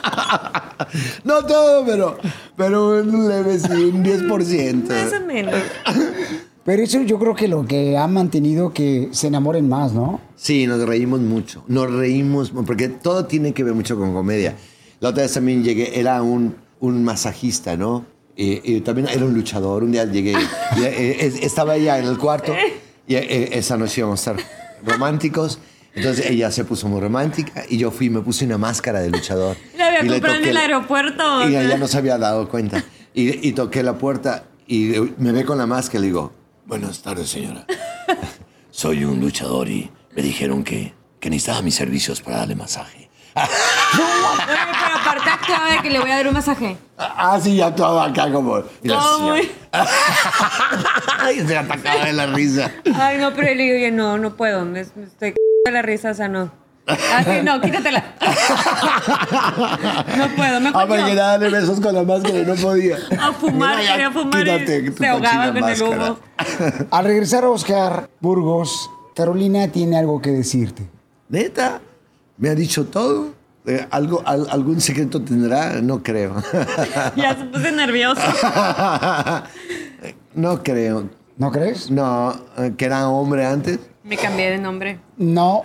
no 1.25 1.45
todo, 1.45 1.85
pero, 1.85 2.19
pero 2.57 3.01
un 3.01 3.29
leve 3.29 3.59
sí, 3.59 3.73
un 3.73 4.05
10%. 4.29 4.89
Más 4.89 5.13
o 5.21 5.27
menos. 5.27 5.55
Pero 6.65 6.83
eso 6.83 7.01
yo 7.03 7.19
creo 7.19 7.35
que 7.35 7.49
lo 7.49 7.67
que 7.67 7.97
ha 7.97 8.07
mantenido 8.07 8.73
que 8.73 9.09
se 9.13 9.29
enamoren 9.29 9.69
más, 9.69 9.93
¿no? 9.93 10.21
Sí, 10.37 10.67
nos 10.67 10.81
reímos 10.87 11.21
mucho. 11.21 11.65
Nos 11.69 11.91
reímos, 11.91 12.53
porque 12.67 12.89
todo 12.89 13.25
tiene 13.25 13.53
que 13.53 13.65
ver 13.65 13.75
mucho 13.75 13.97
con 13.97 14.13
comedia. 14.13 14.55
La 15.01 15.09
otra 15.09 15.23
vez 15.23 15.33
también 15.33 15.65
llegué, 15.65 15.99
era 15.99 16.23
un, 16.23 16.55
un 16.81 17.03
masajista, 17.03 17.77
¿no? 17.77 18.05
Y, 18.37 18.77
y 18.77 18.81
también 18.83 19.09
era 19.09 19.25
un 19.25 19.35
luchador. 19.35 19.83
Un 19.83 19.93
día 19.93 20.05
llegué, 20.05 20.33
y, 20.33 20.83
eh, 20.83 21.17
eh, 21.27 21.33
estaba 21.43 21.77
ella 21.77 21.99
en 21.99 22.07
el 22.07 22.19
cuarto 22.19 22.55
y 23.07 23.15
eh, 23.17 23.59
esa 23.59 23.77
noche 23.77 24.03
íbamos 24.03 24.27
a 24.27 24.33
estar 24.33 24.47
románticos. 24.85 25.59
Entonces 25.95 26.27
ella 26.27 26.51
se 26.51 26.65
puso 26.65 26.89
muy 26.89 27.01
romántica 27.01 27.65
y 27.69 27.77
yo 27.79 27.91
fui 27.91 28.07
y 28.07 28.11
me 28.11 28.21
puse 28.21 28.45
una 28.45 28.59
máscara 28.59 29.01
de 29.01 29.11
luchador. 29.11 29.57
La 29.77 29.87
había 29.89 30.01
Y 30.01 30.05
le 30.05 30.11
comprado 30.13 30.35
en 30.37 30.41
toqué 30.41 30.51
el 30.51 30.57
aeropuerto. 30.57 31.49
Y 31.49 31.57
ella 31.57 31.77
no 31.77 31.89
se 31.89 31.99
había 31.99 32.19
dado 32.19 32.49
cuenta. 32.49 32.85
Y, 33.13 33.49
y 33.49 33.53
toqué 33.53 33.83
la 33.83 33.99
puerta 33.99 34.45
y 34.67 34.93
me 35.19 35.33
ve 35.33 35.45
con 35.45 35.59
la 35.59 35.67
máscara 35.67 35.99
y 35.99 36.03
le 36.03 36.07
digo, 36.09 36.33
buenas 36.65 37.03
tardes 37.03 37.29
señora. 37.29 37.67
Soy 38.71 39.05
un 39.05 39.21
luchador 39.21 39.69
y 39.69 39.91
me 40.15 40.23
dijeron 40.23 40.63
que, 40.63 40.95
que 41.19 41.29
necesitaba 41.29 41.63
mis 41.63 41.75
servicios 41.75 42.21
para 42.21 42.39
darle 42.39 42.55
masaje. 42.55 43.00
Oye, 43.35 43.45
pero 44.47 44.97
aparte 45.01 45.31
actuaba 45.31 45.71
de 45.73 45.79
que 45.83 45.91
le 45.91 46.01
voy 46.01 46.11
a 46.11 46.17
dar 46.17 46.27
un 46.29 46.35
masaje. 46.35 46.77
Ah, 46.99 47.39
sí, 47.43 47.57
ya 47.57 47.75
todo 47.75 48.01
acá 48.01 48.31
como... 48.33 48.59
y 48.83 48.89
la 48.89 48.95
Todo 48.99 49.19
señora- 49.19 49.35
muy- 49.37 49.51
Ay, 51.21 51.47
se 51.47 51.57
atacaba 51.57 52.05
de 52.05 52.13
la 52.13 52.27
risa. 52.27 52.71
Ay, 52.95 53.19
no, 53.19 53.33
pero 53.35 53.55
le 53.55 53.63
digo, 53.63 53.77
oye, 53.77 53.91
no, 53.91 54.19
no 54.19 54.35
puedo. 54.37 54.65
Me, 54.65 54.85
me 54.95 55.05
estoy 55.05 55.31
c- 55.31 55.37
de 55.65 55.71
la 55.73 55.83
risa, 55.83 56.11
o 56.11 56.15
sea, 56.15 56.29
no. 56.29 56.51
Así, 56.87 57.43
no, 57.45 57.61
quítatela. 57.61 58.03
No 60.17 60.29
puedo, 60.35 60.61
mejor 60.61 60.83
Ah, 60.83 60.87
para 60.89 61.01
yo. 61.03 61.07
que 61.07 61.15
darle 61.15 61.49
besos 61.51 61.81
con 61.81 61.95
la 61.95 62.03
máscara 62.03 62.39
y 62.39 62.45
no 62.45 62.55
podía. 62.57 62.97
A 63.21 63.33
fumar, 63.33 63.77
Mira, 63.77 63.83
ya, 63.83 63.93
quería 63.93 64.11
fumar 64.11 64.45
quítate 64.45 64.77
y 64.79 64.91
tu 64.91 64.97
se 64.97 65.07
ahogaba 65.09 65.53
cochina 65.53 65.61
con 65.61 65.71
el 65.71 65.79
máscara. 65.81 66.13
humo. 66.13 66.87
Al 66.91 67.05
regresar 67.05 67.45
Oscar 67.45 68.11
Burgos, 68.21 68.91
Carolina 69.15 69.69
tiene 69.69 69.99
algo 69.99 70.21
que 70.21 70.31
decirte. 70.31 70.89
¿Neta? 71.29 71.81
¿Me 72.41 72.49
ha 72.49 72.55
dicho 72.57 72.87
todo? 72.87 73.35
Eh, 73.67 73.87
¿Algo, 73.91 74.23
al- 74.27 74.49
¿Algún 74.51 74.81
secreto 74.81 75.23
tendrá? 75.23 75.81
No 75.83 76.03
creo. 76.03 76.35
Ya 77.17 77.37
se 77.39 77.45
puse 77.45 77.71
nervioso. 77.71 78.21
no 80.35 80.63
creo. 80.63 81.09
¿No 81.37 81.51
crees? 81.53 81.91
No, 81.91 82.35
eh, 82.59 82.73
que 82.77 82.85
era 82.87 83.09
hombre 83.09 83.47
antes. 83.47 83.79
Me 84.05 84.17
cambié 84.17 84.51
de 84.51 84.59
nombre. 84.59 84.99
No, 85.17 85.63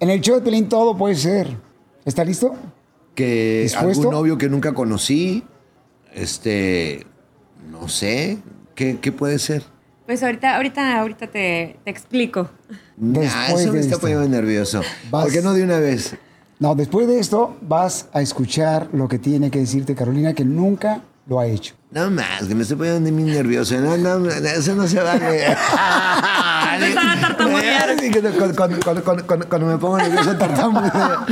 en 0.00 0.10
el 0.10 0.20
show 0.20 0.36
de 0.36 0.42
Pelín 0.42 0.68
todo 0.68 0.96
puede 0.96 1.14
ser. 1.16 1.56
¿Está 2.04 2.24
listo? 2.24 2.54
Que 3.14 3.62
¿Dispuesto? 3.64 4.00
algún 4.02 4.14
novio 4.14 4.38
que 4.38 4.48
nunca 4.48 4.72
conocí. 4.72 5.44
Este. 6.12 7.06
No 7.70 7.88
sé. 7.88 8.38
¿Qué, 8.74 8.98
qué 9.00 9.12
puede 9.12 9.38
ser? 9.38 9.64
Pues 10.08 10.22
ahorita, 10.22 10.56
ahorita, 10.56 10.98
ahorita 11.00 11.26
te, 11.26 11.76
te 11.84 11.90
explico. 11.90 12.48
Ah, 12.72 13.48
eso 13.48 13.66
me 13.66 13.72
de 13.74 13.80
está 13.80 13.96
esto. 13.96 14.00
poniendo 14.00 14.26
nervioso. 14.26 14.80
Vas- 15.10 15.24
¿Por 15.24 15.32
qué 15.34 15.42
no 15.42 15.52
de 15.52 15.62
una 15.64 15.78
vez? 15.80 16.16
No, 16.58 16.74
después 16.74 17.06
de 17.06 17.18
esto 17.20 17.58
vas 17.60 18.06
a 18.14 18.22
escuchar 18.22 18.88
lo 18.94 19.06
que 19.06 19.18
tiene 19.18 19.50
que 19.50 19.58
decirte 19.58 19.94
Carolina, 19.94 20.32
que 20.32 20.46
nunca 20.46 21.02
lo 21.26 21.38
ha 21.38 21.46
hecho. 21.46 21.74
No 21.90 22.10
más, 22.10 22.44
que 22.48 22.54
me 22.54 22.62
estoy 22.62 22.78
poniendo 22.78 23.12
muy 23.12 23.24
nervioso. 23.24 23.78
No, 23.80 23.98
no, 23.98 24.18
no, 24.18 24.30
eso 24.30 24.74
no 24.74 24.88
se 24.88 24.98
vale. 24.98 25.44
Empezaba 26.74 27.12
a 27.12 27.20
tartamudear. 27.20 28.00
Sí, 28.00 28.10
Cuando, 28.10 28.56
cuando- 28.56 29.04
cuando- 29.04 29.26
cuando- 29.46 29.66
me 29.66 29.76
pongo 29.76 29.98
nervioso, 29.98 30.34
tartamudeo. 30.38 31.26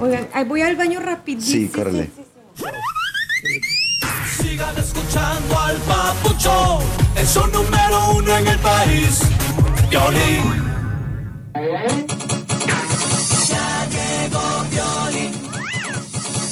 Oigan, 0.00 0.26
voy 0.48 0.62
al 0.62 0.74
baño 0.74 0.98
rapidísimo. 0.98 1.62
Sí, 1.62 1.68
córrele. 1.72 2.10
Sigan 4.60 4.76
escuchando 4.76 5.58
al 5.58 5.76
papucho, 5.76 6.80
es 7.16 7.34
un 7.34 7.50
número 7.50 8.10
uno 8.14 8.36
en 8.36 8.46
el 8.46 8.58
país. 8.58 9.22
Violín. 9.88 10.64
Ya 13.48 13.86
llegó 13.88 14.40
Violín, 14.70 15.32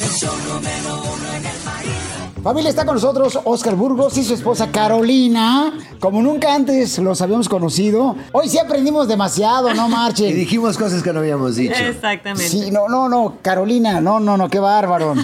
el 0.01 0.09
show 0.09 0.33
número 0.49 1.03
uno 1.03 1.29
en 1.37 1.45
el 1.45 1.53
país. 1.53 2.43
Familia, 2.43 2.71
está 2.71 2.87
con 2.87 2.95
nosotros 2.95 3.39
Oscar 3.45 3.75
Burgos 3.75 4.17
y 4.17 4.25
su 4.25 4.33
esposa 4.33 4.71
Carolina. 4.71 5.75
Como 6.01 6.23
nunca 6.23 6.55
antes 6.55 6.99
los 7.01 7.21
habíamos 7.21 7.47
conocido. 7.47 8.17
Hoy 8.33 8.49
sí 8.49 8.59
aprendimos 8.59 9.07
demasiado, 9.07 9.75
no 9.75 9.87
marchen. 9.91 10.31
Y 10.31 10.33
dijimos 10.33 10.79
cosas 10.79 11.03
que 11.03 11.13
no 11.13 11.19
habíamos 11.19 11.57
dicho. 11.57 11.75
Exactamente. 11.75 12.49
Sí, 12.49 12.71
no, 12.71 12.89
no, 12.89 13.11
no, 13.11 13.37
Carolina, 13.43 14.01
no, 14.01 14.19
no, 14.19 14.39
no, 14.39 14.49
qué 14.49 14.61
bárbaro. 14.61 15.15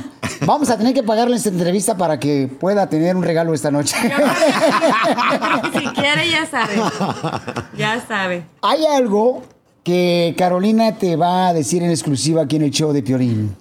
Vamos 0.46 0.70
a 0.70 0.76
tener 0.76 0.94
que 0.94 1.02
pagarle 1.02 1.36
esta 1.36 1.48
entrevista 1.48 1.96
para 1.96 2.18
que 2.18 2.48
pueda 2.48 2.88
tener 2.88 3.16
un 3.16 3.22
regalo 3.22 3.54
esta 3.54 3.70
noche. 3.70 3.96
Si 5.72 5.86
quiere, 5.88 6.30
ya 6.30 6.46
sabe. 6.46 6.74
Ya 7.76 8.04
sabe. 8.06 8.44
Hay 8.62 8.84
algo 8.86 9.42
que 9.82 10.34
Carolina 10.38 10.96
te 10.96 11.16
va 11.16 11.48
a 11.48 11.52
decir 11.54 11.82
en 11.82 11.90
exclusiva 11.90 12.42
aquí 12.42 12.56
en 12.56 12.62
el 12.62 12.70
show 12.70 12.92
de 12.92 13.02
Piorín. 13.02 13.56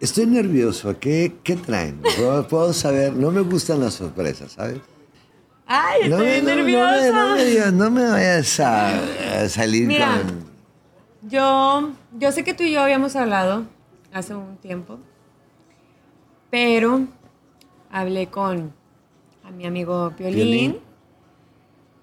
Estoy 0.00 0.26
nervioso. 0.26 0.98
¿Qué, 0.98 1.36
qué 1.42 1.56
traen? 1.56 2.00
¿Puedo, 2.16 2.46
puedo 2.48 2.72
saber? 2.72 3.12
No 3.12 3.30
me 3.30 3.40
gustan 3.42 3.80
las 3.80 3.94
sorpresas, 3.94 4.52
¿sabes? 4.52 4.78
Ay, 5.66 6.08
No 6.08 6.16
estoy 6.22 6.26
me, 6.26 6.42
no, 6.42 6.48
no 6.50 6.56
nerviosa. 6.56 7.02
me, 7.02 7.10
no 7.12 7.34
me 7.36 7.44
digas, 7.44 7.72
no 7.72 7.90
me 7.90 8.08
vayas 8.10 8.60
a, 8.60 9.42
a 9.42 9.48
salir 9.48 9.86
Mira. 9.86 10.06
con... 10.22 10.52
Yo, 11.30 11.90
yo 12.18 12.32
sé 12.32 12.42
que 12.44 12.52
tú 12.52 12.64
y 12.64 12.72
yo 12.72 12.82
habíamos 12.82 13.14
hablado 13.16 13.64
hace 14.12 14.34
un 14.34 14.56
tiempo, 14.56 14.98
pero 16.52 17.06
hablé 17.90 18.28
con 18.28 18.74
a 19.42 19.50
mi 19.50 19.66
amigo 19.66 20.12
Piolín, 20.18 20.36
Piolín. 20.36 20.80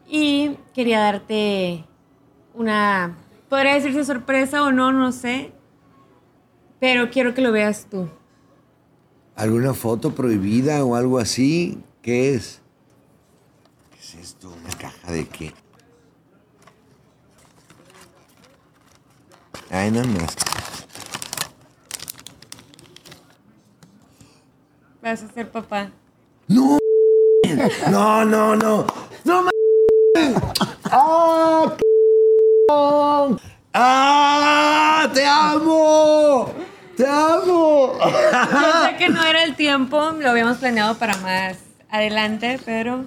y 0.08 0.58
quería 0.74 1.02
darte 1.02 1.86
una, 2.56 3.16
podría 3.48 3.76
decirse 3.76 4.04
sorpresa 4.04 4.64
o 4.64 4.72
no, 4.72 4.92
no 4.92 5.12
sé, 5.12 5.52
pero 6.80 7.12
quiero 7.12 7.36
que 7.36 7.44
lo 7.44 7.52
veas 7.52 7.86
tú. 7.92 8.10
¿Alguna 9.36 9.76
foto 9.76 10.16
prohibida 10.16 10.84
o 10.84 10.96
algo 10.96 11.20
así? 11.20 11.78
¿Qué 12.02 12.34
es? 12.34 12.60
¿Qué 13.92 14.00
es 14.00 14.16
esto? 14.16 14.50
¿Una 14.50 14.76
caja 14.76 15.12
de 15.12 15.28
qué? 15.28 15.54
Ay, 19.70 19.92
nada 19.92 20.08
más. 20.08 20.36
Vas 25.10 25.24
a 25.24 25.28
ser 25.34 25.50
papá. 25.50 25.90
¡No! 26.48 26.78
No, 27.90 28.24
no, 28.24 28.56
no. 28.56 28.86
¡No 29.26 29.42
ma- 29.42 29.50
¡Ah! 30.84 31.76
¡Ah! 33.74 35.10
¡Te 35.12 35.26
amo! 35.26 36.48
¡Te 36.96 37.08
amo! 37.08 37.94
Yo 37.98 38.84
sé 38.88 38.98
que 39.00 39.10
no 39.10 39.24
era 39.24 39.44
el 39.46 39.56
tiempo, 39.56 40.12
lo 40.12 40.30
habíamos 40.30 40.58
planeado 40.58 40.94
para 41.00 41.18
más 41.18 41.58
adelante, 41.90 42.60
pero... 42.64 43.06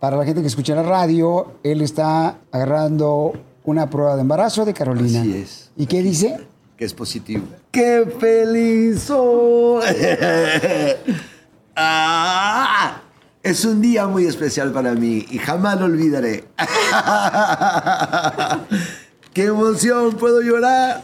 Para 0.00 0.16
la 0.18 0.24
gente 0.26 0.42
que 0.42 0.48
escucha 0.48 0.74
la 0.74 0.82
radio, 0.82 1.54
él 1.62 1.80
está 1.80 2.36
agarrando 2.52 3.32
una 3.64 3.88
prueba 3.88 4.16
de 4.16 4.20
embarazo 4.20 4.66
de 4.66 4.74
Carolina. 4.74 5.22
Así 5.22 5.34
es. 5.34 5.70
¿Y 5.78 5.86
qué 5.86 6.02
dice? 6.02 6.46
Que 6.78 6.84
es 6.84 6.94
positivo. 6.94 7.44
¡Qué 7.72 8.06
feliz! 8.20 9.10
¡Ah! 11.76 13.02
Es 13.42 13.64
un 13.64 13.80
día 13.80 14.06
muy 14.06 14.26
especial 14.26 14.70
para 14.72 14.94
mí 14.94 15.26
y 15.28 15.38
jamás 15.38 15.80
lo 15.80 15.86
olvidaré. 15.86 16.44
¡Qué 19.34 19.46
emoción! 19.46 20.14
¿Puedo 20.16 20.40
llorar? 20.40 21.02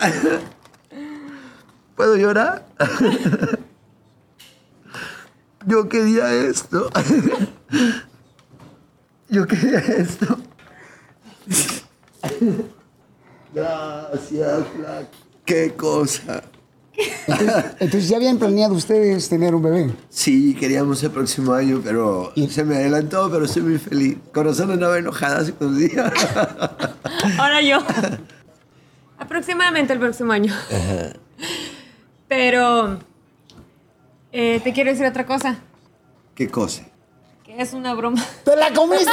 ¿Puedo 1.97 2.17
llorar? 2.17 2.67
Yo 5.67 5.89
quería 5.89 6.33
esto. 6.35 6.89
Yo 9.29 9.45
quería 9.49 9.81
esto. 9.81 10.39
Gracias, 13.53 14.69
Flaco. 14.77 15.24
¡Qué 15.45 15.75
cosa! 15.75 16.43
Entonces, 17.81 18.09
¿ya 18.09 18.16
habían 18.16 18.39
planeado 18.39 18.75
ustedes 18.75 19.29
tener 19.29 19.55
un 19.55 19.62
bebé? 19.62 19.91
Sí, 20.09 20.55
queríamos 20.55 21.03
el 21.03 21.11
próximo 21.11 21.53
año, 21.53 21.81
pero 21.83 22.33
se 22.49 22.65
me 22.65 22.77
adelantó, 22.77 23.29
pero 23.31 23.45
estoy 23.47 23.62
muy 23.62 23.79
feliz. 23.79 24.16
Corazón 24.33 24.71
andaba 24.71 24.99
enojada 24.99 25.39
hace 25.41 25.55
unos 25.59 25.77
días. 25.77 26.12
Ahora 27.39 27.61
yo. 27.61 27.79
Aproximadamente 29.19 29.93
el 29.93 29.99
próximo 29.99 30.33
año. 30.33 30.55
Pero 32.29 32.99
eh, 34.33 34.61
te 34.62 34.73
quiero 34.73 34.91
decir 34.91 35.07
otra 35.07 35.27
cosa, 35.27 35.57
¿Qué 36.35 36.49
cosa? 36.49 36.83
que 37.45 37.61
es 37.61 37.73
una 37.73 37.95
broma. 37.95 38.21
¡Te 38.45 38.57
la 38.57 38.73
comiste! 38.73 39.11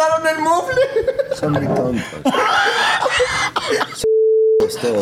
¡Te 0.00 0.06
soplaron 0.06 0.26
el 0.28 0.38
mufle! 0.40 0.80
Son 1.38 1.52
muy 1.52 1.66
tontos. 1.66 2.02
Son. 4.80 4.96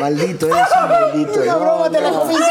Maldito, 0.00 0.46
eres 0.46 0.68
un 0.82 0.88
maldito. 0.88 1.40
¡Una 1.42 1.56
broma, 1.56 1.90
te 1.90 2.00
la 2.00 2.10
comiste! 2.10 2.44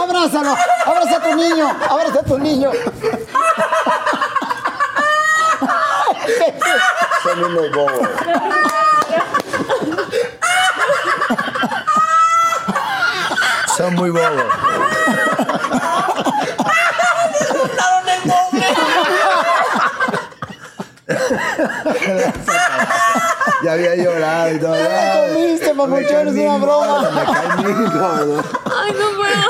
¡Abrázalo! 0.00 0.54
¡Abraza 0.86 1.16
a 1.16 1.20
tu 1.22 1.34
niño! 1.34 1.68
¡Abraza 1.90 2.20
a 2.20 2.22
tu 2.22 2.38
niño! 2.38 2.70
Son 7.24 7.44
unos 7.44 7.72
bobos. 7.72 8.08
Son 13.76 13.94
muy 13.96 14.10
bobos. 14.10 14.44
Ya 23.64 23.72
había 23.72 23.94
llorado 23.96 24.52
y 24.54 24.58
todo. 24.58 24.72
¡Te 24.74 24.82
la 24.82 25.28
comiste, 25.28 25.68
papuchón! 25.74 26.28
¡Es 26.28 26.34
una 26.34 26.56
broma! 26.58 27.10
Me 27.10 27.24
cae 27.24 27.56
bien 27.64 27.84
gordo. 27.98 28.44
Ay, 28.76 28.92
no 28.98 29.06
puedo. 29.16 29.48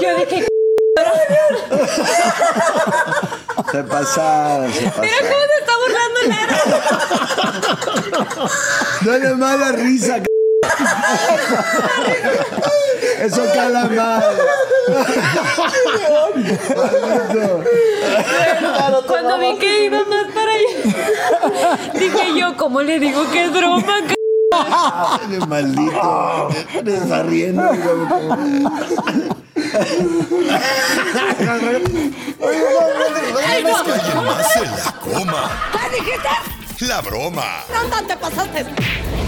Yo 0.00 0.08
dije, 0.18 0.46
Se 3.70 3.82
pasaron, 3.84 4.72
se 4.72 4.80
mira 4.80 4.92
pasaron. 4.92 5.28
cómo 5.30 5.44
se 5.48 5.56
está 5.60 5.72
burlando 5.80 6.20
Nara. 6.28 6.56
Dale 9.02 9.28
mala 9.36 9.72
risa. 9.72 10.14
c- 10.16 10.26
Eso 13.20 13.42
cala 13.54 13.84
mal. 13.84 14.36
Maldito. 16.76 17.62
Cuando 19.06 19.38
vi 19.38 19.58
que 19.58 19.84
iba 19.84 20.04
más 20.04 20.26
para 20.34 20.52
allá, 20.52 21.78
dije 21.94 22.34
yo, 22.38 22.56
¿cómo 22.56 22.82
le 22.82 22.98
digo 22.98 23.30
que 23.30 23.44
es 23.44 23.52
broma? 23.52 24.00
c-?" 24.08 24.14
Dale, 24.50 25.38
maldito. 25.46 26.48
Me 26.84 26.94
está 26.94 27.22
riendo. 27.22 27.62
¿Quieres 33.46 33.82
que 33.82 33.92
alguien 33.92 34.24
más 34.24 34.52
se 34.52 34.60
la 34.66 34.92
coma? 35.00 35.42
¿Qué 35.72 35.88
dijiste? 35.96 36.28
La 36.28 36.34
broma. 36.34 36.50
No, 36.50 36.50
no 36.50 36.61
te 38.06 38.16
pasaste. 38.16 38.66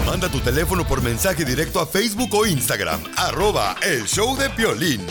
Manda 0.05 0.29
tu 0.29 0.39
teléfono 0.39 0.85
por 0.85 1.01
mensaje 1.01 1.45
directo 1.45 1.79
a 1.79 1.85
Facebook 1.85 2.33
o 2.33 2.45
Instagram. 2.45 2.99
Arroba 3.15 3.75
El 3.81 4.05
Show 4.05 4.35
de 4.35 4.49
Piolín. 4.49 5.01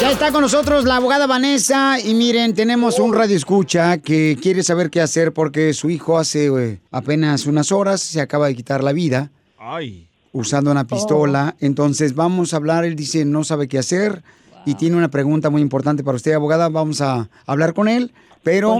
Ya 0.00 0.10
está 0.10 0.30
con 0.30 0.42
nosotros 0.42 0.84
la 0.84 0.96
abogada 0.96 1.26
Vanessa 1.26 1.98
y 1.98 2.14
miren, 2.14 2.54
tenemos 2.54 2.98
un 2.98 3.14
radio 3.14 3.36
escucha 3.36 3.98
que 3.98 4.38
quiere 4.40 4.62
saber 4.62 4.90
qué 4.90 5.00
hacer 5.00 5.32
porque 5.32 5.72
su 5.74 5.90
hijo 5.90 6.18
hace 6.18 6.46
eh, 6.46 6.80
apenas 6.90 7.46
unas 7.46 7.72
horas 7.72 8.00
se 8.00 8.20
acaba 8.20 8.46
de 8.46 8.54
quitar 8.54 8.84
la 8.84 8.92
vida 8.92 9.30
Ay. 9.58 10.08
usando 10.32 10.70
una 10.70 10.86
pistola. 10.86 11.56
Entonces 11.60 12.14
vamos 12.14 12.52
a 12.52 12.58
hablar, 12.58 12.84
él 12.84 12.94
dice 12.96 13.24
no 13.24 13.42
sabe 13.44 13.68
qué 13.68 13.78
hacer 13.78 14.22
y 14.66 14.74
tiene 14.74 14.96
una 14.96 15.08
pregunta 15.08 15.48
muy 15.48 15.62
importante 15.62 16.04
para 16.04 16.16
usted, 16.16 16.32
abogada. 16.32 16.68
Vamos 16.68 17.00
a 17.00 17.30
hablar 17.46 17.72
con 17.72 17.88
él, 17.88 18.12
pero 18.42 18.76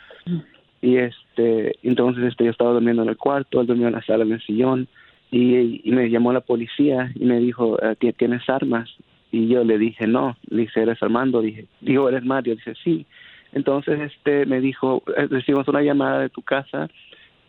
Y 0.81 0.97
este, 0.97 1.77
entonces 1.83 2.25
este, 2.25 2.45
yo 2.45 2.51
estaba 2.51 2.73
durmiendo 2.73 3.03
en 3.03 3.09
el 3.09 3.17
cuarto, 3.17 3.61
él 3.61 3.67
durmió 3.67 3.89
en 3.89 3.95
la 3.95 4.03
sala 4.05 4.25
en 4.25 4.33
el 4.33 4.43
sillón 4.43 4.89
y, 5.31 5.81
me 5.87 6.09
llamó 6.11 6.33
la 6.33 6.41
policía 6.41 7.11
y 7.15 7.25
me 7.25 7.39
dijo, 7.41 7.81
"Eh, 7.83 7.97
"¿Ti- 7.99 8.13
¿tienes 8.13 8.49
armas? 8.49 8.89
Y 9.33 9.49
yo 9.49 9.65
le 9.65 9.79
dije, 9.79 10.07
no. 10.07 10.37
Dice, 10.43 10.83
¿eres 10.83 11.03
Armando? 11.03 11.41
Dije, 11.41 11.67
digo, 11.81 12.09
¿eres 12.09 12.23
Mario? 12.25 12.55
Dice, 12.55 12.75
sí. 12.85 13.07
Entonces 13.53 13.99
este 14.01 14.47
me 14.47 14.61
dijo, 14.61 15.03
eh, 15.17 15.27
recibimos 15.29 15.67
una 15.69 15.83
llamada 15.83 16.21
de 16.21 16.29
tu 16.29 16.43
casa 16.43 16.89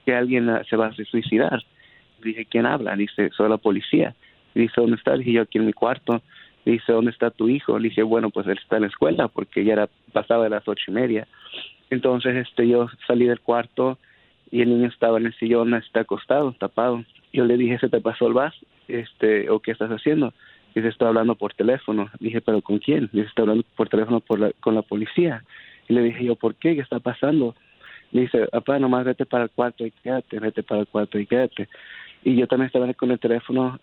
que 0.05 0.15
alguien 0.15 0.49
ah, 0.49 0.63
se 0.69 0.77
va 0.77 0.87
a 0.87 0.93
suicidar. 0.93 1.63
Dije, 2.23 2.45
¿quién 2.45 2.65
habla? 2.65 2.95
Dice, 2.95 3.29
soy 3.35 3.49
la 3.49 3.57
policía. 3.57 4.15
Dice, 4.55 4.73
¿dónde 4.77 4.95
está? 4.95 5.15
Dije, 5.17 5.33
yo 5.33 5.41
aquí 5.41 5.57
en 5.57 5.65
mi 5.65 5.73
cuarto. 5.73 6.21
Dice, 6.65 6.93
¿dónde 6.93 7.11
está 7.11 7.29
tu 7.29 7.49
hijo? 7.49 7.77
Le 7.77 7.89
dije, 7.89 8.03
bueno, 8.03 8.29
pues 8.29 8.47
él 8.47 8.57
está 8.61 8.77
en 8.77 8.83
la 8.83 8.87
escuela 8.87 9.27
porque 9.27 9.65
ya 9.65 9.73
era 9.73 9.89
pasaba 10.13 10.45
de 10.45 10.51
las 10.51 10.65
ocho 10.65 10.85
y 10.87 10.91
media. 10.91 11.27
Entonces 11.89 12.47
este 12.47 12.67
yo 12.67 12.87
salí 13.05 13.25
del 13.25 13.41
cuarto 13.41 13.97
y 14.51 14.61
el 14.61 14.69
niño 14.69 14.87
estaba 14.87 15.17
en 15.17 15.25
el 15.25 15.33
sillón, 15.33 15.73
está 15.73 16.01
acostado, 16.01 16.53
tapado. 16.53 17.03
Yo 17.33 17.43
le 17.43 17.57
dije, 17.57 17.79
¿se 17.79 17.89
te 17.89 17.99
pasó 17.99 18.27
el 18.27 18.33
vaso? 18.33 18.57
Este, 18.87 19.49
¿o 19.49 19.59
qué 19.59 19.71
estás 19.71 19.89
haciendo? 19.89 20.33
Dice, 20.75 20.87
estoy 20.87 21.07
hablando 21.07 21.35
por 21.35 21.53
teléfono. 21.53 22.09
Dije, 22.19 22.41
¿pero 22.41 22.61
con 22.61 22.79
quién? 22.79 23.09
Dice, 23.11 23.27
estoy 23.27 23.43
hablando 23.43 23.63
por 23.75 23.89
teléfono 23.89 24.19
por 24.19 24.39
la- 24.39 24.51
con 24.59 24.75
la 24.75 24.81
policía. 24.81 25.43
Y 25.87 25.93
le 25.93 26.01
dije 26.01 26.23
yo, 26.25 26.35
¿por 26.35 26.55
qué? 26.55 26.75
¿Qué 26.75 26.81
está 26.81 26.99
pasando? 26.99 27.55
Me 28.11 28.21
dice, 28.21 28.47
papá, 28.47 28.79
nomás 28.79 29.05
vete 29.05 29.25
para 29.25 29.45
el 29.45 29.49
cuarto 29.49 29.85
y 29.85 29.91
quédate, 29.91 30.39
vete 30.39 30.63
para 30.63 30.81
el 30.81 30.87
cuarto 30.87 31.19
y 31.19 31.25
quédate. 31.25 31.67
Y 32.23 32.35
yo 32.35 32.47
también 32.47 32.67
estaba 32.67 32.91
con 32.93 33.11
el 33.11 33.19
teléfono 33.19 33.79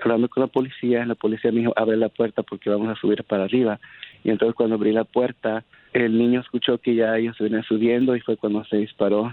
hablando 0.00 0.28
con 0.28 0.42
la 0.42 0.46
policía. 0.48 1.06
La 1.06 1.14
policía 1.14 1.50
me 1.52 1.60
dijo, 1.60 1.72
abre 1.76 1.96
la 1.96 2.10
puerta 2.10 2.42
porque 2.42 2.68
vamos 2.68 2.88
a 2.88 3.00
subir 3.00 3.24
para 3.24 3.44
arriba. 3.44 3.80
Y 4.24 4.30
entonces 4.30 4.54
cuando 4.54 4.74
abrí 4.74 4.92
la 4.92 5.04
puerta, 5.04 5.64
el 5.94 6.18
niño 6.18 6.40
escuchó 6.40 6.78
que 6.78 6.94
ya 6.94 7.16
ellos 7.16 7.38
venían 7.38 7.62
subiendo 7.62 8.14
y 8.14 8.20
fue 8.20 8.36
cuando 8.36 8.64
se 8.64 8.76
disparó 8.78 9.32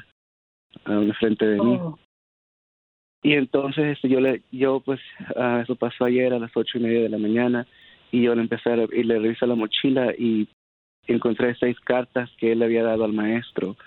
a 0.85 1.13
frente 1.19 1.45
de 1.47 1.61
mí. 1.61 1.79
Y 3.25 3.33
entonces 3.33 3.95
este, 3.95 4.07
yo 4.07 4.19
le, 4.19 4.43
yo 4.51 4.81
pues, 4.81 4.99
ah, 5.35 5.61
eso 5.63 5.75
pasó 5.75 6.05
ayer 6.05 6.31
a 6.31 6.37
las 6.37 6.51
ocho 6.53 6.77
y 6.77 6.81
media 6.81 7.01
de 7.01 7.09
la 7.09 7.17
mañana 7.17 7.65
y 8.11 8.21
yo 8.21 8.35
le 8.35 8.41
empecé 8.43 8.69
a, 8.69 8.75
y 8.75 9.01
le 9.01 9.17
revisé 9.17 9.47
la 9.47 9.55
mochila 9.55 10.13
y 10.15 10.47
encontré 11.07 11.55
seis 11.59 11.75
cartas 11.79 12.29
que 12.37 12.51
él 12.51 12.59
le 12.59 12.65
había 12.65 12.83
dado 12.83 13.03
al 13.03 13.13
maestro, 13.13 13.77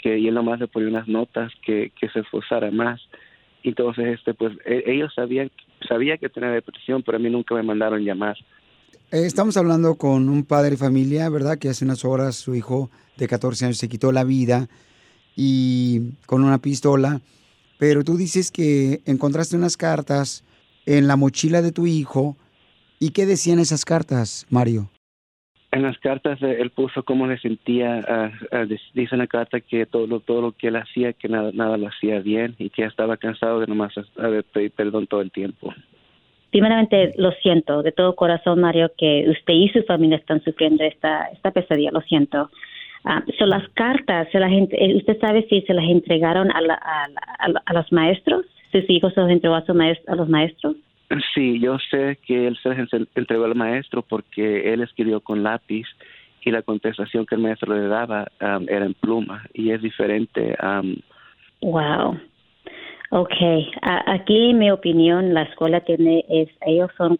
que 0.00 0.14
él 0.14 0.32
nomás 0.32 0.60
le 0.60 0.68
ponía 0.68 0.90
unas 0.90 1.08
notas 1.08 1.50
que, 1.66 1.90
que 1.98 2.08
se 2.10 2.20
esforzara 2.20 2.70
más. 2.70 3.00
Entonces, 3.64 4.16
este, 4.16 4.32
pues, 4.32 4.56
e- 4.64 4.84
ellos 4.86 5.12
sabían, 5.12 5.50
sabía 5.88 6.16
que 6.16 6.28
tenía 6.28 6.50
depresión, 6.50 7.02
pero 7.02 7.16
a 7.16 7.20
mí 7.20 7.28
nunca 7.28 7.56
me 7.56 7.64
mandaron 7.64 8.04
llamar. 8.04 8.36
Eh, 9.10 9.26
Estamos 9.26 9.56
hablando 9.56 9.96
con 9.96 10.28
un 10.28 10.44
padre 10.44 10.70
de 10.70 10.76
familia, 10.76 11.28
¿verdad? 11.30 11.58
Que 11.58 11.68
hace 11.68 11.84
unas 11.84 12.04
horas 12.04 12.36
su 12.36 12.54
hijo 12.54 12.90
de 13.16 13.26
14 13.26 13.64
años 13.64 13.78
se 13.78 13.88
quitó 13.88 14.12
la 14.12 14.22
vida 14.22 14.68
y 15.34 16.12
con 16.26 16.44
una 16.44 16.58
pistola. 16.58 17.20
Pero 17.86 18.02
tú 18.02 18.16
dices 18.16 18.50
que 18.50 19.00
encontraste 19.04 19.58
unas 19.58 19.76
cartas 19.76 20.42
en 20.86 21.06
la 21.06 21.16
mochila 21.16 21.60
de 21.60 21.70
tu 21.70 21.86
hijo. 21.86 22.34
¿Y 22.98 23.10
qué 23.10 23.26
decían 23.26 23.58
esas 23.58 23.84
cartas, 23.84 24.46
Mario? 24.48 24.88
En 25.70 25.82
las 25.82 25.98
cartas 25.98 26.40
eh, 26.40 26.56
él 26.60 26.70
puso 26.70 27.02
cómo 27.02 27.28
se 27.28 27.36
sentía, 27.36 28.00
dis- 28.50 28.90
dice 28.94 29.14
en 29.14 29.18
la 29.18 29.26
carta 29.26 29.60
que 29.60 29.84
todo 29.84 30.06
lo, 30.06 30.20
todo 30.20 30.40
lo 30.40 30.52
que 30.52 30.68
él 30.68 30.76
hacía, 30.76 31.12
que 31.12 31.28
nada, 31.28 31.50
nada 31.52 31.76
lo 31.76 31.88
hacía 31.88 32.20
bien 32.20 32.54
y 32.58 32.70
que 32.70 32.80
ya 32.80 32.88
estaba 32.88 33.18
cansado 33.18 33.60
de 33.60 33.66
nomás 33.66 33.92
de 33.94 34.42
pedir 34.44 34.70
perdón 34.70 35.06
todo 35.06 35.20
el 35.20 35.30
tiempo. 35.30 35.74
Primeramente, 36.52 37.12
lo 37.18 37.32
siento 37.42 37.82
de 37.82 37.92
todo 37.92 38.16
corazón, 38.16 38.62
Mario, 38.62 38.92
que 38.96 39.26
usted 39.28 39.52
y 39.52 39.68
su 39.68 39.82
familia 39.82 40.16
están 40.16 40.42
sufriendo 40.42 40.84
esta, 40.84 41.26
esta 41.26 41.50
pesadilla, 41.50 41.90
lo 41.92 42.00
siento. 42.00 42.50
Ah, 43.04 43.22
son 43.38 43.50
las 43.50 43.68
cartas, 43.74 44.28
se 44.32 44.38
las 44.40 44.50
eh, 44.50 44.94
¿usted 44.96 45.18
sabe 45.20 45.46
si 45.50 45.60
se 45.62 45.74
las 45.74 45.84
entregaron 45.84 46.50
a, 46.50 46.60
la- 46.62 46.74
a, 46.74 47.48
la- 47.48 47.62
a, 47.66 47.72
los 47.74 47.92
maestros? 47.92 48.46
¿Sus 48.72 48.88
hijos 48.88 49.12
se 49.14 49.20
los 49.20 49.30
entregó 49.30 49.54
a, 49.56 49.64
su 49.66 49.74
maes- 49.74 50.00
a 50.08 50.14
los 50.14 50.28
maestros? 50.28 50.76
Sí, 51.34 51.60
yo 51.60 51.76
sé 51.90 52.18
que 52.26 52.46
él 52.46 52.58
se 52.62 52.70
las 52.70 52.92
en- 52.92 53.08
entregó 53.14 53.44
al 53.44 53.54
maestro 53.54 54.02
porque 54.02 54.72
él 54.72 54.80
escribió 54.82 55.20
con 55.20 55.42
lápiz 55.42 55.86
y 56.42 56.50
la 56.50 56.62
contestación 56.62 57.26
que 57.26 57.34
el 57.34 57.42
maestro 57.42 57.74
le 57.74 57.86
daba 57.88 58.26
ah, 58.40 58.58
era 58.68 58.86
en 58.86 58.94
pluma 58.94 59.44
y 59.52 59.70
es 59.70 59.82
diferente. 59.82 60.56
ah, 60.60 60.82
Wow. 61.60 62.18
A- 63.82 64.12
aquí 64.14 64.54
mi 64.54 64.72
opinión 64.72 65.34
la 65.34 65.42
escuela 65.42 65.80
tiene 65.80 66.24
es 66.28 66.48
ellos 66.66 66.90
son 66.96 67.16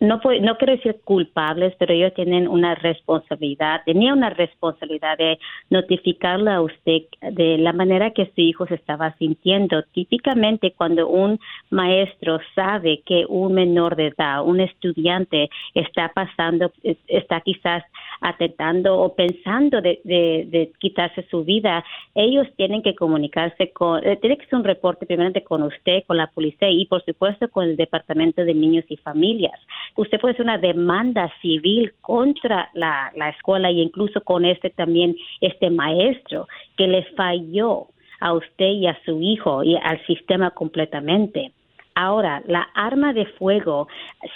no 0.00 0.20
pu- 0.20 0.40
no 0.40 0.56
quiero 0.56 0.74
decir 0.74 0.96
culpables, 1.04 1.74
pero 1.78 1.92
ellos 1.92 2.12
tienen 2.14 2.48
una 2.48 2.74
responsabilidad, 2.74 3.82
tenía 3.84 4.12
una 4.12 4.30
responsabilidad 4.30 5.16
de 5.18 5.38
notificarle 5.70 6.50
a 6.50 6.60
usted 6.62 7.02
de 7.32 7.58
la 7.58 7.72
manera 7.72 8.10
que 8.12 8.26
su 8.34 8.40
hijo 8.40 8.66
se 8.66 8.74
estaba 8.74 9.14
sintiendo. 9.18 9.82
Típicamente 9.92 10.72
cuando 10.72 11.08
un 11.08 11.38
maestro 11.70 12.38
sabe 12.54 13.02
que 13.04 13.24
un 13.28 13.52
menor 13.54 13.96
de 13.96 14.08
edad, 14.08 14.44
un 14.44 14.60
estudiante 14.60 15.50
está 15.74 16.10
pasando 16.14 16.72
es- 16.82 16.96
está 17.06 17.40
quizás 17.42 17.82
atentando 18.20 18.98
o 18.98 19.14
pensando 19.14 19.82
de, 19.82 20.00
de, 20.04 20.72
quitarse 20.78 21.26
su 21.30 21.44
vida, 21.44 21.84
ellos 22.14 22.46
tienen 22.56 22.82
que 22.82 22.94
comunicarse 22.94 23.70
con, 23.72 24.02
eh, 24.06 24.16
tiene 24.16 24.38
que 24.38 24.46
ser 24.46 24.58
un 24.58 24.64
reporte 24.64 25.04
con 25.42 25.62
usted, 25.62 26.04
con 26.06 26.16
la 26.16 26.28
policía 26.28 26.70
y 26.70 26.86
por 26.86 27.04
supuesto 27.04 27.48
con 27.48 27.64
el 27.64 27.76
Departamento 27.76 28.44
de 28.44 28.54
Niños 28.54 28.84
y 28.88 28.96
Familias. 28.98 29.58
Usted 29.96 30.20
puede 30.20 30.34
hacer 30.34 30.44
una 30.44 30.58
demanda 30.58 31.32
civil 31.40 31.92
contra 32.00 32.70
la, 32.74 33.12
la 33.16 33.30
escuela 33.30 33.70
y 33.70 33.80
incluso 33.80 34.20
con 34.20 34.44
este 34.44 34.70
también, 34.70 35.16
este 35.40 35.70
maestro 35.70 36.46
que 36.76 36.86
le 36.86 37.04
falló 37.16 37.88
a 38.20 38.32
usted 38.32 38.66
y 38.66 38.86
a 38.86 38.98
su 39.04 39.20
hijo 39.20 39.64
y 39.64 39.76
al 39.76 40.04
sistema 40.06 40.50
completamente. 40.50 41.52
Ahora, 41.96 42.42
la 42.46 42.62
arma 42.74 43.12
de 43.12 43.24
fuego, 43.24 43.86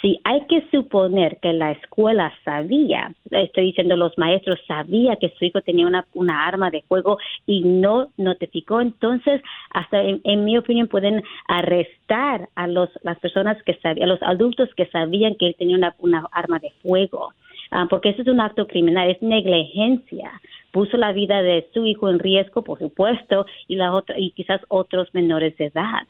si 0.00 0.20
hay 0.22 0.46
que 0.46 0.64
suponer 0.70 1.38
que 1.42 1.52
la 1.52 1.72
escuela 1.72 2.32
sabía, 2.44 3.12
estoy 3.30 3.66
diciendo 3.66 3.96
los 3.96 4.16
maestros 4.16 4.60
sabía 4.68 5.16
que 5.16 5.30
su 5.36 5.44
hijo 5.44 5.60
tenía 5.62 5.88
una, 5.88 6.06
una 6.14 6.46
arma 6.46 6.70
de 6.70 6.82
fuego 6.82 7.18
y 7.46 7.62
no 7.62 8.10
notificó, 8.16 8.80
entonces, 8.80 9.42
hasta 9.70 10.00
en, 10.02 10.20
en 10.22 10.44
mi 10.44 10.56
opinión, 10.56 10.86
pueden 10.86 11.24
arrestar 11.48 12.48
a 12.54 12.68
los, 12.68 12.90
las 13.02 13.18
personas 13.18 13.60
que 13.64 13.74
sabían, 13.74 14.08
a 14.08 14.12
los 14.12 14.22
adultos 14.22 14.68
que 14.76 14.86
sabían 14.86 15.34
que 15.34 15.48
él 15.48 15.56
tenía 15.58 15.76
una, 15.76 15.96
una 15.98 16.28
arma 16.30 16.60
de 16.60 16.70
fuego. 16.82 17.32
Ah, 17.70 17.86
porque 17.90 18.10
eso 18.10 18.22
es 18.22 18.28
un 18.28 18.40
acto 18.40 18.66
criminal, 18.66 19.10
es 19.10 19.20
negligencia. 19.20 20.40
Puso 20.70 20.96
la 20.96 21.12
vida 21.12 21.42
de 21.42 21.68
su 21.74 21.84
hijo 21.86 22.08
en 22.08 22.18
riesgo, 22.18 22.62
por 22.62 22.78
supuesto, 22.78 23.46
y 23.66 23.76
la 23.76 23.92
otra 23.92 24.18
y 24.18 24.30
quizás 24.30 24.60
otros 24.68 25.12
menores 25.12 25.56
de 25.58 25.66
edad. 25.66 26.06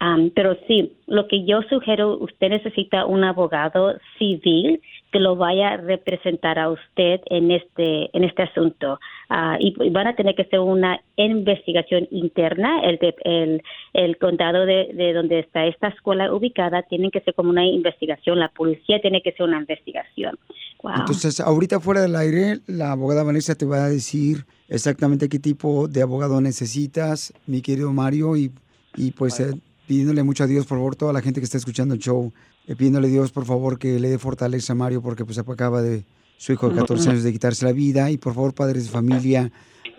Am, 0.00 0.30
pero 0.34 0.56
sí, 0.68 0.92
lo 1.08 1.26
que 1.26 1.44
yo 1.44 1.62
sugiero, 1.68 2.16
usted 2.18 2.50
necesita 2.50 3.04
un 3.04 3.24
abogado 3.24 3.94
civil 4.18 4.80
que 5.10 5.18
lo 5.18 5.34
vaya 5.36 5.70
a 5.70 5.76
representar 5.78 6.58
a 6.58 6.70
usted 6.70 7.20
en 7.26 7.50
este 7.50 8.10
en 8.16 8.22
este 8.24 8.42
asunto 8.42 9.00
Ah, 9.30 9.56
y, 9.60 9.74
y 9.82 9.90
van 9.90 10.06
a 10.06 10.14
tener 10.16 10.34
que 10.34 10.42
hacer 10.42 10.60
una 10.60 11.00
investigación 11.16 12.06
interna. 12.10 12.80
El 12.82 12.96
de- 12.98 13.14
el, 13.24 13.62
el 13.92 14.16
condado 14.16 14.64
de, 14.64 14.90
de 14.94 15.12
donde 15.12 15.40
está 15.40 15.66
esta 15.66 15.88
escuela 15.88 16.32
ubicada 16.32 16.82
tienen 16.82 17.10
que 17.10 17.20
ser 17.20 17.34
como 17.34 17.50
una 17.50 17.66
investigación. 17.66 18.38
La 18.38 18.48
policía 18.48 19.00
tiene 19.02 19.20
que 19.20 19.30
hacer 19.30 19.44
una 19.46 19.58
investigación. 19.58 20.38
Wow. 20.82 20.92
Entonces, 21.00 21.40
ahorita 21.40 21.80
fuera 21.80 22.00
del 22.02 22.16
aire, 22.16 22.60
la 22.66 22.92
abogada 22.92 23.22
Vanessa 23.22 23.54
te 23.54 23.66
va 23.66 23.84
a 23.84 23.88
decir 23.90 24.46
exactamente 24.68 25.28
qué 25.28 25.38
tipo 25.38 25.88
de 25.88 26.00
abogado 26.02 26.40
necesitas, 26.40 27.34
mi 27.46 27.60
querido 27.60 27.92
Mario, 27.92 28.34
y, 28.36 28.50
y 28.96 29.10
pues 29.10 29.40
eh, 29.40 29.52
pidiéndole 29.88 30.22
mucho 30.22 30.44
a 30.44 30.46
Dios, 30.46 30.66
por 30.66 30.78
favor, 30.78 30.94
toda 30.94 31.12
la 31.12 31.20
gente 31.22 31.40
que 31.40 31.44
está 31.44 31.56
escuchando 31.58 31.94
el 31.94 32.00
show, 32.00 32.32
eh, 32.66 32.76
pidiéndole 32.76 33.08
a 33.08 33.10
Dios, 33.10 33.32
por 33.32 33.44
favor, 33.46 33.78
que 33.78 33.98
le 33.98 34.10
dé 34.10 34.18
fortaleza 34.18 34.74
a 34.74 34.76
Mario, 34.76 35.02
porque 35.02 35.24
pues 35.24 35.38
acaba 35.38 35.82
de 35.82 36.04
su 36.36 36.52
hijo 36.52 36.68
de 36.68 36.76
14 36.76 37.10
años 37.10 37.22
de 37.24 37.32
quitarse 37.32 37.64
la 37.64 37.72
vida, 37.72 38.10
y 38.10 38.18
por 38.18 38.34
favor, 38.34 38.54
padres 38.54 38.84
de 38.84 38.90
familia, 38.90 39.50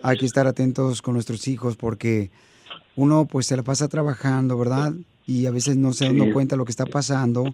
hay 0.02 0.16
que 0.16 0.24
estar 0.26 0.46
atentos 0.46 1.02
con 1.02 1.14
nuestros 1.14 1.46
hijos, 1.48 1.76
porque 1.76 2.30
uno 2.96 3.26
pues 3.26 3.46
se 3.46 3.56
la 3.56 3.62
pasa 3.64 3.88
trabajando, 3.88 4.56
¿verdad? 4.56 4.94
Y 5.26 5.46
a 5.46 5.50
veces 5.50 5.76
no 5.76 5.92
se 5.92 6.06
da 6.06 6.12
Sí. 6.24 6.32
cuenta 6.32 6.56
lo 6.56 6.64
que 6.64 6.70
está 6.70 6.86
pasando 6.86 7.44